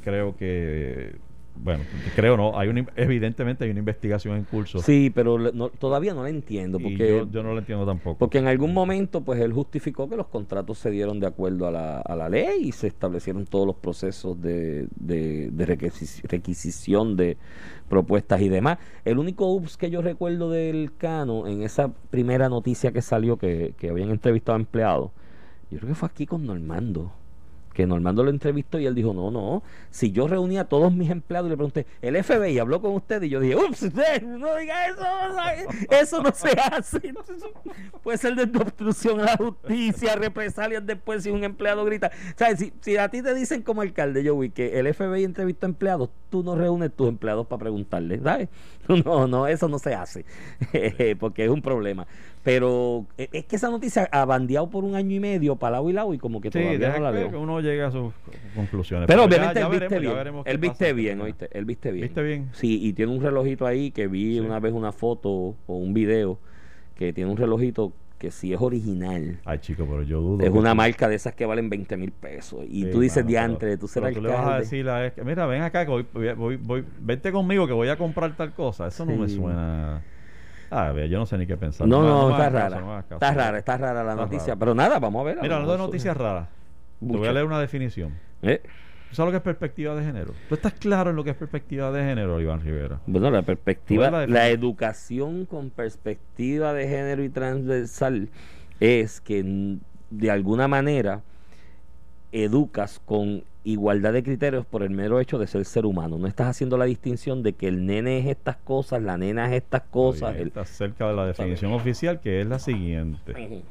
creo 0.03 0.35
que... 0.37 1.15
Bueno, 1.55 1.83
creo 2.15 2.37
no. 2.37 2.57
Hay 2.57 2.69
una, 2.69 2.85
evidentemente 2.95 3.63
hay 3.65 3.69
una 3.69 3.79
investigación 3.79 4.35
en 4.37 4.45
curso. 4.45 4.79
Sí, 4.79 5.11
pero 5.13 5.37
no- 5.37 5.69
todavía 5.69 6.13
no 6.13 6.23
la 6.23 6.29
entiendo. 6.29 6.79
Porque 6.79 7.07
yo, 7.19 7.29
yo 7.29 7.43
no 7.43 7.53
lo 7.53 7.59
entiendo 7.59 7.85
tampoco. 7.85 8.17
Porque 8.17 8.39
en 8.39 8.47
algún 8.47 8.73
momento, 8.73 9.21
pues 9.21 9.39
él 9.41 9.53
justificó 9.53 10.09
que 10.09 10.15
los 10.15 10.27
contratos 10.27 10.79
se 10.79 10.89
dieron 10.89 11.19
de 11.19 11.27
acuerdo 11.27 11.67
a 11.67 11.71
la, 11.71 11.99
a 11.99 12.15
la 12.15 12.29
ley 12.29 12.63
y 12.63 12.71
se 12.71 12.87
establecieron 12.87 13.45
todos 13.45 13.67
los 13.67 13.75
procesos 13.75 14.41
de, 14.41 14.87
de, 14.95 15.51
de 15.51 15.67
requisi- 15.67 16.23
requisición 16.27 17.15
de 17.15 17.37
propuestas 17.89 18.41
y 18.41 18.49
demás. 18.49 18.79
El 19.05 19.19
único 19.19 19.45
ups 19.53 19.77
que 19.77 19.89
yo 19.91 20.01
recuerdo 20.01 20.49
del 20.49 20.91
Cano 20.97 21.45
en 21.47 21.61
esa 21.61 21.91
primera 22.09 22.49
noticia 22.49 22.91
que 22.91 23.01
salió 23.01 23.37
que, 23.37 23.73
que 23.77 23.89
habían 23.89 24.09
entrevistado 24.09 24.55
a 24.55 24.59
empleados, 24.59 25.11
yo 25.69 25.77
creo 25.77 25.89
que 25.89 25.95
fue 25.95 26.09
aquí 26.09 26.25
con 26.25 26.45
Normando. 26.45 27.11
Que 27.73 27.87
Normando 27.87 28.23
lo 28.23 28.29
entrevistó 28.29 28.79
y 28.79 28.85
él 28.85 28.95
dijo, 28.95 29.13
no, 29.13 29.31
no, 29.31 29.63
si 29.89 30.11
yo 30.11 30.27
reuní 30.27 30.57
a 30.57 30.65
todos 30.65 30.93
mis 30.93 31.09
empleados 31.09 31.47
y 31.47 31.51
le 31.51 31.57
pregunté, 31.57 31.85
el 32.01 32.21
FBI 32.21 32.59
habló 32.59 32.81
con 32.81 32.93
usted 32.93 33.21
y 33.23 33.29
yo 33.29 33.39
dije, 33.39 33.55
ups, 33.55 33.83
usted 33.83 34.21
no 34.23 34.55
diga 34.55 34.87
eso, 34.87 35.03
eso 35.89 36.21
no 36.21 36.31
se 36.33 36.51
hace. 36.51 37.13
Puede 38.03 38.17
ser 38.17 38.35
de 38.35 38.43
obstrucción 38.59 39.21
a 39.21 39.25
la 39.25 39.37
justicia, 39.37 40.15
represalias 40.15 40.85
después 40.85 41.23
si 41.23 41.29
un 41.29 41.43
empleado 41.43 41.85
grita. 41.85 42.11
¿Sabes? 42.35 42.59
Si, 42.59 42.73
si 42.81 42.97
a 42.97 43.09
ti 43.09 43.21
te 43.21 43.33
dicen 43.33 43.61
como 43.61 43.81
alcalde, 43.81 44.27
Joey, 44.27 44.49
que 44.49 44.79
el 44.79 44.93
FBI 44.93 45.23
entrevistó 45.23 45.65
a 45.65 45.69
empleados, 45.69 46.09
tú 46.29 46.43
no 46.43 46.55
reúnes 46.55 46.91
tus 46.93 47.07
empleados 47.07 47.45
para 47.47 47.59
preguntarles, 47.59 48.21
¿sabes? 48.23 48.49
No, 49.05 49.27
no, 49.27 49.47
eso 49.47 49.69
no 49.69 49.79
se 49.79 49.93
hace, 49.93 50.25
porque 51.19 51.45
es 51.45 51.49
un 51.49 51.61
problema. 51.61 52.07
Pero 52.43 53.05
eh, 53.19 53.29
es 53.33 53.45
que 53.45 53.55
esa 53.55 53.69
noticia 53.69 54.09
ha 54.11 54.25
bandeado 54.25 54.67
por 54.69 54.83
un 54.83 54.95
año 54.95 55.15
y 55.15 55.19
medio 55.19 55.57
para 55.57 55.73
lado 55.73 55.89
y 55.89 55.93
lado 55.93 56.13
y 56.13 56.17
como 56.17 56.41
que 56.41 56.49
Sí, 56.49 56.59
todavía 56.59 56.93
no 56.97 56.99
la 57.03 57.11
leo. 57.11 57.29
que 57.29 57.35
uno 57.37 57.59
llegue 57.61 57.83
a 57.83 57.91
sus 57.91 58.11
conclusiones. 58.55 59.05
Pero 59.07 59.19
ya- 59.21 59.25
obviamente 59.27 59.59
ya 59.59 59.65
él 59.67 59.71
viste 59.71 59.87
veremos, 59.99 60.13
ya 60.15 60.23
bien. 60.23 60.43
Él 60.45 60.57
viste 60.57 60.93
bien, 60.93 61.21
oíste. 61.21 61.49
Él 61.51 61.65
viste 61.65 61.91
bien. 61.91 62.03
¿Viste 62.07 62.23
bien? 62.23 62.49
Sí, 62.53 62.79
y 62.83 62.93
tiene 62.93 63.11
un 63.11 63.21
relojito 63.21 63.67
ahí 63.67 63.91
que 63.91 64.07
vi 64.07 64.33
Sí. 64.33 64.39
una 64.39 64.59
vez 64.59 64.73
una 64.73 64.91
foto 64.91 65.29
o 65.29 65.55
un 65.77 65.93
video 65.93 66.39
que 66.95 67.13
tiene 67.13 67.29
un 67.29 67.37
relojito 67.37 67.93
que 68.17 68.29
sí 68.31 68.53
es 68.53 68.61
original. 68.61 69.39
Ay, 69.45 69.59
chico, 69.59 69.85
pero 69.89 70.03
yo 70.03 70.21
dudo. 70.21 70.43
Es 70.45 70.51
una 70.51 70.73
marca 70.75 71.07
de 71.07 71.15
esas 71.15 71.33
que 71.33 71.45
valen 71.45 71.69
20 71.69 71.97
mil 71.97 72.11
pesos. 72.11 72.63
Y 72.69 72.83
Sí, 72.85 72.91
tú 72.91 72.99
dices 73.01 73.17
mano, 73.17 73.27
diantre, 73.29 73.69
pero- 73.69 73.79
tú 73.79 73.87
serás 73.87 74.09
pero 74.09 74.21
tú 74.21 74.27
le 74.27 74.33
vas 74.33 74.47
a 74.47 74.59
decir 74.59 74.87
a 74.89 75.05
es 75.07 75.13
que, 75.13 75.23
mira, 75.23 75.45
ven 75.47 75.61
acá, 75.63 75.85
que 75.85 75.91
voy, 75.91 76.05
voy, 76.35 76.55
voy, 76.57 76.85
vente 76.99 77.31
conmigo 77.31 77.65
que 77.67 77.73
voy 77.73 77.89
a 77.89 77.97
comprar 77.97 78.35
tal 78.35 78.53
cosa. 78.53 78.87
Eso 78.87 79.05
no 79.05 79.15
me 79.15 79.27
suena. 79.29 80.03
Ah, 80.71 80.93
yo 80.93 81.19
no 81.19 81.25
sé 81.25 81.37
ni 81.37 81.45
qué 81.45 81.57
pensar. 81.57 81.87
No, 81.87 82.01
no, 82.01 82.31
está 82.31 82.45
caso, 82.45 82.55
rara. 82.57 82.79
no 82.79 82.87
caso. 83.03 83.13
está 83.15 83.33
rara, 83.33 83.57
está 83.59 83.77
rara 83.77 84.03
la 84.03 84.11
Está 84.11 84.23
noticia. 84.23 84.47
rara. 84.47 84.59
Pero 84.59 84.73
nada, 84.75 84.99
vamos 84.99 85.21
a 85.21 85.23
ver. 85.25 85.37
Mira, 85.41 85.55
hablando 85.55 85.73
de 85.73 85.77
noticias 85.79 86.15
raras, 86.15 86.47
te 86.99 87.05
voy 87.17 87.27
a 87.27 87.33
leer 87.33 87.45
una 87.45 87.59
definición. 87.59 88.13
Eh, 88.41 88.61
¿Tú 89.09 89.15
sabes 89.15 89.27
lo 89.27 89.31
que 89.31 89.37
es 89.37 89.43
perspectiva 89.43 89.93
de 89.95 90.05
género? 90.05 90.33
¿Tú 90.47 90.55
estás 90.55 90.71
claro 90.73 91.09
en 91.09 91.17
lo 91.17 91.23
que 91.25 91.31
es 91.31 91.35
perspectiva 91.35 91.91
de 91.91 92.01
género, 92.03 92.39
Iván 92.39 92.61
Rivera? 92.61 93.01
Bueno, 93.05 93.29
la 93.29 93.41
perspectiva, 93.41 94.09
¿Cuál 94.09 94.23
es 94.23 94.29
la 94.29 94.47
educación 94.47 95.45
con 95.45 95.69
perspectiva 95.69 96.73
de 96.73 96.87
género 96.87 97.21
y 97.21 97.27
transversal 97.29 98.29
es 98.79 99.19
que 99.19 99.77
de 100.09 100.31
alguna 100.31 100.69
manera 100.69 101.21
educas 102.31 103.01
con 103.05 103.43
igualdad 103.63 104.13
de 104.13 104.23
criterios 104.23 104.65
por 104.65 104.81
el 104.83 104.89
mero 104.89 105.19
hecho 105.19 105.37
de 105.37 105.45
ser 105.47 105.65
ser 105.65 105.85
humano. 105.85 106.17
No 106.17 106.27
estás 106.27 106.47
haciendo 106.47 106.77
la 106.77 106.85
distinción 106.85 107.43
de 107.43 107.53
que 107.53 107.67
el 107.67 107.85
nene 107.85 108.19
es 108.19 108.25
estas 108.27 108.55
cosas, 108.57 109.01
la 109.03 109.17
nena 109.17 109.47
es 109.47 109.61
estas 109.61 109.83
cosas. 109.83 110.35
Está 110.37 110.61
el- 110.61 110.65
cerca 110.65 111.07
de 111.07 111.15
la 111.15 111.25
definición 111.27 111.71
oficial, 111.73 112.19
que 112.21 112.41
es 112.41 112.47
la 112.47 112.57
siguiente. 112.59 113.63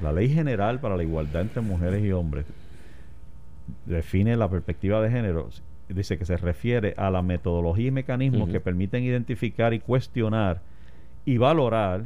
La 0.00 0.12
Ley 0.12 0.28
General 0.30 0.80
para 0.80 0.96
la 0.96 1.02
Igualdad 1.02 1.42
entre 1.42 1.60
Mujeres 1.60 2.02
y 2.02 2.12
Hombres 2.12 2.46
define 3.86 4.36
la 4.36 4.48
perspectiva 4.48 5.00
de 5.02 5.10
género. 5.10 5.48
Dice 5.88 6.16
que 6.18 6.24
se 6.24 6.36
refiere 6.36 6.94
a 6.96 7.10
la 7.10 7.20
metodología 7.22 7.88
y 7.88 7.90
mecanismos 7.90 8.48
que 8.48 8.60
permiten 8.60 9.02
identificar 9.04 9.74
y 9.74 9.80
cuestionar 9.80 10.60
y 11.24 11.36
valorar 11.38 12.04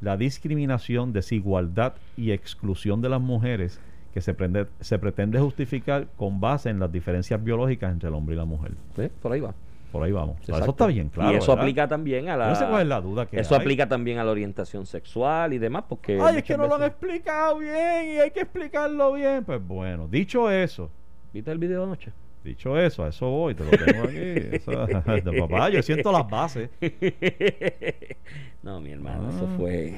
la 0.00 0.16
discriminación, 0.16 1.12
desigualdad 1.12 1.94
y 2.16 2.32
exclusión 2.32 3.00
de 3.00 3.08
las 3.08 3.20
mujeres 3.20 3.80
que 4.14 4.20
se, 4.20 4.34
prende- 4.36 4.68
se 4.80 4.98
pretende 4.98 5.40
justificar 5.40 6.06
con 6.16 6.40
base 6.40 6.70
en 6.70 6.78
las 6.78 6.90
diferencias 6.92 7.42
biológicas 7.42 7.92
entre 7.92 8.08
el 8.08 8.14
hombre 8.14 8.34
y 8.36 8.38
la 8.38 8.44
mujer. 8.44 8.70
¿Eh? 8.96 9.10
Por 9.20 9.32
ahí 9.32 9.40
va. 9.40 9.52
Por 9.90 10.02
ahí 10.02 10.12
vamos. 10.12 10.36
O 10.40 10.44
sea, 10.44 10.58
eso 10.58 10.70
está 10.70 10.86
bien 10.86 11.08
claro. 11.08 11.32
Y 11.32 11.36
eso 11.36 11.48
¿verdad? 11.52 11.62
aplica 11.64 11.88
también 11.88 12.28
a 12.28 12.36
la. 12.36 12.48
No 12.48 12.54
sé 12.56 12.64
cuál 12.66 12.82
es 12.82 12.88
la 12.88 13.00
duda 13.00 13.26
que 13.26 13.38
eso 13.40 13.54
hay. 13.54 13.60
aplica 13.60 13.88
también 13.88 14.18
a 14.18 14.24
la 14.24 14.30
orientación 14.30 14.86
sexual 14.86 15.52
y 15.52 15.58
demás, 15.58 15.84
porque. 15.88 16.18
Ay, 16.20 16.38
es 16.38 16.42
que 16.44 16.56
no 16.56 16.66
lo 16.66 16.76
han 16.76 16.84
explicado 16.84 17.58
bien 17.58 18.06
y 18.14 18.18
hay 18.18 18.30
que 18.30 18.40
explicarlo 18.40 19.12
bien. 19.12 19.44
Pues 19.44 19.64
bueno, 19.66 20.08
dicho 20.08 20.50
eso, 20.50 20.90
¿Viste 21.32 21.50
el 21.52 21.58
video 21.58 21.82
anoche? 21.84 22.12
dicho 22.44 22.78
eso, 22.78 23.04
a 23.04 23.08
eso 23.08 23.26
voy, 23.30 23.54
te 23.54 23.64
lo 23.64 23.70
tengo 23.70 24.02
aquí. 24.04 24.16
Eso, 24.56 24.70
de 24.86 25.40
papá, 25.40 25.70
yo 25.70 25.82
siento 25.82 26.12
las 26.12 26.28
bases. 26.28 26.70
no, 28.62 28.80
mi 28.80 28.90
hermano, 28.92 29.30
eso 29.30 29.48
Ah. 29.50 29.54
fue. 29.56 29.94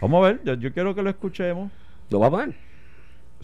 Vamos 0.00 0.24
a 0.24 0.28
ver, 0.28 0.40
yo, 0.44 0.54
yo 0.54 0.72
quiero 0.72 0.94
que 0.94 1.02
lo 1.02 1.10
escuchemos. 1.10 1.70
¿Lo 2.10 2.20
va 2.20 2.26
a 2.26 2.30
poner? 2.30 2.54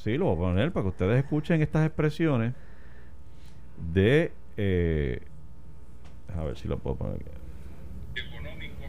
Sí, 0.03 0.17
lo 0.17 0.27
voy 0.27 0.35
a 0.37 0.39
poner 0.51 0.73
para 0.73 0.85
que 0.85 0.89
ustedes 0.89 1.19
escuchen 1.23 1.61
estas 1.63 1.87
expresiones 1.87 2.55
de... 3.93 4.33
Eh, 4.57 5.21
a 6.37 6.45
ver 6.45 6.57
si 6.57 6.69
lo 6.69 6.79
puedo 6.79 6.97
poner 6.97 7.17
aquí. 7.17 7.25
económico. 8.21 8.85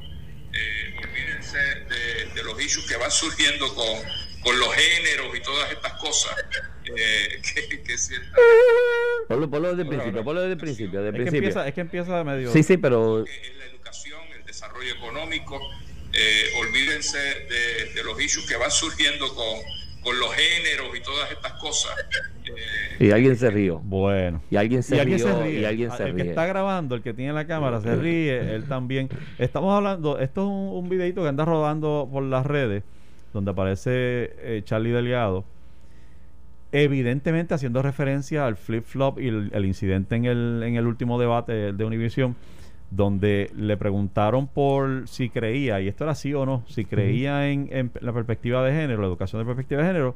Eh, 0.54 0.96
olvídense 1.04 1.58
de, 1.58 2.34
de 2.36 2.44
los 2.44 2.62
issues 2.64 2.88
que 2.88 2.96
van 2.98 3.10
surgiendo 3.12 3.74
con, 3.74 3.86
con 4.44 4.60
los 4.60 4.70
géneros 4.74 5.36
y 5.38 5.42
todas 5.42 5.72
estas 5.72 5.94
cosas. 5.94 6.36
eh, 6.86 7.42
que, 7.70 7.82
que 7.84 7.98
cierta- 7.98 8.38
Ponlo, 9.28 9.50
ponlo 9.50 9.70
desde 9.70 9.84
el 9.84 9.88
principio, 9.88 10.24
ponlo 10.24 10.42
desde 10.42 10.54
el 10.54 10.60
principio. 10.60 11.02
Desde 11.02 11.24
Es 11.24 11.30
que, 11.30 11.38
empieza, 11.38 11.68
es 11.68 11.74
que 11.74 11.82
empieza 11.82 12.24
medio... 12.24 12.52
Sí, 12.52 12.64
sí, 12.64 12.78
pero. 12.78 13.24
es 13.26 13.58
la 13.58 13.66
educación, 13.66 14.22
el 14.38 14.46
desarrollo 14.46 14.94
económico. 14.94 15.60
Eh, 16.14 16.52
olvídense 16.58 17.18
de, 17.18 17.94
de 17.96 18.04
los 18.04 18.22
issues 18.22 18.46
que 18.46 18.58
van 18.58 18.70
surgiendo 18.72 19.34
con, 19.34 19.60
con 20.04 20.20
los 20.20 20.30
géneros 20.34 20.98
y 20.98 21.02
todas 21.02 21.32
estas 21.32 21.54
cosas. 21.54 21.92
Eh, 23.00 23.08
Y 23.08 23.12
alguien 23.12 23.36
se 23.36 23.50
rió. 23.52 23.80
Bueno. 23.84 24.42
Y 24.50 24.56
alguien 24.56 24.82
se 24.84 24.96
y 24.96 25.00
alguien 25.00 25.20
rió. 25.20 25.28
se 25.28 25.44
ríe. 25.44 25.60
Y 25.62 25.66
alguien 25.66 25.90
Ah, 25.92 25.98
se 25.98 26.04
el 26.06 26.16
que 26.16 26.22
está 26.24 26.46
grabando, 26.48 26.96
el 26.96 27.02
que 27.02 27.14
tiene 27.14 27.34
la 27.34 27.46
cámara, 27.46 27.82
se 27.82 27.96
ríe. 27.96 28.56
Él 28.56 28.66
también. 28.66 29.10
Estamos 29.38 29.74
hablando. 29.76 30.20
Esto 30.20 30.42
es 30.42 30.48
un, 30.48 30.84
un 30.84 30.90
videito 30.90 31.22
que 31.22 31.28
anda 31.30 31.46
rodando 31.46 32.10
por 32.12 32.24
las 32.24 32.46
redes, 32.46 32.84
donde 33.34 33.52
aparece 33.52 33.90
eh, 34.40 34.62
Charlie 34.66 34.92
Delgado. 34.92 35.46
Evidentemente 36.74 37.54
haciendo 37.54 37.82
referencia 37.82 38.46
al 38.48 38.56
flip-flop 38.56 39.20
y 39.20 39.28
el, 39.28 39.52
el 39.54 39.66
incidente 39.66 40.16
en 40.16 40.24
el, 40.26 40.64
en 40.66 40.76
el 40.78 40.88
último 40.88 41.20
debate 41.20 41.74
de 41.74 41.84
Univision, 41.86 42.36
donde 42.92 43.50
le 43.56 43.78
preguntaron 43.78 44.48
por 44.48 45.08
si 45.08 45.30
creía, 45.30 45.82
y 45.82 45.88
esto 45.88 46.04
era 46.04 46.14
sí 46.14 46.34
o 46.34 46.46
no, 46.46 46.64
si 46.68 46.86
creía 46.86 47.50
en, 47.50 47.70
en 47.72 47.92
la 48.02 48.14
perspectiva 48.14 48.64
de 48.64 48.74
género, 48.74 49.02
la 49.02 49.08
educación 49.08 49.42
de 49.42 49.46
perspectiva 49.46 49.82
de 49.82 49.88
género, 49.88 50.16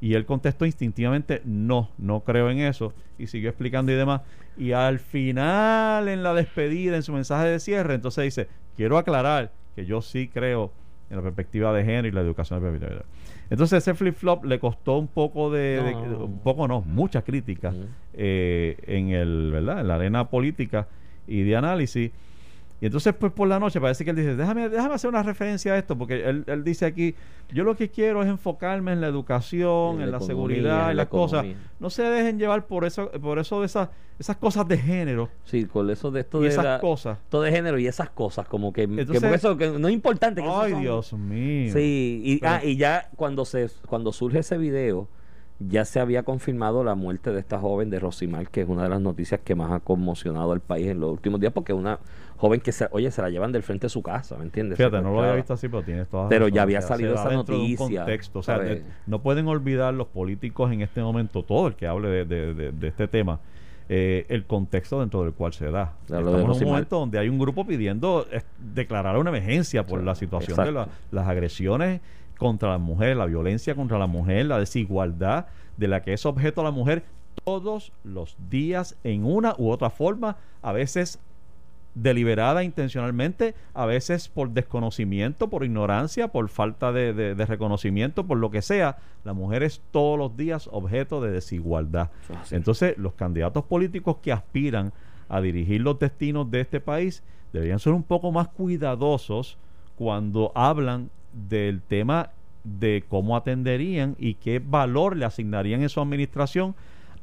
y 0.00 0.14
él 0.14 0.26
contestó 0.26 0.66
instintivamente, 0.66 1.40
no, 1.44 1.90
no 1.96 2.20
creo 2.20 2.50
en 2.50 2.58
eso, 2.58 2.92
y 3.18 3.28
siguió 3.28 3.48
explicando 3.48 3.92
y 3.92 3.94
demás. 3.94 4.22
Y 4.58 4.72
al 4.72 4.98
final, 4.98 6.08
en 6.08 6.22
la 6.22 6.34
despedida, 6.34 6.96
en 6.96 7.02
su 7.02 7.12
mensaje 7.12 7.46
de 7.46 7.60
cierre, 7.60 7.94
entonces 7.94 8.24
dice, 8.24 8.48
quiero 8.76 8.98
aclarar 8.98 9.52
que 9.74 9.86
yo 9.86 10.02
sí 10.02 10.28
creo 10.28 10.72
en 11.08 11.16
la 11.16 11.22
perspectiva 11.22 11.72
de 11.72 11.84
género 11.84 12.08
y 12.08 12.10
la 12.10 12.20
educación 12.20 12.58
de 12.58 12.66
perspectiva 12.68 12.90
de 12.90 13.04
género. 13.04 13.16
Entonces 13.48 13.78
ese 13.78 13.94
flip-flop 13.94 14.44
le 14.44 14.58
costó 14.58 14.98
un 14.98 15.06
poco 15.06 15.50
de, 15.50 15.94
un 16.18 16.40
poco 16.40 16.66
no, 16.66 16.80
mucha 16.80 17.22
crítica 17.22 17.72
eh, 18.12 18.76
en 18.86 19.10
el, 19.10 19.50
¿verdad? 19.52 19.80
En 19.80 19.88
la 19.88 19.94
arena 19.94 20.28
política 20.28 20.88
y 21.26 21.42
de 21.42 21.56
análisis. 21.56 22.10
Y 22.78 22.84
entonces, 22.84 23.14
pues 23.18 23.32
por 23.32 23.48
la 23.48 23.58
noche 23.58 23.80
parece 23.80 24.04
que 24.04 24.10
él 24.10 24.16
dice, 24.16 24.36
déjame, 24.36 24.68
déjame 24.68 24.94
hacer 24.94 25.08
una 25.08 25.22
referencia 25.22 25.72
a 25.72 25.78
esto, 25.78 25.96
porque 25.96 26.28
él, 26.28 26.44
él 26.46 26.62
dice 26.62 26.84
aquí, 26.84 27.14
yo 27.50 27.64
lo 27.64 27.74
que 27.74 27.88
quiero 27.88 28.22
es 28.22 28.28
enfocarme 28.28 28.92
en 28.92 29.00
la 29.00 29.06
educación, 29.06 29.96
En 29.96 30.02
en, 30.02 30.10
la 30.10 30.18
economía, 30.18 30.26
seguridad, 30.26 30.84
en 30.84 30.90
en 30.90 30.96
la 30.98 31.02
las 31.04 31.06
cosas. 31.06 31.46
No 31.80 31.88
se 31.88 32.02
dejen 32.02 32.38
llevar 32.38 32.66
por 32.66 32.84
eso, 32.84 33.10
por 33.12 33.38
eso 33.38 33.60
de 33.60 33.66
esas, 33.66 33.88
esas 34.18 34.36
cosas 34.36 34.68
de 34.68 34.76
género 34.76 35.30
Sí, 35.44 35.64
con 35.64 35.88
eso 35.88 36.10
de 36.10 36.20
esto 36.20 36.40
y 36.40 36.42
de 36.44 36.48
esas 36.50 36.64
la- 36.64 36.78
cosas. 36.80 37.16
todo 37.30 37.40
de 37.42 37.50
género 37.50 37.78
y 37.78 37.86
esas 37.86 38.10
cosas, 38.10 38.46
como 38.46 38.74
que, 38.74 38.86
que 38.86 39.00
Entonces- 39.00 39.22
porque 39.22 39.36
eso 39.36 39.56
que 39.56 39.70
no 39.78 39.88
es 39.88 39.94
importante. 39.94 40.42
que 40.42 40.48
Ay, 40.48 40.74
Dios 40.74 41.14
mío. 41.14 41.72
Sí, 41.72 42.20
y, 42.24 42.38
Pero- 42.40 42.52
ah, 42.52 42.60
y 42.62 42.76
ya 42.76 43.08
cuando 43.16 43.46
se 43.46 43.70
cuando 43.86 44.12
surge 44.12 44.40
ese 44.40 44.58
video, 44.58 45.08
ya 45.58 45.84
se 45.86 46.00
había 46.00 46.22
confirmado 46.22 46.84
la 46.84 46.94
muerte 46.94 47.32
de 47.32 47.40
esta 47.40 47.58
joven 47.58 47.88
de 47.88 47.98
Rosimar, 47.98 48.48
que 48.50 48.60
es 48.60 48.68
una 48.68 48.82
de 48.82 48.88
las 48.90 49.00
noticias 49.00 49.40
que 49.42 49.54
más 49.54 49.72
ha 49.72 49.80
conmocionado 49.80 50.52
al 50.52 50.60
país 50.60 50.88
en 50.88 51.00
los 51.00 51.10
últimos 51.12 51.40
días, 51.40 51.52
porque 51.52 51.72
es 51.72 51.78
una 51.78 51.98
joven 52.36 52.60
que, 52.60 52.72
se, 52.72 52.86
oye, 52.90 53.10
se 53.10 53.22
la 53.22 53.30
llevan 53.30 53.52
del 53.52 53.62
frente 53.62 53.86
de 53.86 53.90
su 53.90 54.02
casa, 54.02 54.36
¿me 54.36 54.44
entiendes? 54.44 54.76
Fíjate, 54.76 55.00
no 55.00 55.12
lo 55.12 55.20
había 55.22 55.34
visto 55.34 55.54
así, 55.54 55.68
pero 55.68 55.82
tienes 55.82 56.08
toda 56.08 56.24
la 56.24 56.28
Pero 56.28 56.48
ya 56.48 56.60
había 56.62 56.82
salido 56.82 57.14
esa 57.14 57.30
dentro 57.30 57.54
de 57.56 57.62
un 57.62 57.70
noticia, 57.70 58.00
contexto. 58.02 58.38
O 58.40 58.42
sea, 58.42 58.56
¿sabes? 58.56 58.84
de- 58.84 58.90
no 59.06 59.22
pueden 59.22 59.48
olvidar 59.48 59.94
los 59.94 60.08
políticos 60.08 60.70
en 60.72 60.82
este 60.82 61.00
momento, 61.00 61.42
todo 61.42 61.68
el 61.68 61.74
que 61.74 61.86
hable 61.86 62.08
de, 62.08 62.24
de- 62.26 62.54
de- 62.54 62.72
de 62.72 62.88
este 62.88 63.08
tema, 63.08 63.40
eh, 63.88 64.26
el 64.28 64.44
contexto 64.44 65.00
dentro 65.00 65.22
del 65.22 65.32
cual 65.32 65.54
se 65.54 65.70
da. 65.70 65.94
Estamos 66.02 66.34
en 66.34 66.50
un 66.50 66.70
momento 66.72 66.98
donde 66.98 67.18
hay 67.18 67.28
un 67.30 67.38
grupo 67.38 67.64
pidiendo 67.64 68.26
eh, 68.30 68.42
declarar 68.74 69.16
una 69.16 69.30
emergencia 69.30 69.86
por 69.86 70.02
la 70.02 70.14
situación 70.14 70.56
de 70.66 70.72
la- 70.72 70.88
las 71.12 71.26
agresiones 71.28 72.00
contra 72.38 72.70
las 72.70 72.80
mujeres, 72.80 73.16
la 73.16 73.26
violencia 73.26 73.74
contra 73.74 73.98
la 73.98 74.06
mujer, 74.06 74.46
la 74.46 74.58
desigualdad 74.58 75.46
de 75.76 75.88
la 75.88 76.02
que 76.02 76.12
es 76.12 76.26
objeto 76.26 76.62
la 76.62 76.70
mujer 76.70 77.04
todos 77.44 77.92
los 78.04 78.36
días 78.50 78.96
en 79.04 79.24
una 79.24 79.54
u 79.58 79.70
otra 79.70 79.90
forma, 79.90 80.36
a 80.62 80.72
veces 80.72 81.18
deliberada 81.94 82.62
intencionalmente, 82.62 83.54
a 83.72 83.86
veces 83.86 84.28
por 84.28 84.50
desconocimiento, 84.50 85.48
por 85.48 85.64
ignorancia, 85.64 86.28
por 86.28 86.48
falta 86.50 86.92
de, 86.92 87.14
de- 87.14 87.34
de 87.34 87.46
reconocimiento, 87.46 88.26
por 88.26 88.36
lo 88.36 88.50
que 88.50 88.60
sea, 88.60 88.98
la 89.24 89.32
mujer 89.32 89.62
es 89.62 89.80
todos 89.92 90.18
los 90.18 90.36
días 90.36 90.68
objeto 90.72 91.22
de 91.22 91.30
desigualdad. 91.30 92.10
Entonces, 92.50 92.98
los 92.98 93.14
candidatos 93.14 93.64
políticos 93.64 94.18
que 94.20 94.30
aspiran 94.30 94.92
a 95.30 95.40
dirigir 95.40 95.80
los 95.80 95.98
destinos 95.98 96.50
de 96.50 96.60
este 96.60 96.80
país 96.80 97.22
deberían 97.54 97.78
ser 97.78 97.94
un 97.94 98.02
poco 98.02 98.30
más 98.30 98.48
cuidadosos 98.48 99.56
cuando 99.96 100.52
hablan 100.54 101.08
del 101.48 101.82
tema 101.82 102.30
de 102.64 103.04
cómo 103.08 103.36
atenderían 103.36 104.16
y 104.18 104.34
qué 104.34 104.58
valor 104.64 105.16
le 105.16 105.24
asignarían 105.24 105.82
en 105.82 105.88
su 105.88 106.00
administración 106.00 106.74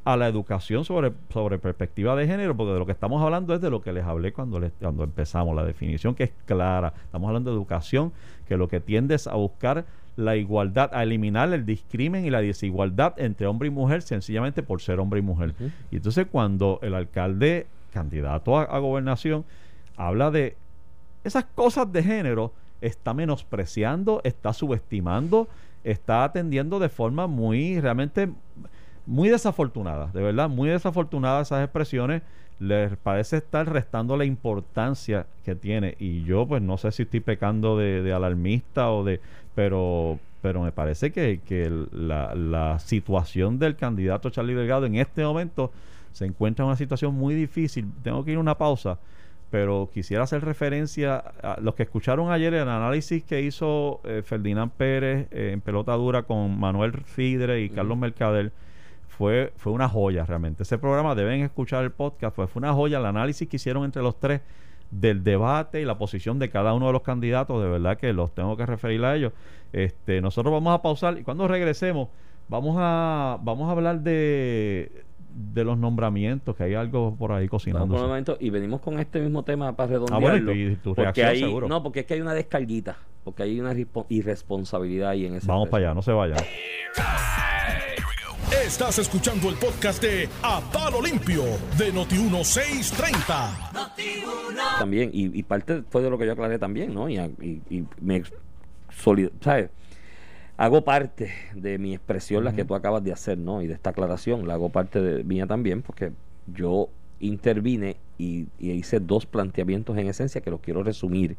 a 0.04 0.16
la 0.16 0.28
educación 0.28 0.84
sobre, 0.84 1.12
sobre 1.30 1.58
perspectiva 1.58 2.14
de 2.14 2.26
género, 2.26 2.54
porque 2.56 2.72
de 2.74 2.78
lo 2.78 2.86
que 2.86 2.92
estamos 2.92 3.22
hablando 3.22 3.54
es 3.54 3.60
de 3.60 3.70
lo 3.70 3.80
que 3.80 3.92
les 3.92 4.04
hablé 4.04 4.32
cuando, 4.32 4.60
les- 4.60 4.72
cuando 4.78 5.02
empezamos, 5.04 5.56
la 5.56 5.64
definición 5.64 6.14
que 6.14 6.24
es 6.24 6.32
clara. 6.44 6.92
Estamos 7.06 7.28
hablando 7.28 7.50
de 7.50 7.56
educación, 7.56 8.12
que 8.46 8.56
lo 8.58 8.68
que 8.68 8.80
tiende 8.80 9.14
es 9.14 9.26
a 9.26 9.34
buscar 9.34 9.86
la 10.16 10.36
igualdad, 10.36 10.90
a 10.92 11.02
eliminar 11.02 11.52
el 11.54 11.64
discrimen 11.66 12.24
y 12.26 12.30
la 12.30 12.40
desigualdad 12.42 13.14
entre 13.18 13.46
hombre 13.46 13.68
y 13.68 13.70
mujer, 13.70 14.02
sencillamente 14.02 14.62
por 14.62 14.80
ser 14.82 15.00
hombre 15.00 15.20
y 15.20 15.22
mujer. 15.22 15.54
Y 15.90 15.96
entonces 15.96 16.26
cuando 16.30 16.78
el 16.82 16.94
alcalde, 16.94 17.66
candidato 17.92 18.58
a, 18.58 18.64
a 18.64 18.78
gobernación, 18.78 19.44
habla 19.96 20.30
de 20.30 20.56
esas 21.24 21.44
cosas 21.46 21.90
de 21.92 22.02
género, 22.02 22.52
está 22.86 23.14
menospreciando, 23.14 24.20
está 24.24 24.52
subestimando, 24.52 25.48
está 25.82 26.24
atendiendo 26.24 26.78
de 26.78 26.88
forma 26.88 27.26
muy, 27.26 27.80
realmente, 27.80 28.28
muy 29.06 29.28
desafortunada, 29.28 30.10
de 30.12 30.22
verdad, 30.22 30.48
muy 30.48 30.68
desafortunada 30.68 31.42
esas 31.42 31.62
expresiones. 31.64 32.22
Les 32.60 32.96
parece 32.96 33.38
estar 33.38 33.70
restando 33.70 34.16
la 34.16 34.24
importancia 34.24 35.26
que 35.44 35.56
tiene. 35.56 35.96
Y 35.98 36.22
yo, 36.22 36.46
pues, 36.46 36.62
no 36.62 36.78
sé 36.78 36.92
si 36.92 37.02
estoy 37.02 37.18
pecando 37.18 37.76
de, 37.76 38.12
alarmista 38.12 38.92
o 38.92 39.02
de. 39.02 39.20
Pero, 39.56 40.20
pero 40.40 40.62
me 40.62 40.70
parece 40.70 41.10
que, 41.10 41.40
que 41.44 41.68
la, 41.92 42.32
la 42.34 42.78
situación 42.78 43.58
del 43.58 43.74
candidato 43.74 44.30
Charlie 44.30 44.54
Delgado 44.54 44.86
en 44.86 44.94
este 44.94 45.24
momento 45.24 45.72
se 46.12 46.26
encuentra 46.26 46.62
en 46.64 46.68
una 46.68 46.76
situación 46.76 47.12
muy 47.14 47.34
difícil. 47.34 47.90
Tengo 48.04 48.24
que 48.24 48.30
ir 48.30 48.36
a 48.36 48.40
una 48.40 48.56
pausa 48.56 48.98
pero 49.54 49.88
quisiera 49.94 50.24
hacer 50.24 50.44
referencia 50.44 51.18
a 51.40 51.60
los 51.60 51.76
que 51.76 51.84
escucharon 51.84 52.32
ayer 52.32 52.52
el 52.54 52.68
análisis 52.68 53.22
que 53.22 53.40
hizo 53.40 54.00
eh, 54.02 54.22
Ferdinand 54.26 54.72
Pérez 54.72 55.28
eh, 55.30 55.50
en 55.52 55.60
pelota 55.60 55.92
dura 55.92 56.24
con 56.24 56.58
Manuel 56.58 56.90
Fidre 57.04 57.62
y 57.62 57.70
Carlos 57.70 57.96
Mercader. 57.96 58.50
Fue, 59.06 59.52
fue 59.56 59.72
una 59.72 59.88
joya 59.88 60.26
realmente. 60.26 60.64
Ese 60.64 60.76
programa 60.76 61.14
deben 61.14 61.40
escuchar 61.42 61.84
el 61.84 61.92
podcast, 61.92 62.34
pues 62.34 62.50
fue 62.50 62.58
una 62.58 62.72
joya 62.72 62.98
el 62.98 63.06
análisis 63.06 63.48
que 63.48 63.54
hicieron 63.54 63.84
entre 63.84 64.02
los 64.02 64.18
tres 64.18 64.40
del 64.90 65.22
debate 65.22 65.80
y 65.80 65.84
la 65.84 65.98
posición 65.98 66.40
de 66.40 66.50
cada 66.50 66.74
uno 66.74 66.88
de 66.88 66.92
los 66.92 67.02
candidatos, 67.02 67.62
de 67.62 67.68
verdad 67.68 67.96
que 67.96 68.12
los 68.12 68.34
tengo 68.34 68.56
que 68.56 68.66
referir 68.66 69.04
a 69.04 69.14
ellos. 69.14 69.34
Este, 69.72 70.20
nosotros 70.20 70.52
vamos 70.52 70.74
a 70.74 70.82
pausar 70.82 71.16
y 71.16 71.22
cuando 71.22 71.46
regresemos 71.46 72.08
vamos 72.48 72.74
a 72.80 73.38
vamos 73.40 73.68
a 73.68 73.70
hablar 73.70 74.00
de 74.00 75.04
de 75.34 75.64
los 75.64 75.76
nombramientos, 75.76 76.54
que 76.56 76.62
hay 76.64 76.74
algo 76.74 77.16
por 77.16 77.32
ahí 77.32 77.48
cocinando. 77.48 77.96
y 78.40 78.50
venimos 78.50 78.80
con 78.80 78.98
este 79.00 79.20
mismo 79.20 79.42
tema 79.42 79.74
para 79.74 79.88
Ah, 79.88 79.92
redondearlo. 79.92 80.28
bueno, 80.46 80.52
y, 80.52 80.72
y 80.72 80.76
tu 80.76 80.90
porque 80.94 81.02
reacción 81.02 81.28
hay, 81.28 81.38
seguro. 81.40 81.68
no, 81.68 81.82
porque 81.82 82.00
es 82.00 82.06
que 82.06 82.14
hay 82.14 82.20
una 82.20 82.34
descarguita, 82.34 82.96
porque 83.24 83.42
hay 83.42 83.58
una 83.60 83.74
irresponsabilidad 84.08 85.10
ahí 85.10 85.26
en 85.26 85.34
ese 85.34 85.46
Vamos 85.48 85.68
para 85.68 85.86
allá, 85.86 85.94
no 85.94 86.02
se 86.02 86.12
vayan. 86.12 86.38
Estás 88.64 88.98
escuchando 88.98 89.48
el 89.48 89.56
podcast 89.56 90.00
de 90.02 90.28
A 90.42 90.60
Palo 90.72 91.02
Limpio 91.02 91.42
de 91.76 91.92
Noti1630. 91.92 93.72
también 94.78 95.10
y, 95.12 95.36
y 95.38 95.42
parte 95.42 95.82
fue 95.90 96.02
de 96.02 96.10
lo 96.10 96.16
que 96.18 96.26
yo 96.26 96.32
aclaré 96.32 96.58
también 96.58 96.94
no 96.94 97.08
y, 97.08 97.18
a- 97.18 97.26
y- 97.26 97.60
y 97.70 97.84
me 98.00 98.22
soli- 98.90 99.30
¿sabes? 99.40 99.70
Hago 100.56 100.84
parte 100.84 101.30
de 101.54 101.78
mi 101.78 101.94
expresión 101.94 102.44
la 102.44 102.54
que 102.54 102.64
tú 102.64 102.74
acabas 102.74 103.02
de 103.02 103.12
hacer 103.12 103.38
no 103.38 103.62
y 103.62 103.66
de 103.66 103.74
esta 103.74 103.90
aclaración 103.90 104.46
la 104.46 104.54
hago 104.54 104.68
parte 104.68 105.00
de 105.00 105.24
mía 105.24 105.46
también 105.46 105.82
porque 105.82 106.12
yo 106.46 106.88
intervine 107.20 107.96
y, 108.18 108.46
y 108.58 108.70
hice 108.72 109.00
dos 109.00 109.26
planteamientos 109.26 109.96
en 109.96 110.08
esencia 110.08 110.40
que 110.40 110.50
los 110.50 110.60
quiero 110.60 110.82
resumir 110.82 111.36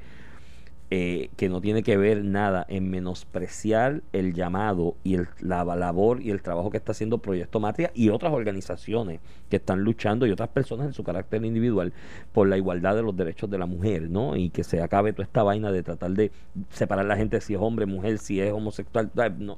eh, 0.91 1.30
que 1.36 1.50
no 1.50 1.62
tiene 1.62 1.82
que 1.82 1.98
ver 1.98 2.24
nada 2.24 2.63
en 2.69 2.91
menospreciar 2.91 4.04
el 4.13 4.36
llamado 4.36 4.95
y 5.04 5.15
el, 5.15 5.28
la 5.39 5.63
labor 5.63 6.21
y 6.21 6.30
el 6.30 6.43
trabajo 6.43 6.69
que 6.69 6.78
está 6.78 6.91
haciendo 6.91 7.17
Proyecto 7.17 7.60
Matria 7.60 7.89
y 7.95 8.10
otras 8.10 8.32
organizaciones 8.32 9.19
que 9.50 9.56
están 9.56 9.82
luchando 9.82 10.28
y 10.28 10.32
otras 10.32 10.50
personas 10.50 10.86
en 10.86 10.93
su 10.93 11.04
carácter 11.04 11.43
individual 11.43 11.91
por 12.34 12.48
la 12.48 12.58
igualdad 12.58 12.95
de 12.95 13.02
los 13.02 13.17
derechos 13.17 13.50
de 13.50 13.58
la 13.58 13.65
mujer, 13.65 14.12
¿no? 14.12 14.36
Y 14.36 14.52
que 14.52 14.63
se 14.63 14.80
acabe 14.80 15.12
toda 15.12 15.24
esta 15.24 15.41
vaina 15.41 15.71
de 15.71 15.82
tratar 15.82 16.12
de 16.12 16.32
separar 16.69 17.06
la 17.06 17.17
gente 17.17 17.41
si 17.41 17.56
es 17.56 17.60
hombre, 17.60 17.88
mujer, 17.88 18.19
si 18.19 18.39
es 18.39 18.54
homosexual, 18.54 19.12
no, 19.39 19.58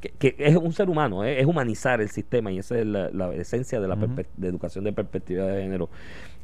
que, 0.00 0.10
que 0.10 0.36
es 0.38 0.56
un 0.56 0.72
ser 0.72 0.88
humano, 0.88 1.24
¿eh? 1.24 1.40
es 1.40 1.46
humanizar 1.46 2.00
el 2.00 2.10
sistema 2.10 2.52
y 2.52 2.58
esa 2.58 2.78
es 2.78 2.86
la, 2.86 3.10
la 3.10 3.34
esencia 3.34 3.80
de 3.80 3.88
la 3.88 3.96
de 3.96 4.48
educación 4.48 4.84
de 4.84 4.92
perspectiva 4.92 5.44
de 5.44 5.62
género 5.62 5.90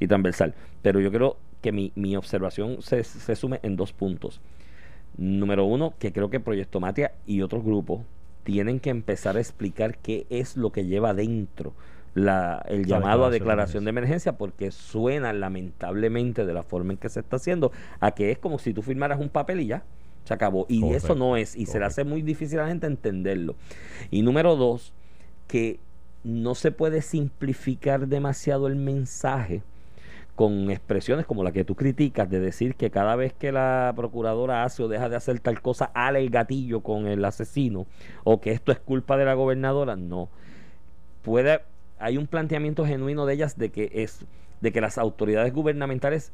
y 0.01 0.09
transversal. 0.09 0.55
Pero 0.83 0.99
yo 0.99 1.13
creo 1.13 1.37
que 1.65 1.73
mi, 1.73 1.93
mi 1.95 2.15
observación 2.15 2.83
se, 2.83 3.03
se 3.05 3.35
sume 3.37 3.59
en 3.63 3.75
dos 3.75 3.95
puntos. 3.95 4.43
Número 5.17 5.65
uno, 5.65 5.95
que 5.99 6.13
creo 6.13 6.29
que 6.29 6.39
Proyecto 6.39 6.79
Matia 6.79 7.13
y 7.27 7.41
otros 7.41 7.65
grupos 7.65 8.03
tienen 8.43 8.81
que 8.81 8.91
empezar 8.91 9.39
a 9.39 9.41
explicar 9.41 9.97
qué 9.97 10.27
es 10.29 10.59
lo 10.59 10.73
que 10.73 10.85
lleva 10.85 11.15
dentro 11.15 11.73
la, 12.13 12.63
el 12.69 12.83
La 12.83 12.99
llamado 12.99 13.25
a 13.25 13.31
declaración 13.31 13.31
de 13.31 13.39
declaración 13.39 13.85
de 13.85 13.89
emergencia, 13.89 14.37
porque 14.37 14.71
suena 14.73 15.33
lamentablemente 15.33 16.45
de 16.45 16.53
la 16.53 16.65
forma 16.65 16.93
en 16.93 16.99
que 16.99 17.09
se 17.09 17.21
está 17.21 17.37
haciendo 17.37 17.73
a 17.99 18.11
que 18.11 18.31
es 18.31 18.37
como 18.37 18.59
si 18.59 18.75
tú 18.75 18.83
firmaras 18.83 19.19
un 19.19 19.31
papel 19.31 19.61
y 19.61 19.69
ya, 19.69 19.85
se 20.25 20.35
acabó. 20.35 20.67
Y 20.69 20.83
Correcto, 20.83 21.07
eso 21.07 21.15
no 21.15 21.39
es, 21.39 21.57
y 21.57 21.65
se 21.65 21.79
le 21.79 21.87
hace 21.87 22.05
muy 22.05 22.21
difícil 22.21 22.59
a 22.59 22.65
la 22.65 22.69
gente 22.69 22.87
entenderlo. 22.87 23.57
Y 24.11 24.21
número 24.21 24.55
dos, 24.55 24.93
que 25.49 25.81
no 26.25 26.55
se 26.55 26.73
puede 26.73 27.01
simplificar 27.01 28.07
demasiado 28.07 28.67
el 28.67 28.77
mensaje 28.77 29.63
con 30.35 30.71
expresiones 30.71 31.27
como 31.27 31.45
la 31.45 31.53
que 31.53 31.65
tú 31.65 31.75
criticas 31.77 32.29
de 32.29 32.41
decir 32.41 32.75
que 32.75 32.91
cada 32.91 33.15
vez 33.17 33.33
que 33.33 33.53
la 33.53 33.93
procuradora 33.95 34.65
hace 34.65 34.83
o 34.83 34.89
deja 34.89 35.09
de 35.09 35.17
hacer 35.17 35.39
tal 35.41 35.61
cosa, 35.63 35.91
ala 35.95 36.19
el 36.19 36.31
gatillo 36.31 36.81
con 36.81 37.07
el 37.07 37.25
asesino 37.25 37.87
o 38.25 38.41
que 38.41 38.53
esto 38.53 38.73
es 38.73 38.81
culpa 38.81 39.17
de 39.17 39.25
la 39.25 39.35
gobernadora, 39.35 39.97
no. 39.97 40.29
Puede 41.23 41.61
hay 41.99 42.19
un 42.19 42.27
planteamiento 42.27 42.85
genuino 42.85 43.25
de 43.27 43.35
ellas 43.35 43.57
de 43.57 43.71
que 43.71 43.91
es 43.95 44.27
de 44.61 44.73
que 44.73 44.81
las 44.81 44.99
autoridades 44.99 45.53
gubernamentales 45.53 46.33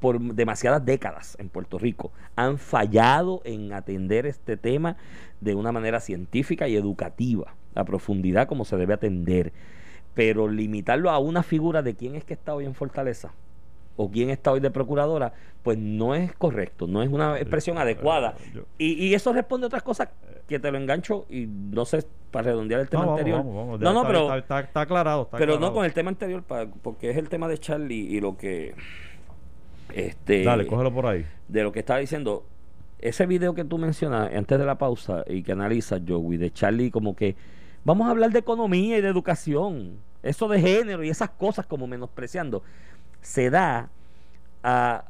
por 0.00 0.20
demasiadas 0.20 0.84
décadas 0.84 1.36
en 1.40 1.48
Puerto 1.48 1.78
Rico 1.78 2.12
han 2.36 2.58
fallado 2.58 3.40
en 3.44 3.72
atender 3.72 4.26
este 4.26 4.56
tema 4.56 4.96
de 5.40 5.54
una 5.54 5.72
manera 5.72 6.00
científica 6.00 6.68
y 6.68 6.76
educativa, 6.76 7.54
a 7.74 7.84
profundidad 7.84 8.46
como 8.46 8.64
se 8.64 8.76
debe 8.76 8.94
atender. 8.94 9.52
Pero 10.18 10.48
limitarlo 10.48 11.10
a 11.10 11.18
una 11.20 11.44
figura 11.44 11.80
de 11.80 11.94
quién 11.94 12.16
es 12.16 12.24
que 12.24 12.34
está 12.34 12.52
hoy 12.52 12.64
en 12.64 12.74
Fortaleza 12.74 13.30
o 13.96 14.10
quién 14.10 14.30
está 14.30 14.50
hoy 14.50 14.58
de 14.58 14.68
procuradora, 14.72 15.32
pues 15.62 15.78
no 15.78 16.12
es 16.16 16.32
correcto, 16.34 16.88
no 16.88 17.04
es 17.04 17.08
una 17.08 17.36
expresión 17.38 17.78
adecuada. 17.78 18.34
Y, 18.78 18.94
y 19.06 19.14
eso 19.14 19.32
responde 19.32 19.66
a 19.66 19.68
otras 19.68 19.84
cosas 19.84 20.08
que 20.48 20.58
te 20.58 20.72
lo 20.72 20.78
engancho 20.78 21.24
y 21.30 21.46
no 21.46 21.84
sé, 21.84 22.04
para 22.32 22.46
redondear 22.50 22.80
el 22.80 22.88
tema 22.88 23.04
No, 23.06 23.10
anterior. 23.12 23.38
vamos, 23.38 23.54
vamos. 23.54 23.80
No, 23.80 23.92
no, 23.92 24.00
Está- 24.00 24.08
pero 24.08 24.34
está, 24.36 24.60
está- 24.60 24.80
aclarado. 24.80 25.22
está 25.22 25.36
pero 25.38 25.60
no 25.60 25.72
con 25.72 25.84
el 25.84 25.92
tema 25.92 26.08
anterior, 26.10 26.42
porque 26.82 27.10
es 27.10 27.16
el 27.16 27.28
tema 27.28 27.46
de 27.46 27.58
Charlie 27.58 28.08
y 28.16 28.20
lo 28.20 28.36
que 28.36 28.74
Este, 29.94 30.42
Dale, 30.42 30.66
cógelo 30.66 30.92
por 30.92 31.06
ahí. 31.06 31.24
de 31.46 31.62
lo 31.62 31.70
que 31.70 31.78
estaba 31.78 32.00
diciendo, 32.00 32.44
ese 32.98 33.24
video 33.26 33.54
que 33.54 33.64
tú 33.64 33.78
mencionas 33.78 34.32
antes 34.34 34.58
de 34.58 34.66
la 34.66 34.78
pausa 34.78 35.22
y 35.28 35.42
que 35.44 35.52
analiza 35.52 35.98
Joey 36.06 36.38
de 36.38 36.50
Charlie, 36.50 36.90
como 36.90 37.14
que 37.14 37.36
vamos 37.84 38.08
a 38.08 38.10
hablar 38.10 38.30
de 38.32 38.40
economía 38.40 38.98
y 38.98 39.00
de 39.00 39.08
educación, 39.08 39.98
eso 40.22 40.48
de 40.48 40.60
género 40.60 41.04
y 41.04 41.10
esas 41.10 41.30
cosas 41.30 41.66
como 41.66 41.86
menospreciando, 41.86 42.62
se 43.20 43.50
da 43.50 43.90
a 44.62 45.04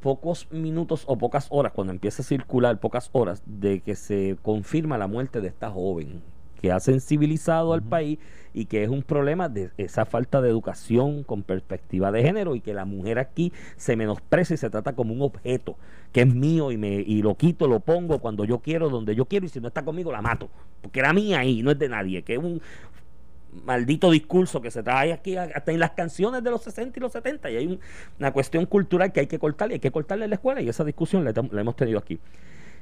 pocos 0.00 0.48
minutos 0.50 1.04
o 1.06 1.16
pocas 1.16 1.46
horas, 1.50 1.72
cuando 1.72 1.92
empieza 1.92 2.22
a 2.22 2.24
circular 2.24 2.78
pocas 2.78 3.08
horas, 3.12 3.42
de 3.46 3.80
que 3.80 3.94
se 3.94 4.36
confirma 4.42 4.98
la 4.98 5.06
muerte 5.06 5.40
de 5.40 5.48
esta 5.48 5.70
joven 5.70 6.22
que 6.62 6.70
ha 6.70 6.78
sensibilizado 6.78 7.72
al 7.72 7.82
país 7.82 8.20
y 8.54 8.66
que 8.66 8.84
es 8.84 8.88
un 8.88 9.02
problema 9.02 9.48
de 9.48 9.70
esa 9.78 10.04
falta 10.04 10.40
de 10.40 10.48
educación 10.48 11.24
con 11.24 11.42
perspectiva 11.42 12.12
de 12.12 12.22
género 12.22 12.54
y 12.54 12.60
que 12.60 12.72
la 12.72 12.84
mujer 12.84 13.18
aquí 13.18 13.52
se 13.76 13.96
menosprecia 13.96 14.54
y 14.54 14.58
se 14.58 14.70
trata 14.70 14.92
como 14.92 15.12
un 15.12 15.22
objeto 15.22 15.76
que 16.12 16.20
es 16.20 16.32
mío 16.32 16.70
y 16.70 16.76
me 16.76 17.00
y 17.00 17.22
lo 17.22 17.34
quito, 17.34 17.66
lo 17.66 17.80
pongo 17.80 18.20
cuando 18.20 18.44
yo 18.44 18.60
quiero, 18.60 18.90
donde 18.90 19.16
yo 19.16 19.24
quiero 19.24 19.46
y 19.46 19.48
si 19.48 19.60
no 19.60 19.68
está 19.68 19.84
conmigo 19.84 20.12
la 20.12 20.22
mato, 20.22 20.48
porque 20.80 21.00
era 21.00 21.12
mía 21.12 21.44
y 21.44 21.62
no 21.62 21.72
es 21.72 21.78
de 21.78 21.88
nadie, 21.88 22.22
que 22.22 22.34
es 22.34 22.38
un 22.38 22.62
maldito 23.64 24.10
discurso 24.10 24.60
que 24.62 24.70
se 24.70 24.82
trae 24.82 25.12
aquí 25.12 25.36
hasta 25.36 25.72
en 25.72 25.78
las 25.78 25.90
canciones 25.92 26.42
de 26.42 26.50
los 26.50 26.62
60 26.62 26.98
y 26.98 27.00
los 27.02 27.12
70 27.12 27.50
y 27.50 27.56
hay 27.56 27.66
un- 27.66 27.80
una 28.18 28.32
cuestión 28.32 28.66
cultural 28.66 29.12
que 29.12 29.20
hay 29.20 29.26
que 29.26 29.38
cortarle, 29.38 29.74
hay 29.74 29.80
que 29.80 29.90
cortarle 29.90 30.24
en 30.24 30.30
la 30.30 30.36
escuela 30.36 30.60
y 30.62 30.68
esa 30.68 30.84
discusión 30.84 31.24
la, 31.24 31.32
la 31.50 31.60
hemos 31.60 31.76
tenido 31.76 31.98
aquí. 31.98 32.18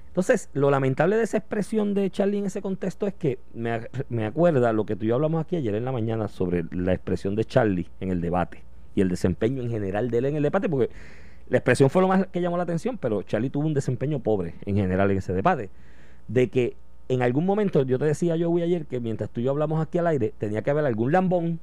Entonces, 0.09 0.49
lo 0.55 0.71
lamentable 0.71 1.17
de 1.17 1.23
esa 1.23 1.37
expresión 1.37 1.95
de 1.95 2.11
Charlie 2.11 2.39
en 2.39 2.47
ese 2.47 2.61
contexto 2.61 3.07
es 3.07 3.15
que 3.15 3.39
me, 3.55 3.81
me 4.09 4.27
acuerda 4.27 4.73
lo 4.73 4.85
que 4.85 4.97
tú 4.97 5.05
y 5.05 5.09
yo 5.09 5.15
hablamos 5.15 5.41
aquí 5.45 5.55
ayer 5.57 5.75
en 5.77 5.85
la 5.85 5.93
mañana 5.93 6.27
sobre 6.29 6.65
la 6.73 6.93
expresión 6.93 7.37
de 7.37 7.45
Charlie 7.45 7.87
en 8.01 8.11
el 8.11 8.21
debate 8.21 8.63
y 8.97 9.03
el 9.03 9.09
desempeño 9.09 9.63
en 9.63 9.71
general 9.71 10.11
de 10.11 10.19
él 10.19 10.25
en 10.25 10.37
el 10.37 10.43
debate, 10.43 10.69
porque 10.69 10.91
la 11.49 11.59
expresión 11.59 11.91
fue 11.91 12.03
lo 12.03 12.09
más 12.09 12.27
que 12.27 12.41
llamó 12.41 12.57
la 12.57 12.65
atención, 12.65 12.99
pero 12.99 13.23
Charlie 13.23 13.51
tuvo 13.51 13.67
un 13.67 13.75
desempeño 13.75 14.19
pobre 14.19 14.55
en 14.67 14.75
general 14.77 15.11
en 15.13 15.19
ese 15.19 15.33
debate. 15.33 15.71
De 16.27 16.49
que 16.49 16.75
en 17.11 17.23
algún 17.23 17.45
momento, 17.45 17.83
yo 17.83 17.99
te 17.99 18.05
decía 18.05 18.37
yo 18.37 18.51
voy 18.51 18.63
ayer 18.63 18.87
que 18.87 19.01
mientras 19.01 19.31
tú 19.31 19.41
y 19.41 19.45
yo 19.45 19.51
hablamos 19.51 19.83
aquí 19.83 19.99
al 19.99 20.07
aire, 20.07 20.33
tenía 20.39 20.63
que 20.63 20.71
haber 20.71 20.85
algún 20.85 21.11
lambón 21.11 21.59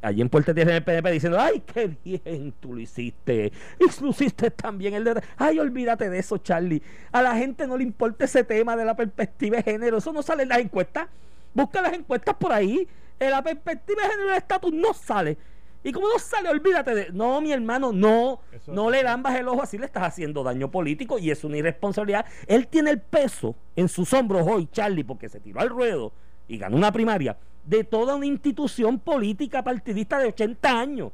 allí 0.00 0.20
en 0.20 0.28
Puerta 0.28 0.54
Tierra 0.54 0.70
en 0.70 0.76
el 0.76 0.84
PNP 0.84 1.10
diciendo, 1.10 1.38
ay, 1.40 1.60
qué 1.66 1.96
bien 2.04 2.54
tú 2.60 2.74
lo 2.74 2.80
hiciste, 2.80 3.52
y 3.80 4.02
lo 4.02 4.10
hiciste 4.10 4.52
también 4.52 4.94
el 4.94 5.02
de... 5.02 5.22
Ay, 5.36 5.58
olvídate 5.58 6.08
de 6.08 6.20
eso, 6.20 6.38
Charlie. 6.38 6.82
A 7.10 7.20
la 7.20 7.34
gente 7.34 7.66
no 7.66 7.76
le 7.76 7.82
importa 7.82 8.24
ese 8.24 8.44
tema 8.44 8.76
de 8.76 8.84
la 8.84 8.94
perspectiva 8.94 9.56
de 9.56 9.64
género, 9.64 9.98
eso 9.98 10.12
no 10.12 10.22
sale 10.22 10.44
en 10.44 10.50
las 10.50 10.58
encuestas. 10.58 11.08
Busca 11.52 11.82
las 11.82 11.92
encuestas 11.94 12.36
por 12.36 12.52
ahí. 12.52 12.86
En 13.18 13.30
la 13.32 13.42
perspectiva 13.42 14.04
de 14.04 14.08
género 14.08 14.28
del 14.28 14.38
estatus 14.38 14.72
no 14.72 14.94
sale. 14.94 15.36
Y 15.82 15.92
como 15.92 16.08
no 16.08 16.18
sale, 16.18 16.48
olvídate 16.50 16.94
de... 16.94 17.10
No, 17.12 17.40
mi 17.40 17.52
hermano, 17.52 17.92
no. 17.92 18.40
Eso- 18.52 18.72
no 18.72 18.90
le 18.90 19.02
lambas 19.02 19.36
el 19.36 19.48
ojo 19.48 19.62
así, 19.62 19.78
le 19.78 19.86
estás 19.86 20.02
haciendo 20.02 20.42
daño 20.42 20.70
político 20.70 21.18
y 21.18 21.30
es 21.30 21.42
una 21.44 21.56
irresponsabilidad. 21.56 22.26
Él 22.46 22.66
tiene 22.66 22.90
el 22.90 23.00
peso 23.00 23.54
en 23.76 23.88
sus 23.88 24.12
hombros 24.12 24.46
hoy, 24.46 24.68
Charlie, 24.72 25.04
porque 25.04 25.28
se 25.28 25.40
tiró 25.40 25.60
al 25.60 25.70
ruedo 25.70 26.12
y 26.48 26.58
ganó 26.58 26.76
una 26.76 26.92
primaria 26.92 27.36
de 27.64 27.84
toda 27.84 28.14
una 28.16 28.26
institución 28.26 28.98
política 28.98 29.62
partidista 29.62 30.18
de 30.18 30.26
80 30.28 30.68
años 30.80 31.12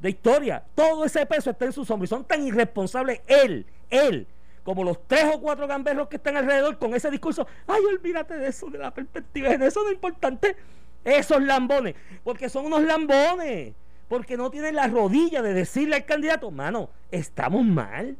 de 0.00 0.10
historia. 0.10 0.62
Todo 0.74 1.04
ese 1.04 1.24
peso 1.24 1.50
está 1.50 1.64
en 1.64 1.72
sus 1.72 1.90
hombros 1.90 2.10
y 2.10 2.14
son 2.14 2.24
tan 2.24 2.46
irresponsables 2.46 3.22
él, 3.26 3.64
él, 3.88 4.26
como 4.64 4.84
los 4.84 4.98
tres 5.06 5.24
o 5.34 5.40
cuatro 5.40 5.66
gamberros 5.66 6.08
que 6.08 6.16
están 6.16 6.36
alrededor 6.36 6.78
con 6.78 6.94
ese 6.94 7.10
discurso. 7.10 7.46
Ay, 7.66 7.82
olvídate 7.84 8.36
de 8.36 8.48
eso, 8.48 8.68
de 8.68 8.78
la 8.78 8.92
perspectiva, 8.92 9.56
de 9.56 9.66
eso 9.66 9.80
no 9.82 9.88
es 9.88 9.94
importante. 9.94 10.56
Esos 11.04 11.42
lambones, 11.42 11.94
porque 12.22 12.48
son 12.48 12.64
unos 12.66 12.82
lambones, 12.82 13.74
porque 14.08 14.36
no 14.36 14.50
tienen 14.50 14.74
la 14.74 14.86
rodilla 14.86 15.42
de 15.42 15.54
decirle 15.54 15.96
al 15.96 16.04
candidato, 16.04 16.50
mano, 16.50 16.90
estamos 17.10 17.64
mal, 17.64 18.16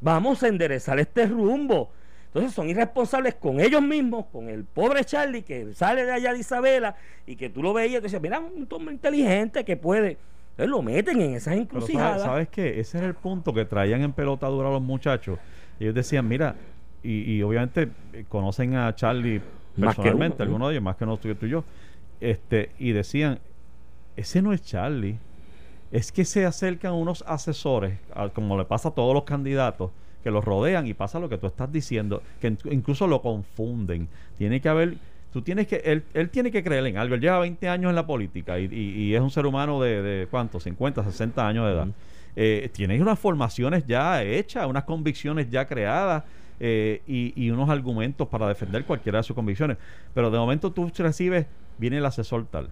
vamos 0.00 0.42
a 0.42 0.48
enderezar 0.48 0.98
este 0.98 1.26
rumbo. 1.26 1.90
Entonces 2.26 2.52
son 2.52 2.68
irresponsables 2.68 3.34
con 3.34 3.58
ellos 3.58 3.82
mismos, 3.82 4.26
con 4.30 4.48
el 4.48 4.64
pobre 4.64 5.04
Charlie 5.04 5.42
que 5.42 5.74
sale 5.74 6.04
de 6.04 6.12
allá 6.12 6.32
de 6.32 6.38
Isabela 6.38 6.94
y 7.26 7.34
que 7.34 7.50
tú 7.50 7.60
lo 7.60 7.72
veías 7.72 8.04
y 8.04 8.08
te 8.08 8.20
mira, 8.20 8.38
un 8.38 8.68
hombre 8.70 8.94
inteligente 8.94 9.64
que 9.64 9.76
puede. 9.76 10.16
Entonces 10.50 10.70
lo 10.70 10.82
meten 10.82 11.20
en 11.20 11.34
esas 11.34 11.56
encrucijadas. 11.56 12.22
¿sabes, 12.22 12.24
¿sabes 12.24 12.48
qué? 12.48 12.78
Ese 12.78 12.98
era 12.98 13.08
el 13.08 13.14
punto 13.14 13.52
que 13.52 13.64
traían 13.64 14.02
en 14.02 14.12
pelotadura 14.12 14.68
a 14.68 14.72
los 14.72 14.82
muchachos. 14.82 15.38
Ellos 15.80 15.94
decían, 15.94 16.28
mira, 16.28 16.54
y, 17.02 17.32
y 17.32 17.42
obviamente 17.42 17.88
eh, 18.12 18.24
conocen 18.28 18.76
a 18.76 18.94
Charlie 18.94 19.40
personalmente, 19.80 20.36
uno, 20.36 20.44
¿no? 20.44 20.44
algunos 20.44 20.68
de 20.68 20.74
ellos, 20.74 20.84
más 20.84 20.96
que 20.96 21.06
nosotros 21.06 21.38
tú 21.38 21.46
y 21.46 21.50
yo. 21.50 21.64
Este, 22.20 22.70
y 22.78 22.92
decían, 22.92 23.40
ese 24.20 24.42
no 24.42 24.52
es 24.52 24.62
Charlie. 24.62 25.18
Es 25.92 26.12
que 26.12 26.24
se 26.24 26.46
acercan 26.46 26.92
unos 26.94 27.24
asesores, 27.26 27.98
como 28.34 28.56
le 28.56 28.64
pasa 28.64 28.90
a 28.90 28.92
todos 28.92 29.12
los 29.12 29.24
candidatos, 29.24 29.90
que 30.22 30.30
los 30.30 30.44
rodean 30.44 30.86
y 30.86 30.94
pasa 30.94 31.18
lo 31.18 31.28
que 31.28 31.36
tú 31.38 31.46
estás 31.48 31.72
diciendo, 31.72 32.22
que 32.40 32.48
in- 32.48 32.58
incluso 32.70 33.06
lo 33.08 33.22
confunden. 33.22 34.08
Tiene 34.38 34.60
que 34.60 34.68
haber, 34.68 34.98
tú 35.32 35.42
tienes 35.42 35.66
que, 35.66 35.76
él, 35.84 36.04
él 36.14 36.30
tiene 36.30 36.52
que 36.52 36.62
creer 36.62 36.86
en 36.86 36.96
algo. 36.98 37.14
Él 37.16 37.20
lleva 37.20 37.40
20 37.40 37.68
años 37.68 37.88
en 37.90 37.96
la 37.96 38.06
política 38.06 38.60
y, 38.60 38.66
y- 38.66 39.02
y 39.02 39.14
es 39.14 39.20
un 39.20 39.30
ser 39.30 39.46
humano 39.46 39.80
de, 39.80 40.00
de 40.02 40.26
¿cuánto? 40.28 40.60
50, 40.60 41.02
60 41.02 41.46
años 41.48 41.66
de 41.66 41.72
edad. 41.72 41.88
Eh, 42.36 42.70
tiene 42.72 43.00
unas 43.02 43.18
formaciones 43.18 43.84
ya 43.86 44.22
hechas, 44.22 44.66
unas 44.68 44.84
convicciones 44.84 45.50
ya 45.50 45.66
creadas. 45.66 46.22
eh, 46.62 47.00
y, 47.08 47.32
y 47.42 47.50
unos 47.50 47.70
argumentos 47.70 48.28
para 48.28 48.46
defender 48.46 48.84
cualquiera 48.84 49.18
de 49.20 49.22
sus 49.22 49.34
convicciones. 49.34 49.78
Pero 50.14 50.30
de 50.30 50.38
momento 50.38 50.70
tú 50.70 50.92
recibes, 50.98 51.46
viene 51.78 51.96
el 51.96 52.04
asesor 52.04 52.44
tal. 52.46 52.68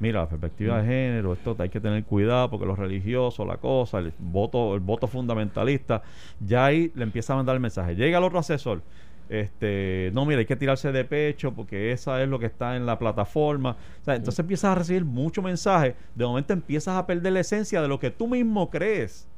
Mira, 0.00 0.20
la 0.20 0.28
perspectiva 0.28 0.80
de 0.80 0.86
género, 0.88 1.32
esto 1.34 1.54
hay 1.58 1.68
que 1.68 1.80
tener 1.80 2.02
cuidado 2.04 2.50
porque 2.50 2.66
los 2.66 2.78
religiosos, 2.78 3.46
la 3.46 3.58
cosa, 3.58 3.98
el 3.98 4.12
voto, 4.18 4.74
el 4.74 4.80
voto 4.80 5.06
fundamentalista, 5.06 6.02
ya 6.40 6.64
ahí 6.64 6.90
le 6.94 7.04
empieza 7.04 7.34
a 7.34 7.36
mandar 7.36 7.54
el 7.54 7.60
mensaje. 7.60 7.94
Llega 7.94 8.18
el 8.18 8.24
otro 8.24 8.38
asesor, 8.38 8.80
este, 9.28 10.10
no, 10.12 10.26
mira, 10.26 10.40
hay 10.40 10.46
que 10.46 10.56
tirarse 10.56 10.90
de 10.90 11.04
pecho 11.04 11.52
porque 11.52 11.92
esa 11.92 12.20
es 12.20 12.28
lo 12.28 12.38
que 12.40 12.46
está 12.46 12.76
en 12.76 12.84
la 12.84 12.98
plataforma. 12.98 13.76
O 14.00 14.04
sea, 14.04 14.16
entonces 14.16 14.40
empiezas 14.40 14.72
a 14.72 14.74
recibir 14.74 15.04
mucho 15.04 15.40
mensaje, 15.40 15.94
de 16.16 16.24
momento 16.24 16.52
empiezas 16.52 16.96
a 16.96 17.06
perder 17.06 17.34
la 17.34 17.40
esencia 17.40 17.80
de 17.80 17.86
lo 17.86 18.00
que 18.00 18.10
tú 18.10 18.26
mismo 18.26 18.70
crees. 18.70 19.28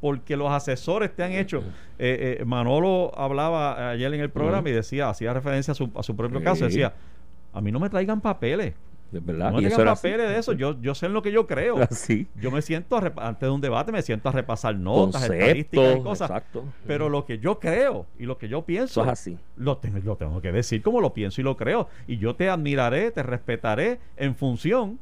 Porque 0.00 0.36
los 0.36 0.50
asesores 0.50 1.14
te 1.14 1.22
han 1.22 1.30
hecho. 1.32 1.60
eh, 1.98 2.38
eh, 2.40 2.44
Manolo 2.44 3.12
hablaba 3.16 3.90
ayer 3.90 4.12
en 4.12 4.20
el 4.20 4.30
programa 4.30 4.68
y 4.68 4.72
decía, 4.72 5.08
hacía 5.08 5.32
referencia 5.32 5.72
a 5.72 5.74
su, 5.76 5.90
a 5.94 6.02
su 6.02 6.16
propio 6.16 6.42
caso. 6.42 6.64
Decía, 6.64 6.92
a 7.52 7.60
mí 7.60 7.70
no 7.70 7.78
me 7.78 7.88
traigan 7.88 8.20
papeles. 8.20 8.74
Verdad. 9.12 9.52
No 9.52 9.60
y 9.60 9.66
eso 9.66 9.76
así. 9.76 9.84
papeles 9.84 10.28
de 10.28 10.38
eso. 10.38 10.52
Yo, 10.54 10.80
yo 10.80 10.94
sé 10.94 11.06
en 11.06 11.12
lo 11.12 11.22
que 11.22 11.30
yo 11.32 11.46
creo. 11.46 11.76
Así. 11.82 12.26
Yo 12.40 12.50
me 12.50 12.62
siento, 12.62 12.96
a 12.96 13.12
antes 13.28 13.40
de 13.46 13.50
un 13.50 13.60
debate, 13.60 13.92
me 13.92 14.00
siento 14.02 14.28
a 14.28 14.32
repasar 14.32 14.74
notas, 14.74 15.22
Conceptos, 15.22 15.36
estadísticas 15.46 15.96
y 15.96 16.00
cosas. 16.02 16.30
exacto. 16.30 16.64
Pero 16.86 17.08
lo 17.08 17.24
que 17.26 17.38
yo 17.38 17.58
creo 17.58 18.06
y 18.18 18.24
lo 18.24 18.38
que 18.38 18.48
yo 18.48 18.62
pienso, 18.62 19.02
Eso 19.02 19.04
es 19.04 19.08
así. 19.08 19.38
lo, 19.56 19.76
tengo, 19.76 19.98
lo 19.98 20.16
tengo 20.16 20.40
que 20.40 20.50
decir 20.52 20.82
como 20.82 21.00
lo 21.00 21.12
pienso 21.12 21.40
y 21.40 21.44
lo 21.44 21.56
creo. 21.56 21.88
Y 22.06 22.18
yo 22.18 22.34
te 22.34 22.48
admiraré, 22.48 23.10
te 23.10 23.22
respetaré 23.22 24.00
en 24.16 24.34
función 24.34 24.98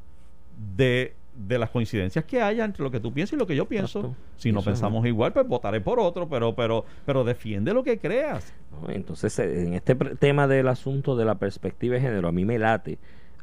de, 0.76 1.14
de 1.34 1.58
las 1.58 1.70
coincidencias 1.70 2.24
que 2.24 2.42
haya 2.42 2.64
entre 2.64 2.82
lo 2.82 2.90
que 2.90 3.00
tú 3.00 3.12
piensas 3.12 3.34
y 3.34 3.36
lo 3.36 3.46
que 3.46 3.56
yo 3.56 3.66
pienso. 3.66 4.00
Exacto. 4.00 4.16
Si 4.36 4.50
no 4.52 4.60
Eso 4.60 4.70
es 4.70 4.74
pensamos 4.74 5.06
igual, 5.06 5.32
pues 5.32 5.46
votaré 5.46 5.80
por 5.80 6.00
otro, 6.00 6.28
pero, 6.28 6.54
pero, 6.54 6.84
pero 7.06 7.24
defiende 7.24 7.72
lo 7.72 7.84
que 7.84 7.98
creas. 7.98 8.52
¿no? 8.72 8.90
Entonces, 8.90 9.38
eh, 9.38 9.66
en 9.66 9.74
este 9.74 9.94
tema 9.94 10.46
del 10.48 10.66
asunto 10.68 11.14
de 11.16 11.24
la 11.24 11.36
perspectiva 11.36 11.94
de 11.94 12.00
género, 12.00 12.28
a 12.28 12.32
mí 12.32 12.44
me 12.44 12.58
late 12.58 12.98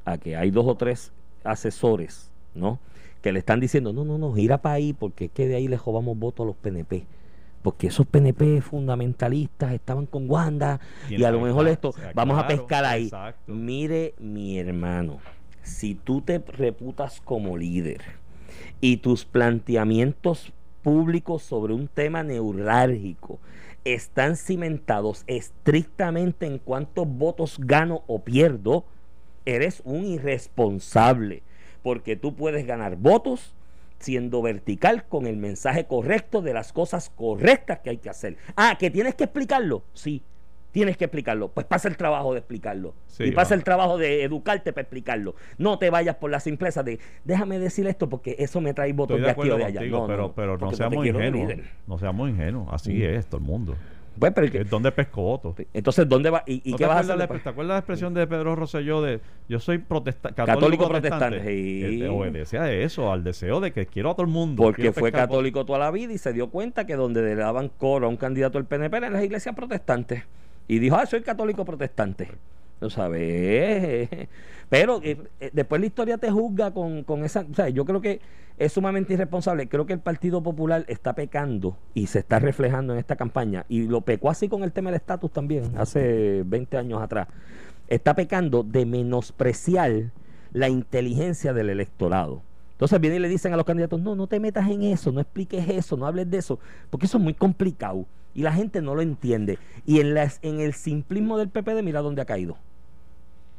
a 0.07 0.17
que 0.17 0.37
hay 0.37 0.51
dos 0.51 0.65
o 0.65 0.75
tres 0.75 1.11
asesores, 1.43 2.31
¿no? 2.55 2.79
Que 3.21 3.33
le 3.33 3.39
están 3.39 3.59
diciendo, 3.59 3.91
no, 3.91 4.05
no, 4.05 4.17
no, 4.17 4.33
gira 4.33 4.61
para 4.61 4.75
ahí, 4.75 4.93
porque 4.93 5.25
es 5.25 5.31
que 5.31 5.47
de 5.47 5.55
ahí 5.55 5.67
le 5.67 5.77
robamos 5.77 6.17
votos 6.17 6.45
a 6.45 6.47
los 6.47 6.55
PNP. 6.55 7.05
Porque 7.61 7.87
esos 7.87 8.07
PNP 8.07 8.61
fundamentalistas 8.61 9.73
estaban 9.73 10.05
con 10.05 10.29
Wanda 10.29 10.79
y 11.09 11.21
a 11.25 11.31
lo 11.31 11.41
mejor 11.41 11.67
esto, 11.67 11.91
sea, 11.91 12.13
vamos 12.15 12.39
a 12.39 12.47
pescar 12.47 12.85
ahí. 12.85 13.05
exacto. 13.05 13.51
Mire, 13.51 14.13
mi 14.19 14.57
hermano, 14.57 15.17
si 15.61 15.93
tú 15.93 16.21
te 16.21 16.39
reputas 16.39 17.19
como 17.19 17.57
líder 17.57 18.01
y 18.79 18.97
tus 18.97 19.25
planteamientos 19.25 20.53
públicos 20.83 21.43
sobre 21.43 21.73
un 21.73 21.89
tema 21.89 22.23
neurálgico 22.23 23.39
están 23.83 24.37
cimentados 24.37 25.23
estrictamente 25.27 26.45
en 26.45 26.59
cuántos 26.59 27.05
votos 27.05 27.57
gano 27.59 28.03
o 28.07 28.19
pierdo, 28.19 28.85
eres 29.55 29.81
un 29.85 30.05
irresponsable, 30.05 31.43
porque 31.83 32.15
tú 32.15 32.35
puedes 32.35 32.65
ganar 32.65 32.95
votos 32.97 33.53
siendo 33.99 34.41
vertical 34.41 35.05
con 35.07 35.25
el 35.25 35.37
mensaje 35.37 35.85
correcto 35.85 36.41
de 36.41 36.53
las 36.53 36.71
cosas 36.73 37.09
correctas 37.15 37.79
que 37.79 37.89
hay 37.91 37.97
que 37.97 38.09
hacer. 38.09 38.37
Ah, 38.55 38.75
que 38.79 38.91
tienes 38.91 39.15
que 39.15 39.23
explicarlo, 39.23 39.81
sí, 39.93 40.21
tienes 40.71 40.97
que 40.97 41.05
explicarlo. 41.05 41.47
Pues 41.47 41.65
pasa 41.65 41.87
el 41.87 41.97
trabajo 41.97 42.33
de 42.33 42.39
explicarlo. 42.39 42.93
Sí, 43.07 43.23
y 43.25 43.31
pasa 43.31 43.55
va. 43.55 43.57
el 43.57 43.63
trabajo 43.63 43.97
de 43.97 44.23
educarte 44.23 44.71
para 44.73 44.83
explicarlo. 44.83 45.33
No 45.57 45.79
te 45.79 45.89
vayas 45.89 46.15
por 46.17 46.29
la 46.29 46.39
simpleza 46.39 46.83
de 46.83 46.99
déjame 47.23 47.57
decir 47.57 47.87
esto 47.87 48.07
porque 48.07 48.35
eso 48.37 48.61
me 48.61 48.75
trae 48.75 48.93
votos 48.93 49.17
Estoy 49.19 49.21
de 49.21 49.25
de 49.25 49.31
aquí 49.41 49.49
o 49.51 49.57
de 49.57 49.65
allá. 49.65 49.79
contigo, 49.79 49.99
No, 50.01 50.07
pero, 50.07 50.21
no, 50.23 50.33
pero 50.33 50.57
no 50.59 50.71
seamos 50.73 51.05
ingenuos. 51.07 51.53
No 51.87 51.97
seamos 51.97 52.29
ingenuos. 52.29 52.67
Así 52.71 52.93
Mm. 52.93 53.03
es 53.15 53.25
todo 53.25 53.37
el 53.39 53.47
mundo. 53.47 53.75
Pues, 54.19 54.33
pero 54.33 54.51
que- 54.51 54.61
Es 54.61 54.69
donde 54.69 54.91
entonces, 55.73 56.07
¿dónde 56.09 56.29
va? 56.29 56.43
¿Y, 56.45 56.61
y 56.63 56.71
¿No 56.71 56.77
qué 56.77 56.83
te, 56.83 56.87
vas 56.87 56.97
a 56.97 56.99
acuerdas 56.99 57.05
hacer 57.05 57.15
la, 57.17 57.21
después? 57.23 57.43
¿Te 57.43 57.49
acuerdas 57.49 57.73
la 57.75 57.79
expresión 57.79 58.13
de 58.13 58.27
Pedro 58.27 58.55
Rosselló 58.55 59.01
de 59.01 59.19
yo 59.47 59.59
soy 59.59 59.77
protesta 59.77 60.29
católico, 60.29 60.55
Católico 60.59 60.87
protestante? 60.89 61.37
protestante, 61.37 61.89
sí. 61.89 62.03
Obedece 62.07 62.57
a 62.59 62.71
eso, 62.71 63.11
al 63.11 63.23
deseo 63.23 63.59
de 63.59 63.71
que 63.71 63.85
quiero 63.85 64.11
a 64.11 64.13
todo 64.13 64.23
el 64.25 64.31
mundo. 64.31 64.63
Porque 64.63 64.91
fue 64.91 65.11
católico 65.11 65.65
toda 65.65 65.79
la 65.79 65.91
vida 65.91 66.13
y 66.13 66.17
se 66.17 66.33
dio 66.33 66.49
cuenta 66.49 66.85
que 66.85 66.95
donde 66.95 67.21
le 67.21 67.35
daban 67.35 67.69
coro 67.69 68.07
a 68.07 68.09
un 68.09 68.17
candidato 68.17 68.57
del 68.57 68.65
PNP 68.65 68.97
eran 68.97 69.13
las 69.13 69.23
iglesias 69.23 69.55
protestantes. 69.55 70.23
Y 70.67 70.79
dijo, 70.79 70.95
ah, 70.97 71.05
soy 71.05 71.21
católico 71.21 71.63
protestante. 71.63 72.29
¿Lo 72.79 72.89
sabes? 72.89 74.09
Pero 74.69 75.01
eh, 75.03 75.17
eh, 75.39 75.49
después 75.53 75.81
la 75.81 75.87
historia 75.87 76.17
te 76.17 76.29
juzga 76.29 76.71
con, 76.71 77.03
con 77.03 77.23
esa... 77.23 77.45
O 77.49 77.53
sea, 77.53 77.69
yo 77.69 77.85
creo 77.85 78.01
que 78.01 78.19
es 78.57 78.73
sumamente 78.73 79.13
irresponsable. 79.13 79.67
Creo 79.69 79.85
que 79.85 79.93
el 79.93 79.99
Partido 79.99 80.41
Popular 80.41 80.85
está 80.87 81.13
pecando 81.13 81.77
y 81.93 82.07
se 82.07 82.19
está 82.19 82.39
reflejando 82.39 82.93
en 82.93 82.99
esta 82.99 83.15
campaña. 83.15 83.65
Y 83.69 83.87
lo 83.87 84.01
pecó 84.01 84.29
así 84.29 84.49
con 84.49 84.63
el 84.63 84.71
tema 84.71 84.89
del 84.89 84.97
estatus 84.97 85.31
también, 85.31 85.77
hace 85.77 86.43
20 86.45 86.77
años 86.77 87.01
atrás. 87.01 87.27
Está 87.87 88.15
pecando 88.15 88.63
de 88.63 88.85
menospreciar 88.85 90.11
la 90.53 90.69
inteligencia 90.69 91.53
del 91.53 91.69
electorado. 91.69 92.41
Entonces 92.71 92.99
vienen 92.99 93.19
y 93.19 93.21
le 93.23 93.29
dicen 93.29 93.53
a 93.53 93.57
los 93.57 93.65
candidatos, 93.65 93.99
no, 94.01 94.15
no 94.15 94.27
te 94.27 94.39
metas 94.39 94.69
en 94.69 94.83
eso, 94.83 95.11
no 95.11 95.19
expliques 95.19 95.67
eso, 95.69 95.97
no 95.97 96.05
hables 96.05 96.29
de 96.29 96.37
eso, 96.37 96.59
porque 96.91 97.07
eso 97.07 97.17
es 97.17 97.23
muy 97.23 97.33
complicado 97.33 98.05
y 98.37 98.43
la 98.43 98.53
gente 98.53 98.83
no 98.83 98.93
lo 98.93 99.01
entiende. 99.01 99.57
Y 99.83 99.99
en, 99.99 100.13
las, 100.13 100.37
en 100.43 100.59
el 100.59 100.73
simplismo 100.73 101.39
del 101.39 101.49
PPD, 101.49 101.81
mira 101.81 102.01
dónde 102.01 102.21
ha 102.21 102.25
caído. 102.25 102.55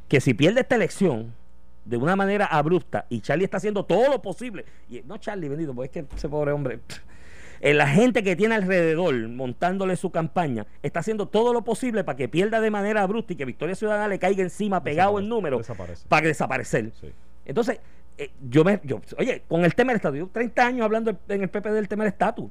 Que 0.07 0.21
si 0.21 0.33
pierde 0.33 0.61
esta 0.61 0.75
elección 0.75 1.35
de 1.83 1.97
una 1.97 2.15
manera 2.15 2.45
abrupta 2.45 3.05
y 3.09 3.19
Charlie 3.19 3.43
está 3.43 3.57
haciendo 3.57 3.83
todo 3.83 4.09
lo 4.09 4.21
posible, 4.21 4.63
y 4.89 5.01
no 5.01 5.17
Charlie, 5.17 5.49
bendito, 5.49 5.75
porque 5.75 5.99
es 5.99 6.05
que 6.07 6.15
ese 6.15 6.29
pobre 6.29 6.53
hombre, 6.53 6.79
eh, 7.59 7.73
la 7.73 7.87
gente 7.89 8.23
que 8.23 8.37
tiene 8.37 8.55
alrededor 8.55 9.27
montándole 9.27 9.97
su 9.97 10.11
campaña 10.11 10.65
está 10.81 11.01
haciendo 11.01 11.27
todo 11.27 11.51
lo 11.51 11.65
posible 11.65 12.05
para 12.05 12.15
que 12.15 12.29
pierda 12.29 12.61
de 12.61 12.71
manera 12.71 13.03
abrupta 13.03 13.33
y 13.33 13.35
que 13.35 13.43
Victoria 13.43 13.75
Ciudadana 13.75 14.07
le 14.07 14.17
caiga 14.17 14.43
encima 14.43 14.81
pegado 14.81 15.19
en 15.19 15.27
número 15.27 15.57
desaparece. 15.57 16.07
para 16.07 16.25
desaparecer. 16.25 16.93
Sí. 17.01 17.11
Entonces, 17.43 17.81
eh, 18.17 18.31
yo 18.49 18.63
me. 18.63 18.79
Yo, 18.85 19.01
oye, 19.17 19.43
con 19.49 19.65
el 19.65 19.75
tema 19.75 19.91
del 19.91 19.97
estatus, 19.97 20.19
yo 20.19 20.27
30 20.27 20.65
años 20.65 20.85
hablando 20.85 21.17
en 21.27 21.41
el 21.41 21.49
PP 21.49 21.69
del 21.69 21.89
tema 21.89 22.05
del 22.05 22.13
estatus. 22.13 22.49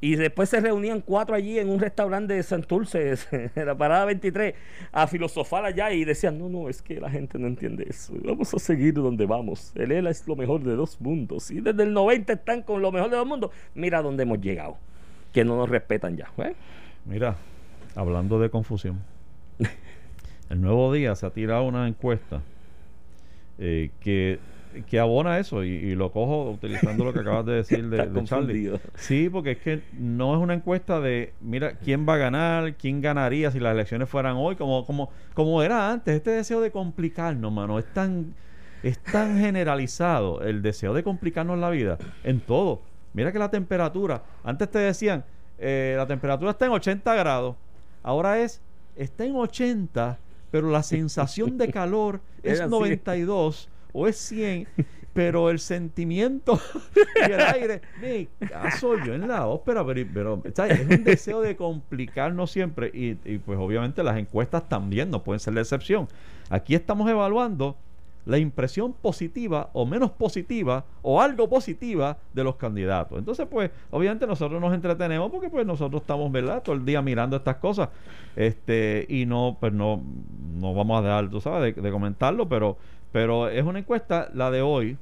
Y 0.00 0.14
después 0.14 0.48
se 0.48 0.60
reunían 0.60 1.00
cuatro 1.00 1.34
allí 1.34 1.58
en 1.58 1.68
un 1.68 1.80
restaurante 1.80 2.34
de 2.34 2.42
Santurce, 2.44 3.14
en 3.54 3.66
la 3.66 3.76
parada 3.76 4.04
23, 4.04 4.54
a 4.92 5.06
filosofar 5.08 5.64
allá 5.64 5.92
y 5.92 6.04
decían: 6.04 6.38
No, 6.38 6.48
no, 6.48 6.68
es 6.68 6.82
que 6.82 7.00
la 7.00 7.10
gente 7.10 7.38
no 7.38 7.48
entiende 7.48 7.84
eso. 7.88 8.12
Vamos 8.22 8.54
a 8.54 8.58
seguir 8.58 8.94
donde 8.94 9.26
vamos. 9.26 9.72
El 9.74 9.90
ELA 9.90 10.10
es 10.10 10.26
lo 10.28 10.36
mejor 10.36 10.62
de 10.62 10.76
dos 10.76 11.00
mundos. 11.00 11.50
Y 11.50 11.60
desde 11.60 11.82
el 11.82 11.92
90 11.92 12.32
están 12.32 12.62
con 12.62 12.80
lo 12.80 12.92
mejor 12.92 13.10
de 13.10 13.16
dos 13.16 13.26
mundos. 13.26 13.50
Mira 13.74 14.00
dónde 14.00 14.22
hemos 14.22 14.40
llegado. 14.40 14.76
Que 15.32 15.44
no 15.44 15.56
nos 15.56 15.68
respetan 15.68 16.16
ya. 16.16 16.30
¿eh? 16.38 16.54
Mira, 17.04 17.36
hablando 17.96 18.38
de 18.38 18.50
confusión, 18.50 19.00
el 20.50 20.60
nuevo 20.60 20.92
día 20.92 21.16
se 21.16 21.26
ha 21.26 21.30
tirado 21.30 21.64
una 21.64 21.88
encuesta 21.88 22.40
eh, 23.58 23.90
que, 24.00 24.38
que 24.86 24.98
abona 24.98 25.38
eso 25.38 25.64
y, 25.64 25.68
y 25.68 25.94
lo 25.94 26.12
cojo 26.12 26.50
utilizando 26.50 27.04
lo 27.04 27.12
que 27.12 27.20
acabas 27.20 27.46
de 27.46 27.52
decir 27.52 27.88
de, 27.88 28.24
Charlie. 28.24 28.78
Sí, 28.94 29.28
porque 29.28 29.52
es 29.52 29.58
que 29.58 29.82
no 29.98 30.34
es 30.34 30.40
una 30.40 30.54
encuesta 30.54 31.00
de, 31.00 31.32
mira, 31.40 31.72
quién 31.72 32.08
va 32.08 32.14
a 32.14 32.18
ganar, 32.18 32.74
quién 32.74 33.00
ganaría 33.00 33.50
si 33.50 33.60
las 33.60 33.74
elecciones 33.74 34.08
fueran 34.08 34.36
hoy, 34.36 34.56
como, 34.56 34.84
como, 34.86 35.10
como 35.34 35.62
era 35.62 35.90
antes. 35.90 36.14
Este 36.14 36.30
deseo 36.30 36.60
de 36.60 36.70
complicarnos, 36.70 37.52
mano, 37.52 37.78
es 37.78 37.86
tan, 37.92 38.34
es 38.82 38.98
tan 38.98 39.38
generalizado 39.38 40.42
el 40.42 40.62
deseo 40.62 40.94
de 40.94 41.02
complicarnos 41.02 41.58
la 41.58 41.70
vida 41.70 41.98
en 42.24 42.40
todo. 42.40 42.82
Mira 43.12 43.32
que 43.32 43.38
la 43.38 43.50
temperatura, 43.50 44.22
antes 44.44 44.70
te 44.70 44.78
decían, 44.78 45.24
eh, 45.58 45.94
la 45.96 46.06
temperatura 46.06 46.52
está 46.52 46.66
en 46.66 46.72
80 46.72 47.14
grados, 47.14 47.56
ahora 48.02 48.38
es, 48.38 48.60
está 48.96 49.24
en 49.24 49.34
80, 49.34 50.18
pero 50.50 50.70
la 50.70 50.82
sensación 50.82 51.58
de 51.58 51.70
calor 51.70 52.20
es 52.42 52.56
Era 52.58 52.66
así. 52.66 52.70
92 52.70 53.68
o 53.92 54.06
es 54.06 54.16
100, 54.16 54.66
pero 55.12 55.50
el 55.50 55.58
sentimiento 55.58 56.60
y 57.28 57.32
el 57.32 57.40
aire, 57.40 57.82
me 58.00 58.28
caso 58.48 58.94
yo 59.04 59.14
en 59.14 59.26
la 59.28 59.46
ópera, 59.46 59.84
pero, 59.84 60.06
pero 60.12 60.42
¿sabes? 60.54 60.80
es 60.80 60.98
un 60.98 61.04
deseo 61.04 61.40
de 61.40 61.56
complicarnos 61.56 62.50
siempre 62.50 62.90
y, 62.92 63.16
y, 63.24 63.38
pues 63.38 63.58
obviamente 63.58 64.02
las 64.02 64.16
encuestas 64.16 64.68
también 64.68 65.10
no 65.10 65.22
pueden 65.22 65.40
ser 65.40 65.54
la 65.54 65.60
excepción. 65.60 66.08
Aquí 66.50 66.74
estamos 66.74 67.10
evaluando 67.10 67.76
la 68.28 68.36
impresión 68.36 68.92
positiva 68.92 69.70
o 69.72 69.86
menos 69.86 70.10
positiva 70.10 70.84
o 71.00 71.20
algo 71.20 71.48
positiva 71.48 72.18
de 72.34 72.44
los 72.44 72.56
candidatos. 72.56 73.18
Entonces, 73.18 73.46
pues, 73.50 73.70
obviamente 73.90 74.26
nosotros 74.26 74.60
nos 74.60 74.74
entretenemos 74.74 75.30
porque 75.30 75.48
pues 75.48 75.66
nosotros 75.66 76.02
estamos, 76.02 76.30
¿verdad? 76.30 76.62
Todo 76.62 76.76
el 76.76 76.84
día 76.84 77.00
mirando 77.00 77.36
estas 77.36 77.56
cosas. 77.56 77.88
Este, 78.36 79.06
y 79.08 79.24
no, 79.24 79.56
pues 79.58 79.72
no, 79.72 80.02
no 80.60 80.74
vamos 80.74 81.00
a 81.00 81.02
dejar, 81.02 81.30
tú 81.30 81.40
sabes, 81.40 81.74
de, 81.74 81.80
de 81.80 81.90
comentarlo, 81.90 82.46
pero, 82.46 82.76
pero 83.12 83.48
es 83.48 83.64
una 83.64 83.78
encuesta, 83.78 84.30
la 84.34 84.50
de 84.50 84.62
hoy, 84.62 84.96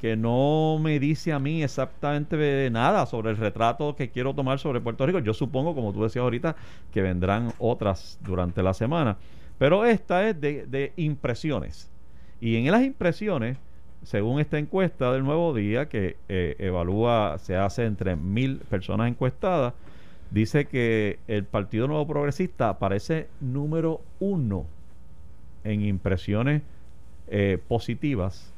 que 0.00 0.16
no 0.16 0.78
me 0.80 0.98
dice 1.00 1.32
a 1.32 1.38
mí 1.38 1.62
exactamente 1.62 2.70
nada 2.70 3.06
sobre 3.06 3.30
el 3.30 3.36
retrato 3.36 3.96
que 3.96 4.10
quiero 4.10 4.34
tomar 4.34 4.58
sobre 4.58 4.80
Puerto 4.80 5.06
Rico. 5.06 5.18
Yo 5.20 5.32
supongo, 5.32 5.74
como 5.74 5.92
tú 5.92 6.02
decías 6.02 6.22
ahorita, 6.22 6.56
que 6.92 7.02
vendrán 7.02 7.52
otras 7.58 8.18
durante 8.22 8.62
la 8.62 8.74
semana. 8.74 9.16
Pero 9.58 9.86
esta 9.86 10.28
es 10.28 10.38
de, 10.40 10.66
de 10.66 10.92
impresiones. 10.96 11.90
Y 12.40 12.56
en 12.56 12.70
las 12.70 12.82
impresiones, 12.82 13.56
según 14.02 14.38
esta 14.40 14.58
encuesta 14.58 15.12
del 15.12 15.24
Nuevo 15.24 15.54
Día, 15.54 15.88
que 15.88 16.16
eh, 16.28 16.56
evalúa, 16.58 17.38
se 17.38 17.56
hace 17.56 17.86
entre 17.86 18.16
mil 18.16 18.58
personas 18.58 19.08
encuestadas, 19.08 19.72
dice 20.30 20.66
que 20.66 21.18
el 21.26 21.44
Partido 21.44 21.88
Nuevo 21.88 22.06
Progresista 22.06 22.68
aparece 22.68 23.28
número 23.40 24.02
uno 24.20 24.66
en 25.64 25.82
impresiones 25.82 26.62
eh, 27.28 27.58
positivas 27.68 28.52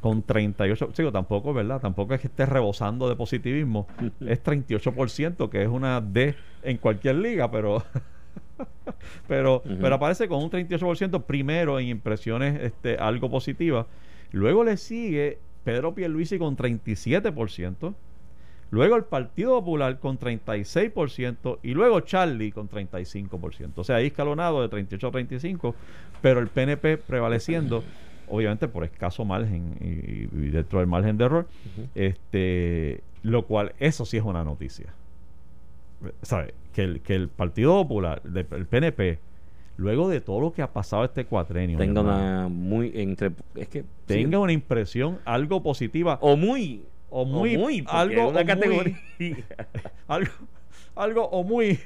con 0.00 0.22
38, 0.22 0.90
sigo 0.94 1.12
tampoco, 1.12 1.54
¿verdad? 1.54 1.80
Tampoco 1.80 2.14
es 2.14 2.20
que 2.20 2.26
esté 2.26 2.44
rebosando 2.44 3.08
de 3.08 3.14
positivismo, 3.14 3.86
es 4.20 4.42
38%, 4.42 5.48
que 5.48 5.62
es 5.62 5.68
una 5.68 6.00
D 6.00 6.34
en 6.62 6.76
cualquier 6.78 7.16
liga, 7.16 7.50
pero 7.50 7.84
pero, 9.28 9.62
pero 9.80 9.94
aparece 9.94 10.28
con 10.28 10.42
un 10.42 10.50
38% 10.50 11.22
primero 11.22 11.78
en 11.78 11.88
impresiones 11.88 12.60
este, 12.60 12.96
algo 12.96 13.30
positivas. 13.30 13.86
Luego 14.32 14.64
le 14.64 14.76
sigue 14.76 15.38
Pedro 15.64 15.94
Pierluisi 15.94 16.38
con 16.38 16.56
37%. 16.56 17.94
Luego 18.72 18.96
el 18.96 19.04
Partido 19.04 19.50
Popular 19.60 19.98
con 20.00 20.18
36% 20.18 21.58
y 21.62 21.74
luego 21.74 22.00
Charlie 22.00 22.50
con 22.52 22.68
35%. 22.70 23.70
O 23.76 23.84
sea, 23.84 23.96
ahí 23.96 24.06
escalonado 24.06 24.62
de 24.62 24.68
38 24.70 25.06
a 25.06 25.10
35, 25.12 25.74
pero 26.22 26.40
el 26.40 26.48
PNP 26.48 26.96
prevaleciendo, 26.96 27.84
obviamente 28.28 28.68
por 28.68 28.82
escaso 28.84 29.24
margen 29.26 29.76
y, 29.80 30.34
y 30.46 30.50
dentro 30.50 30.78
del 30.78 30.88
margen 30.88 31.18
de 31.18 31.24
error, 31.26 31.46
este, 31.94 33.02
lo 33.22 33.44
cual, 33.46 33.74
eso 33.78 34.04
sí 34.06 34.16
es 34.16 34.24
una 34.24 34.42
noticia. 34.42 34.86
¿Sabe? 36.22 36.54
Que 36.72 36.82
el, 36.84 37.00
que 37.00 37.14
el 37.14 37.28
Partido 37.28 37.74
Popular, 37.82 38.22
de- 38.22 38.46
el 38.56 38.66
PNP, 38.66 39.18
luego 39.76 40.08
de 40.08 40.20
todo 40.20 40.40
lo 40.40 40.52
que 40.52 40.62
ha 40.62 40.72
pasado 40.72 41.04
este 41.04 41.26
cuatrenio, 41.26 41.78
Tenga 41.78 42.00
una 42.00 42.48
muy. 42.48 42.90
entre 42.94 43.32
Es 43.54 43.68
que. 43.68 43.84
tenga 44.06 44.38
sí. 44.38 44.42
una 44.42 44.52
impresión 44.52 45.18
algo 45.24 45.62
positiva 45.62 46.18
O 46.22 46.36
muy. 46.36 46.82
O 47.14 47.24
muy, 47.24 47.82
porque 47.82 47.96
algo 47.96 48.28
una 48.28 48.40
o 48.40 48.44
muy- 48.44 48.44
categoría. 48.46 48.98
algo, 50.08 50.32
algo 50.96 51.24
o 51.28 51.44
muy 51.44 51.78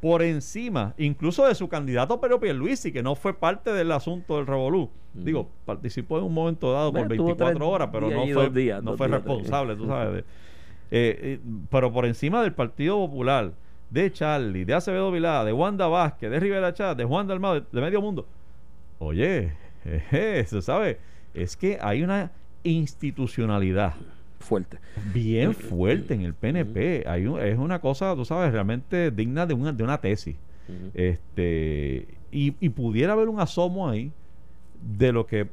por 0.00 0.22
encima, 0.22 0.94
incluso 0.98 1.46
de 1.46 1.54
su 1.54 1.68
candidato 1.68 2.20
Pedro 2.20 2.38
Pierluisi, 2.38 2.92
que 2.92 3.02
no 3.02 3.14
fue 3.16 3.34
parte 3.34 3.72
del 3.72 3.90
asunto 3.90 4.36
del 4.36 4.46
Revolú. 4.46 4.90
Digo, 5.14 5.50
participó 5.64 6.18
en 6.18 6.24
un 6.24 6.34
momento 6.34 6.72
dado 6.72 6.92
Bueno, 6.92 7.08
por 7.08 7.16
tuvo 7.16 7.26
24 7.28 7.56
tres 7.58 7.68
horas, 7.68 7.88
pero 7.90 8.10
no 8.10 8.26
fue, 8.32 8.50
días, 8.50 8.82
no 8.82 8.96
fue 8.96 9.08
días, 9.08 9.18
responsable, 9.24 9.74
tú 9.74 9.86
sabes. 9.86 10.20
eh, 10.20 10.24
eh, 10.90 11.40
pero 11.70 11.92
por 11.92 12.06
encima 12.06 12.42
del 12.42 12.52
Partido 12.52 12.96
Popular, 12.98 13.52
de 13.90 14.12
Charlie, 14.12 14.64
de 14.64 14.74
Acevedo 14.74 15.10
Vilá, 15.10 15.44
de 15.44 15.52
Wanda 15.52 15.88
Vázquez, 15.88 16.30
de 16.30 16.38
Rivera 16.38 16.72
Chávez, 16.74 16.96
de 16.98 17.04
Juan 17.04 17.26
Dalmado, 17.26 17.54
de, 17.60 17.66
de 17.72 17.80
Medio 17.80 18.00
Mundo. 18.02 18.26
Oye, 19.00 19.54
jeje, 19.82 20.44
se 20.46 20.62
sabe, 20.62 21.00
es 21.34 21.56
que 21.56 21.78
hay 21.80 22.02
una 22.04 22.30
institucionalidad 22.62 23.94
Fuerte. 24.48 24.78
bien 25.12 25.52
fuerte 25.54 26.14
en 26.14 26.22
el 26.22 26.32
PNP. 26.34 27.04
Hay 27.06 27.26
un- 27.26 27.38
es 27.40 27.58
una 27.58 27.80
cosa, 27.80 28.14
tú 28.14 28.24
sabes, 28.24 28.50
realmente 28.52 29.10
digna 29.10 29.44
de 29.46 29.54
una, 29.54 29.72
de 29.72 29.84
una 29.84 30.00
tesis. 30.00 30.36
Este, 30.94 32.06
y, 32.30 32.54
y 32.60 32.68
pudiera 32.70 33.12
haber 33.14 33.28
un 33.28 33.40
asomo 33.40 33.88
ahí 33.88 34.12
de 34.98 35.12
lo 35.12 35.26
que 35.26 35.48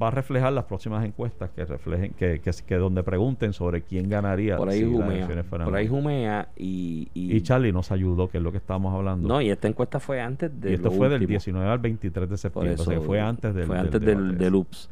va 0.00 0.08
a 0.08 0.10
reflejar 0.10 0.52
las 0.54 0.64
próximas 0.64 1.04
encuestas 1.04 1.50
que 1.50 1.64
reflejen, 1.64 2.12
que, 2.14 2.40
que, 2.40 2.50
que 2.66 2.74
donde 2.76 3.02
pregunten 3.02 3.52
sobre 3.52 3.82
quién 3.82 4.08
ganaría 4.08 4.56
Por 4.56 4.70
ahí 4.70 4.78
si 4.80 4.84
jumea. 4.90 5.26
Por 5.66 5.74
ahí 5.76 5.86
jumea 5.88 6.48
y. 6.56 7.08
Y, 7.14 7.36
Y 7.36 7.40
Charlie 7.42 7.72
nos 7.72 7.92
ayudó, 7.92 8.28
que 8.28 8.38
es 8.38 8.42
lo 8.44 8.50
que 8.52 8.58
estábamos 8.58 8.94
hablando. 8.94 9.28
No, 9.28 9.40
y 9.42 9.50
esta 9.50 9.68
encuesta 9.68 10.00
fue 10.00 10.20
antes 10.20 10.50
de. 10.60 10.70
y 10.70 10.74
esto 10.74 10.90
fue 10.90 11.08
del 11.08 11.20
último. 11.20 11.28
19 11.28 11.68
al 11.70 11.78
23 11.78 12.30
de 12.30 12.36
septiembre. 12.38 12.74
o 12.74 12.84
sea, 12.84 13.00
fue 13.00 13.20
antes 13.20 13.54
del 13.54 13.66
fue 13.66 13.78
antes 13.78 14.00
del, 14.00 14.38
del 14.38 14.46
ese. 14.48 14.56
UPS 14.56 14.90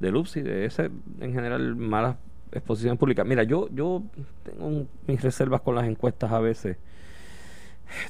del 0.00 0.16
UPS 0.16 0.36
y 0.36 0.42
de 0.42 0.64
ese 0.66 0.90
en 1.20 1.32
general 1.32 1.76
malas 1.76 2.16
exposiciones 2.54 2.98
públicas 2.98 3.26
mira 3.26 3.42
yo 3.42 3.68
yo 3.72 4.02
tengo 4.44 4.86
mis 5.06 5.20
reservas 5.20 5.60
con 5.60 5.74
las 5.74 5.86
encuestas 5.86 6.32
a 6.32 6.38
veces 6.38 6.78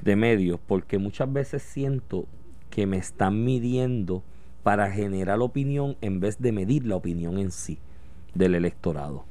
de 0.02 0.16
medios, 0.16 0.60
porque 0.66 0.98
muchas 0.98 1.32
veces 1.32 1.62
siento 1.62 2.26
que 2.70 2.86
me 2.86 2.96
están 2.96 3.44
midiendo 3.44 4.22
para 4.62 4.90
generar 4.90 5.40
opinión 5.40 5.96
en 6.00 6.20
vez 6.20 6.40
de 6.40 6.52
medir 6.52 6.86
la 6.86 6.96
opinión 6.96 7.38
en 7.38 7.50
sí 7.50 7.78
del 8.34 8.54
electorado. 8.54 9.24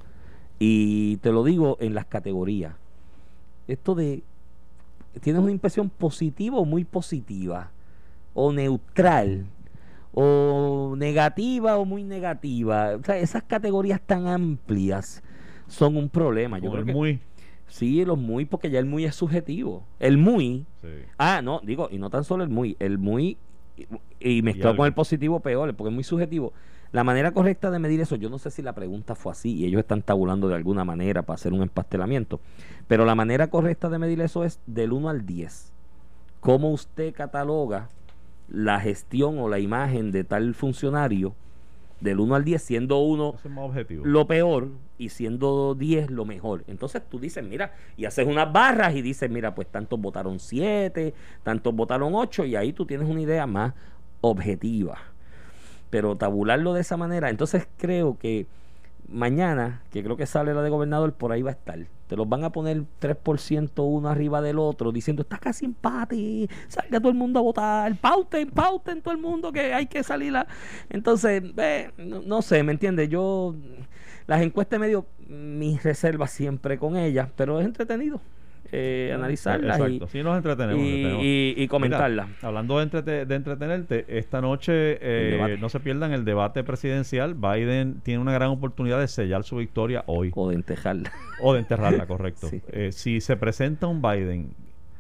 Y 0.59 1.17
te 1.17 1.31
lo 1.31 1.43
digo 1.43 1.77
en 1.79 1.93
las 1.93 2.05
categorías. 2.05 2.75
Esto 3.67 3.95
de, 3.95 4.23
¿tienes 5.21 5.41
una 5.41 5.51
impresión 5.51 5.89
positiva 5.89 6.57
o 6.57 6.65
muy 6.65 6.83
positiva? 6.83 7.71
O 8.33 8.53
neutral, 8.53 9.45
o 10.13 10.95
negativa 10.97 11.77
o 11.77 11.85
muy 11.85 12.03
negativa. 12.03 12.95
O 12.95 13.03
sea, 13.03 13.17
esas 13.17 13.43
categorías 13.43 13.99
tan 14.01 14.27
amplias 14.27 15.23
son 15.67 15.97
un 15.97 16.09
problema. 16.09 16.59
Yo 16.59 16.69
creo 16.69 16.81
el 16.81 16.85
que 16.85 16.93
muy. 16.93 17.19
sí, 17.67 18.05
los 18.05 18.17
muy, 18.17 18.45
porque 18.45 18.69
ya 18.69 18.79
el 18.79 18.85
muy 18.85 19.05
es 19.05 19.15
subjetivo. 19.15 19.85
El 19.99 20.17
muy, 20.17 20.65
Sí. 20.81 20.89
ah, 21.17 21.41
no, 21.41 21.61
digo, 21.63 21.87
y 21.91 21.97
no 21.97 22.09
tan 22.09 22.23
solo 22.23 22.43
el 22.43 22.49
muy, 22.49 22.75
el 22.79 22.97
muy 22.97 23.37
y, 23.75 23.87
y 24.19 24.41
mezclado 24.41 24.75
con 24.75 24.85
el 24.85 24.93
positivo 24.93 25.39
peor, 25.39 25.73
porque 25.75 25.89
es 25.89 25.95
muy 25.95 26.03
subjetivo. 26.03 26.53
La 26.91 27.03
manera 27.03 27.31
correcta 27.31 27.71
de 27.71 27.79
medir 27.79 28.01
eso, 28.01 28.15
yo 28.17 28.29
no 28.29 28.37
sé 28.37 28.51
si 28.51 28.61
la 28.61 28.73
pregunta 28.73 29.15
fue 29.15 29.31
así 29.31 29.55
y 29.55 29.65
ellos 29.65 29.79
están 29.79 30.03
tabulando 30.03 30.47
de 30.47 30.53
alguna 30.53 30.85
manera 30.85 31.23
para 31.23 31.35
hacer 31.35 31.51
un 31.51 31.63
empastelamiento, 31.63 32.39
pero 32.87 33.03
la 33.03 33.15
manera 33.15 33.47
correcta 33.49 33.89
de 33.89 33.97
medir 33.97 34.21
eso 34.21 34.43
es 34.43 34.59
del 34.67 34.93
1 34.93 35.09
al 35.09 35.25
10. 35.25 35.71
¿Cómo 36.39 36.69
usted 36.69 37.11
cataloga 37.15 37.89
la 38.49 38.79
gestión 38.79 39.39
o 39.39 39.49
la 39.49 39.59
imagen 39.59 40.11
de 40.11 40.23
tal 40.23 40.53
funcionario 40.53 41.35
del 41.99 42.19
1 42.19 42.35
al 42.35 42.43
10, 42.43 42.61
siendo 42.61 42.99
uno 42.99 43.35
Eso 43.37 43.47
es 43.47 43.53
más 43.53 43.65
objetivo. 43.65 44.05
lo 44.05 44.27
peor 44.27 44.69
y 44.97 45.09
siendo 45.09 45.73
10 45.73 46.11
lo 46.11 46.25
mejor. 46.25 46.63
Entonces 46.67 47.01
tú 47.09 47.19
dices, 47.19 47.43
mira, 47.43 47.73
y 47.95 48.05
haces 48.05 48.27
unas 48.27 48.51
barras 48.51 48.93
y 48.95 49.01
dices, 49.01 49.29
mira, 49.29 49.55
pues 49.55 49.67
tantos 49.67 49.99
votaron 49.99 50.39
7, 50.39 51.13
tantos 51.43 51.73
votaron 51.73 52.13
8 52.13 52.45
y 52.45 52.55
ahí 52.55 52.73
tú 52.73 52.85
tienes 52.85 53.07
una 53.07 53.21
idea 53.21 53.47
más 53.47 53.73
objetiva. 54.21 54.97
Pero 55.89 56.17
tabularlo 56.17 56.73
de 56.73 56.81
esa 56.81 56.97
manera, 56.97 57.29
entonces 57.29 57.67
creo 57.77 58.17
que 58.17 58.47
mañana, 59.07 59.81
que 59.91 60.03
creo 60.03 60.17
que 60.17 60.25
sale 60.25 60.53
la 60.53 60.61
de 60.61 60.69
gobernador, 60.69 61.13
por 61.13 61.31
ahí 61.31 61.41
va 61.41 61.51
a 61.51 61.53
estar. 61.53 61.79
Te 62.07 62.15
los 62.15 62.27
van 62.27 62.43
a 62.43 62.51
poner 62.51 62.83
3% 63.01 63.71
uno 63.85 64.09
arriba 64.09 64.41
del 64.41 64.59
otro, 64.59 64.91
diciendo, 64.91 65.23
está 65.23 65.37
casi 65.37 65.65
empate, 65.65 66.49
salga 66.67 66.99
todo 66.99 67.09
el 67.09 67.17
mundo 67.17 67.39
a 67.39 67.43
votar, 67.43 67.95
pauten, 67.97 68.49
pauten 68.49 69.01
todo 69.01 69.13
el 69.13 69.19
mundo 69.19 69.51
que 69.51 69.73
hay 69.73 69.87
que 69.87 70.03
salir. 70.03 70.33
Entonces, 70.89 71.43
eh, 71.57 71.91
no, 71.97 72.21
no 72.21 72.41
sé, 72.41 72.63
¿me 72.63 72.71
entiendes? 72.71 73.09
Yo, 73.09 73.55
las 74.27 74.41
encuestas 74.41 74.79
medio, 74.79 75.05
mis 75.27 75.83
reservas 75.83 76.31
siempre 76.31 76.77
con 76.77 76.97
ellas, 76.97 77.29
pero 77.35 77.59
es 77.59 77.65
entretenido 77.65 78.21
eh, 78.75 79.11
analizarlas 79.13 79.79
y. 79.89 80.01
Sí, 80.07 80.23
nos 80.23 80.35
entretenemos. 80.35 80.81
y, 80.81 80.87
entretenemos. 80.89 81.23
y- 81.23 81.53
y 81.57 81.67
comentarlas. 81.67 82.27
Hablando 82.41 82.79
de, 82.79 82.85
entrete- 82.89 83.25
de 83.25 83.35
entretenerte, 83.35 84.05
esta 84.07 84.41
noche 84.41 84.97
eh, 85.01 85.57
no 85.59 85.69
se 85.69 85.79
pierdan 85.79 86.11
el 86.11 86.25
debate 86.25 86.63
presidencial. 86.63 87.35
Biden 87.35 88.01
tiene 88.03 88.19
una 88.19 88.33
gran 88.33 88.49
oportunidad 88.49 88.99
de 88.99 89.07
sellar 89.07 89.43
su 89.43 89.57
victoria 89.57 90.03
hoy 90.07 90.31
o 90.35 90.49
de 90.49 90.55
entejarla. 90.55 91.11
o 91.41 91.53
de 91.53 91.59
enterrarla, 91.59 92.05
correcto. 92.07 92.47
Sí. 92.49 92.61
Eh, 92.71 92.91
si 92.91 93.21
se 93.21 93.37
presenta 93.37 93.87
un 93.87 94.01
Biden 94.01 94.49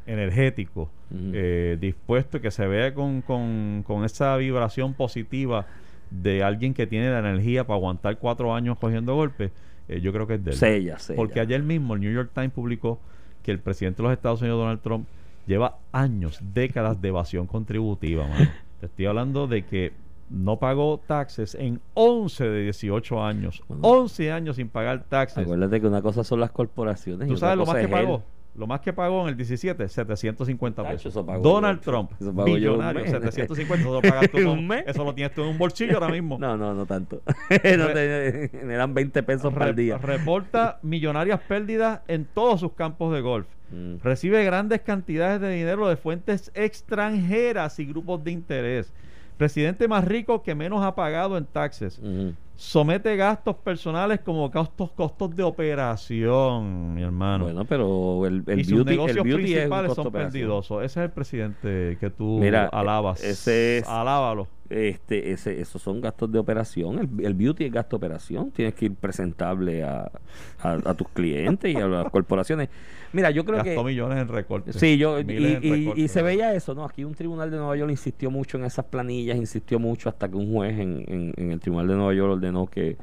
energético, 0.05 0.89
eh, 1.33 1.77
dispuesto, 1.79 2.41
que 2.41 2.51
se 2.51 2.67
vea 2.67 2.93
con, 2.93 3.21
con, 3.21 3.83
con 3.85 4.03
esa 4.03 4.35
vibración 4.37 4.93
positiva 4.93 5.65
de 6.11 6.43
alguien 6.43 6.73
que 6.73 6.85
tiene 6.87 7.09
la 7.09 7.19
energía 7.19 7.65
para 7.65 7.77
aguantar 7.77 8.17
cuatro 8.17 8.53
años 8.53 8.77
cogiendo 8.79 9.15
golpes, 9.15 9.51
eh, 9.87 9.99
yo 10.01 10.11
creo 10.13 10.27
que 10.27 10.35
es 10.35 10.43
de 10.43 10.51
él. 10.51 10.57
Sella, 10.57 10.99
sella. 10.99 11.15
Porque 11.17 11.39
ayer 11.39 11.61
mismo 11.63 11.93
el 11.95 12.01
New 12.01 12.11
York 12.13 12.31
Times 12.33 12.51
publicó 12.51 12.99
que 13.43 13.51
el 13.51 13.59
presidente 13.59 13.97
de 13.97 14.03
los 14.03 14.13
Estados 14.13 14.41
Unidos, 14.41 14.59
Donald 14.59 14.81
Trump, 14.81 15.05
lleva 15.45 15.77
años, 15.91 16.39
décadas 16.53 17.01
de 17.01 17.09
evasión 17.09 17.47
contributiva, 17.47 18.27
mano. 18.27 18.49
Te 18.79 18.87
estoy 18.87 19.05
hablando 19.05 19.47
de 19.47 19.65
que 19.65 19.93
no 20.29 20.57
pagó 20.57 20.99
taxes 21.05 21.55
en 21.55 21.79
11 21.93 22.49
de 22.49 22.63
18 22.63 23.23
años. 23.23 23.61
Bueno. 23.67 23.87
11 23.87 24.31
años 24.31 24.55
sin 24.55 24.69
pagar 24.69 25.03
taxes. 25.03 25.39
Acuérdate 25.39 25.79
que 25.79 25.87
una 25.87 26.01
cosa 26.01 26.23
son 26.23 26.39
las 26.39 26.51
corporaciones. 26.51 27.27
y 27.27 27.29
¿Tú 27.29 27.35
otra 27.35 27.49
sabes 27.49 27.57
lo 27.57 27.65
cosa 27.65 27.87
más 27.87 27.87
que 27.87 28.13
él. 28.13 28.19
Pagó? 28.53 28.59
Lo 28.59 28.67
más 28.67 28.81
que 28.81 28.93
pagó 28.93 29.23
en 29.23 29.29
el 29.29 29.37
17, 29.37 29.87
750 29.89 30.83
Tacho, 30.83 30.93
pesos. 30.95 31.11
eso 31.13 31.25
pago 31.25 31.41
Donald 31.41 31.79
yo. 31.79 31.91
Trump, 31.91 32.11
Eso 32.19 32.31
mes. 32.33 33.11
750. 33.11 33.75
Eso 33.81 33.93
lo, 33.93 34.01
pagas 34.01 34.29
tú 34.31 34.37
¿Un 34.37 34.45
con- 34.45 34.67
mes? 34.67 34.83
eso 34.87 35.03
lo 35.03 35.13
tienes 35.15 35.33
tú 35.35 35.41
en 35.41 35.47
un 35.49 35.57
bolsillo 35.57 35.93
ahora 35.95 36.09
mismo. 36.09 36.37
No, 36.43 36.55
no, 36.57 36.73
no 36.73 36.85
tanto. 36.85 37.21
no 37.49 37.87
te- 37.87 38.49
me 38.63 38.75
dan 38.75 38.93
20 38.93 39.23
pesos 39.23 39.51
Re- 39.53 39.59
para 39.59 39.73
día. 39.73 39.97
Reporta 39.97 40.79
millonarias 40.83 41.39
pérdidas 41.47 42.01
en 42.07 42.25
todos 42.25 42.59
sus 42.59 42.73
campos 42.73 43.13
de 43.13 43.21
golf. 43.21 43.47
Mm. 43.71 43.95
Recibe 44.03 44.43
grandes 44.43 44.81
cantidades 44.81 45.41
de 45.41 45.49
dinero 45.49 45.87
de 45.89 45.95
fuentes 45.97 46.51
extranjeras 46.53 47.79
y 47.79 47.85
grupos 47.85 48.23
de 48.23 48.31
interés. 48.31 48.93
Presidente 49.37 49.87
más 49.87 50.05
rico 50.05 50.43
que 50.43 50.53
menos 50.53 50.83
ha 50.85 50.93
pagado 50.93 51.37
en 51.37 51.45
taxes. 51.45 51.99
Somete 52.63 53.17
gastos 53.17 53.57
personales 53.57 54.21
como 54.21 54.49
costos, 54.49 54.89
costos 54.93 55.35
de 55.35 55.43
operación, 55.43 56.93
mi 56.93 57.03
hermano. 57.03 57.43
Bueno, 57.43 57.65
pero 57.65 58.25
el, 58.25 58.41
el 58.47 58.59
y 58.61 58.63
sus 58.63 58.75
beauty, 58.85 58.91
el 58.91 58.97
negocios 58.97 59.23
beauty 59.25 59.43
es 59.43 59.57
principales 59.59 59.93
son 59.93 60.11
perdidosos. 60.13 60.77
Ese 60.83 61.01
es 61.01 61.05
el 61.05 61.11
presidente 61.11 61.97
que 61.99 62.09
tú 62.09 62.39
Mira, 62.39 62.67
alabas. 62.67 63.21
ese 63.21 63.79
es- 63.79 63.87
Alábalo. 63.87 64.47
Este, 64.69 65.31
ese, 65.33 65.61
esos 65.61 65.81
son 65.83 66.01
gastos 66.01 66.31
de 66.31 66.39
operación. 66.39 66.97
El, 66.97 67.25
el 67.25 67.33
beauty 67.35 67.65
es 67.65 67.71
gasto 67.71 67.97
de 67.97 68.05
operación. 68.07 68.49
Tienes 68.49 68.73
que 68.73 68.85
ir 68.85 68.95
presentable 68.95 69.83
a, 69.83 70.09
a, 70.63 70.71
a 70.85 70.93
tus 70.95 71.09
clientes 71.09 71.71
y 71.71 71.77
a 71.77 71.85
las 71.85 72.09
corporaciones. 72.09 72.69
Mira, 73.11 73.29
yo 73.29 73.45
creo 73.45 73.57
Gastó 73.57 73.83
que. 73.83 73.89
millones 73.91 74.17
en 74.19 74.27
recortes. 74.29 74.75
Sí, 74.77 74.97
yo, 74.97 75.19
y, 75.19 75.93
y- 75.95 76.07
se 76.07 76.23
veía 76.23 76.55
eso, 76.55 76.73
¿no? 76.73 76.85
Aquí 76.85 77.03
un 77.03 77.13
tribunal 77.13 77.51
de 77.51 77.57
Nueva 77.57 77.75
York 77.75 77.91
insistió 77.91 78.31
mucho 78.31 78.57
en 78.57 78.63
esas 78.63 78.85
planillas, 78.85 79.37
insistió 79.37 79.77
mucho 79.77 80.09
hasta 80.09 80.27
que 80.27 80.35
un 80.37 80.51
juez 80.51 80.79
en, 80.79 81.03
en- 81.07 81.33
en 81.37 81.51
el 81.51 81.59
tribunal 81.59 81.87
de 81.89 81.95
Nueva 81.95 82.13
York 82.15 82.31
ordenó 82.33 82.52
que, 82.69 82.97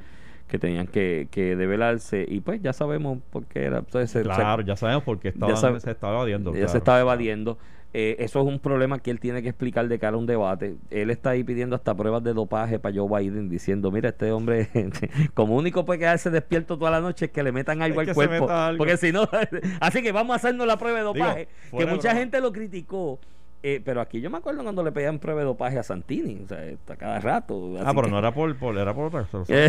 que 0.49 0.59
tenían 0.59 0.87
que, 0.87 1.29
que 1.31 1.55
develarse 1.57 2.25
y 2.29 2.41
pues 2.41 2.61
ya 2.63 2.73
sabemos 2.73 3.19
por 3.31 3.45
qué 3.47 3.65
era. 3.65 3.79
Entonces, 3.79 4.11
se- 4.11 4.19
se- 4.23 4.25
Claro, 4.25 4.63
ya 4.63 4.77
sabemos 4.77 5.05
por 5.05 5.19
qué 5.21 5.29
estaba, 5.29 5.55
sabe- 5.57 5.81
se 5.81 5.91
estaba 5.91 6.15
evadiendo. 6.15 6.51
ya 6.53 6.57
claro. 6.59 6.73
se 6.73 6.79
estaba 6.79 7.01
evadiendo. 7.01 7.59
Eh, 7.93 8.15
eso 8.21 8.41
es 8.41 8.47
un 8.47 8.61
problema 8.61 9.01
que 9.01 9.11
él 9.11 9.19
tiene 9.19 9.43
que 9.43 9.49
explicar 9.49 9.89
de 9.89 9.99
cara 9.99 10.15
a 10.15 10.19
un 10.21 10.27
debate. 10.27 10.77
Él 10.91 11.11
está 11.11 11.31
ahí 11.31 11.43
pidiendo 11.43 11.75
hasta 11.75 11.93
pruebas 11.97 12.23
de 12.23 12.33
dopaje 12.35 12.79
para 12.79 12.95
Joe 12.95 13.09
Biden, 13.21 13.49
diciendo, 13.49 13.91
mira, 13.91 14.11
este 14.11 14.31
hombre, 14.31 14.69
como 15.35 15.57
único 15.57 15.85
puede 15.85 15.99
quedarse 15.99 16.31
despierto 16.31 16.79
toda 16.79 16.93
la 16.93 17.01
noche 17.01 17.25
es 17.25 17.31
que 17.33 17.43
le 17.43 17.51
metan 17.51 17.83
algo 17.83 18.01
Es 18.01 18.09
al 18.11 18.15
cuerpo. 18.15 18.49
algo. 18.49 18.79
Porque 18.79 18.97
si 18.97 19.11
no, 19.11 19.29
así 19.81 20.03
que 20.03 20.13
vamos 20.13 20.35
a 20.35 20.37
hacernos 20.37 20.69
la 20.69 20.77
prueba 20.77 20.99
de 20.99 21.05
Digo, 21.05 21.15
dopaje. 21.15 21.49
que 21.77 21.87
mucha 21.87 22.11
broma. 22.11 22.15
gente 22.21 22.41
lo 22.41 22.53
criticó. 22.53 23.19
Eh, 23.63 23.81
pero 23.85 24.01
aquí 24.01 24.21
yo 24.21 24.31
me 24.31 24.39
acuerdo 24.39 24.63
cuando 24.63 24.83
le 24.83 24.91
pedían 24.93 25.19
prueba 25.19 25.41
de 25.41 25.47
dopaje 25.47 25.79
a 25.79 25.83
Santini, 25.83 26.41
o 26.45 26.49
sea, 26.49 26.59
a 26.89 26.97
cada 26.97 27.21
rato. 27.21 27.75
Ah, 27.81 27.93
pero 27.95 28.03
que- 28.03 28.11
no 28.11 28.19
era 28.19 28.33
por, 28.33 28.57
por- 28.57 28.77
era 28.79 28.95
por 28.95 29.07
otra 29.07 29.25
cosa. 29.25 29.53
Eh, 29.55 29.69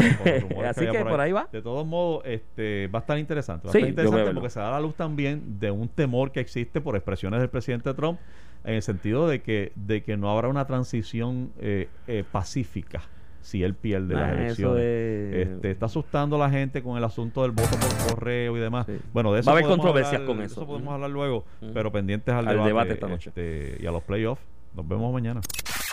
así 0.67 0.85
que 0.87 1.03
por 1.05 1.19
ahí 1.19 1.31
va. 1.31 1.47
De 1.51 1.61
todos 1.61 1.85
modos, 1.85 2.23
este, 2.25 2.87
va 2.87 2.99
a 2.99 3.01
estar 3.01 3.17
interesante. 3.17 3.67
Va 3.67 3.71
Sí, 3.73 3.77
a 3.79 3.81
estar 3.87 3.89
interesante 4.05 4.33
porque 4.33 4.49
se 4.49 4.59
da 4.59 4.71
la 4.71 4.79
luz 4.79 4.95
también 4.95 5.59
de 5.59 5.71
un 5.71 5.87
temor 5.89 6.31
que 6.31 6.39
existe 6.39 6.81
por 6.81 6.95
expresiones 6.95 7.39
del 7.39 7.49
presidente 7.49 7.93
Trump 7.93 8.19
en 8.63 8.75
el 8.75 8.81
sentido 8.81 9.27
de 9.27 9.41
que, 9.41 9.71
de 9.75 10.03
que 10.03 10.17
no 10.17 10.29
habrá 10.31 10.47
una 10.47 10.65
transición 10.65 11.51
eh, 11.59 11.87
eh, 12.07 12.23
pacífica 12.31 13.01
si 13.41 13.63
él 13.63 13.75
pierde 13.75 14.13
Nah, 14.15 14.21
las 14.21 14.29
eso 14.31 14.75
elecciones. 14.77 14.83
es- 14.83 15.47
Este, 15.55 15.71
está 15.71 15.85
asustando 15.87 16.35
a 16.35 16.39
la 16.39 16.49
gente 16.49 16.81
con 16.83 16.97
el 16.97 17.03
asunto 17.03 17.41
del 17.41 17.51
voto 17.51 17.69
por 17.77 18.13
correo 18.15 18.55
y 18.57 18.59
demás. 18.59 18.85
Sí. 18.87 18.97
Bueno, 19.13 19.33
de 19.33 19.39
eso 19.41 19.47
Va 19.47 19.53
a 19.53 19.55
haber 19.55 19.63
podemos 19.65 19.83
controversias 19.85 20.13
hablar- 20.21 20.27
con 20.27 20.37
de 20.39 20.45
eso. 20.45 20.65
podemos 20.67 20.93
hablar 20.93 21.09
luego, 21.09 21.45
pero 21.73 21.91
pendientes 21.91 22.33
al, 22.33 22.47
Al 22.47 22.53
debate, 22.55 22.67
debate 22.67 22.93
esta 22.93 23.07
noche. 23.07 23.29
este, 23.29 23.77
y 23.81 23.85
a 23.85 23.91
los 23.91 24.03
playoffs. 24.03 24.41
Nos 24.73 24.87
vemos 24.87 25.11
mañana. 25.11 25.41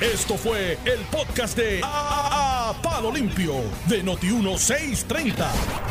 Esto 0.01 0.37
fue 0.37 0.75
el 0.85 1.01
podcast 1.11 1.59
de 1.59 1.81
A, 1.83 2.71
A- 2.71 2.83
Palo 2.83 3.11
Limpio 3.13 3.55
de 3.89 4.05
Noti1630. 4.05 5.45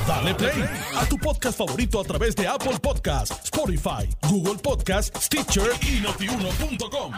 Dale 0.08 0.34
play 0.36 0.64
a 0.98 1.06
tu 1.10 1.18
podcast 1.18 1.58
favorito 1.58 2.00
a 2.00 2.04
través 2.06 2.34
de 2.38 2.48
Apple 2.48 2.78
Podcasts, 2.82 3.42
Spotify, 3.44 4.08
Google 4.30 4.60
Podcasts, 4.64 5.26
Stitcher 5.26 5.72
y 5.82 6.00
notiuno.com. 6.02 7.12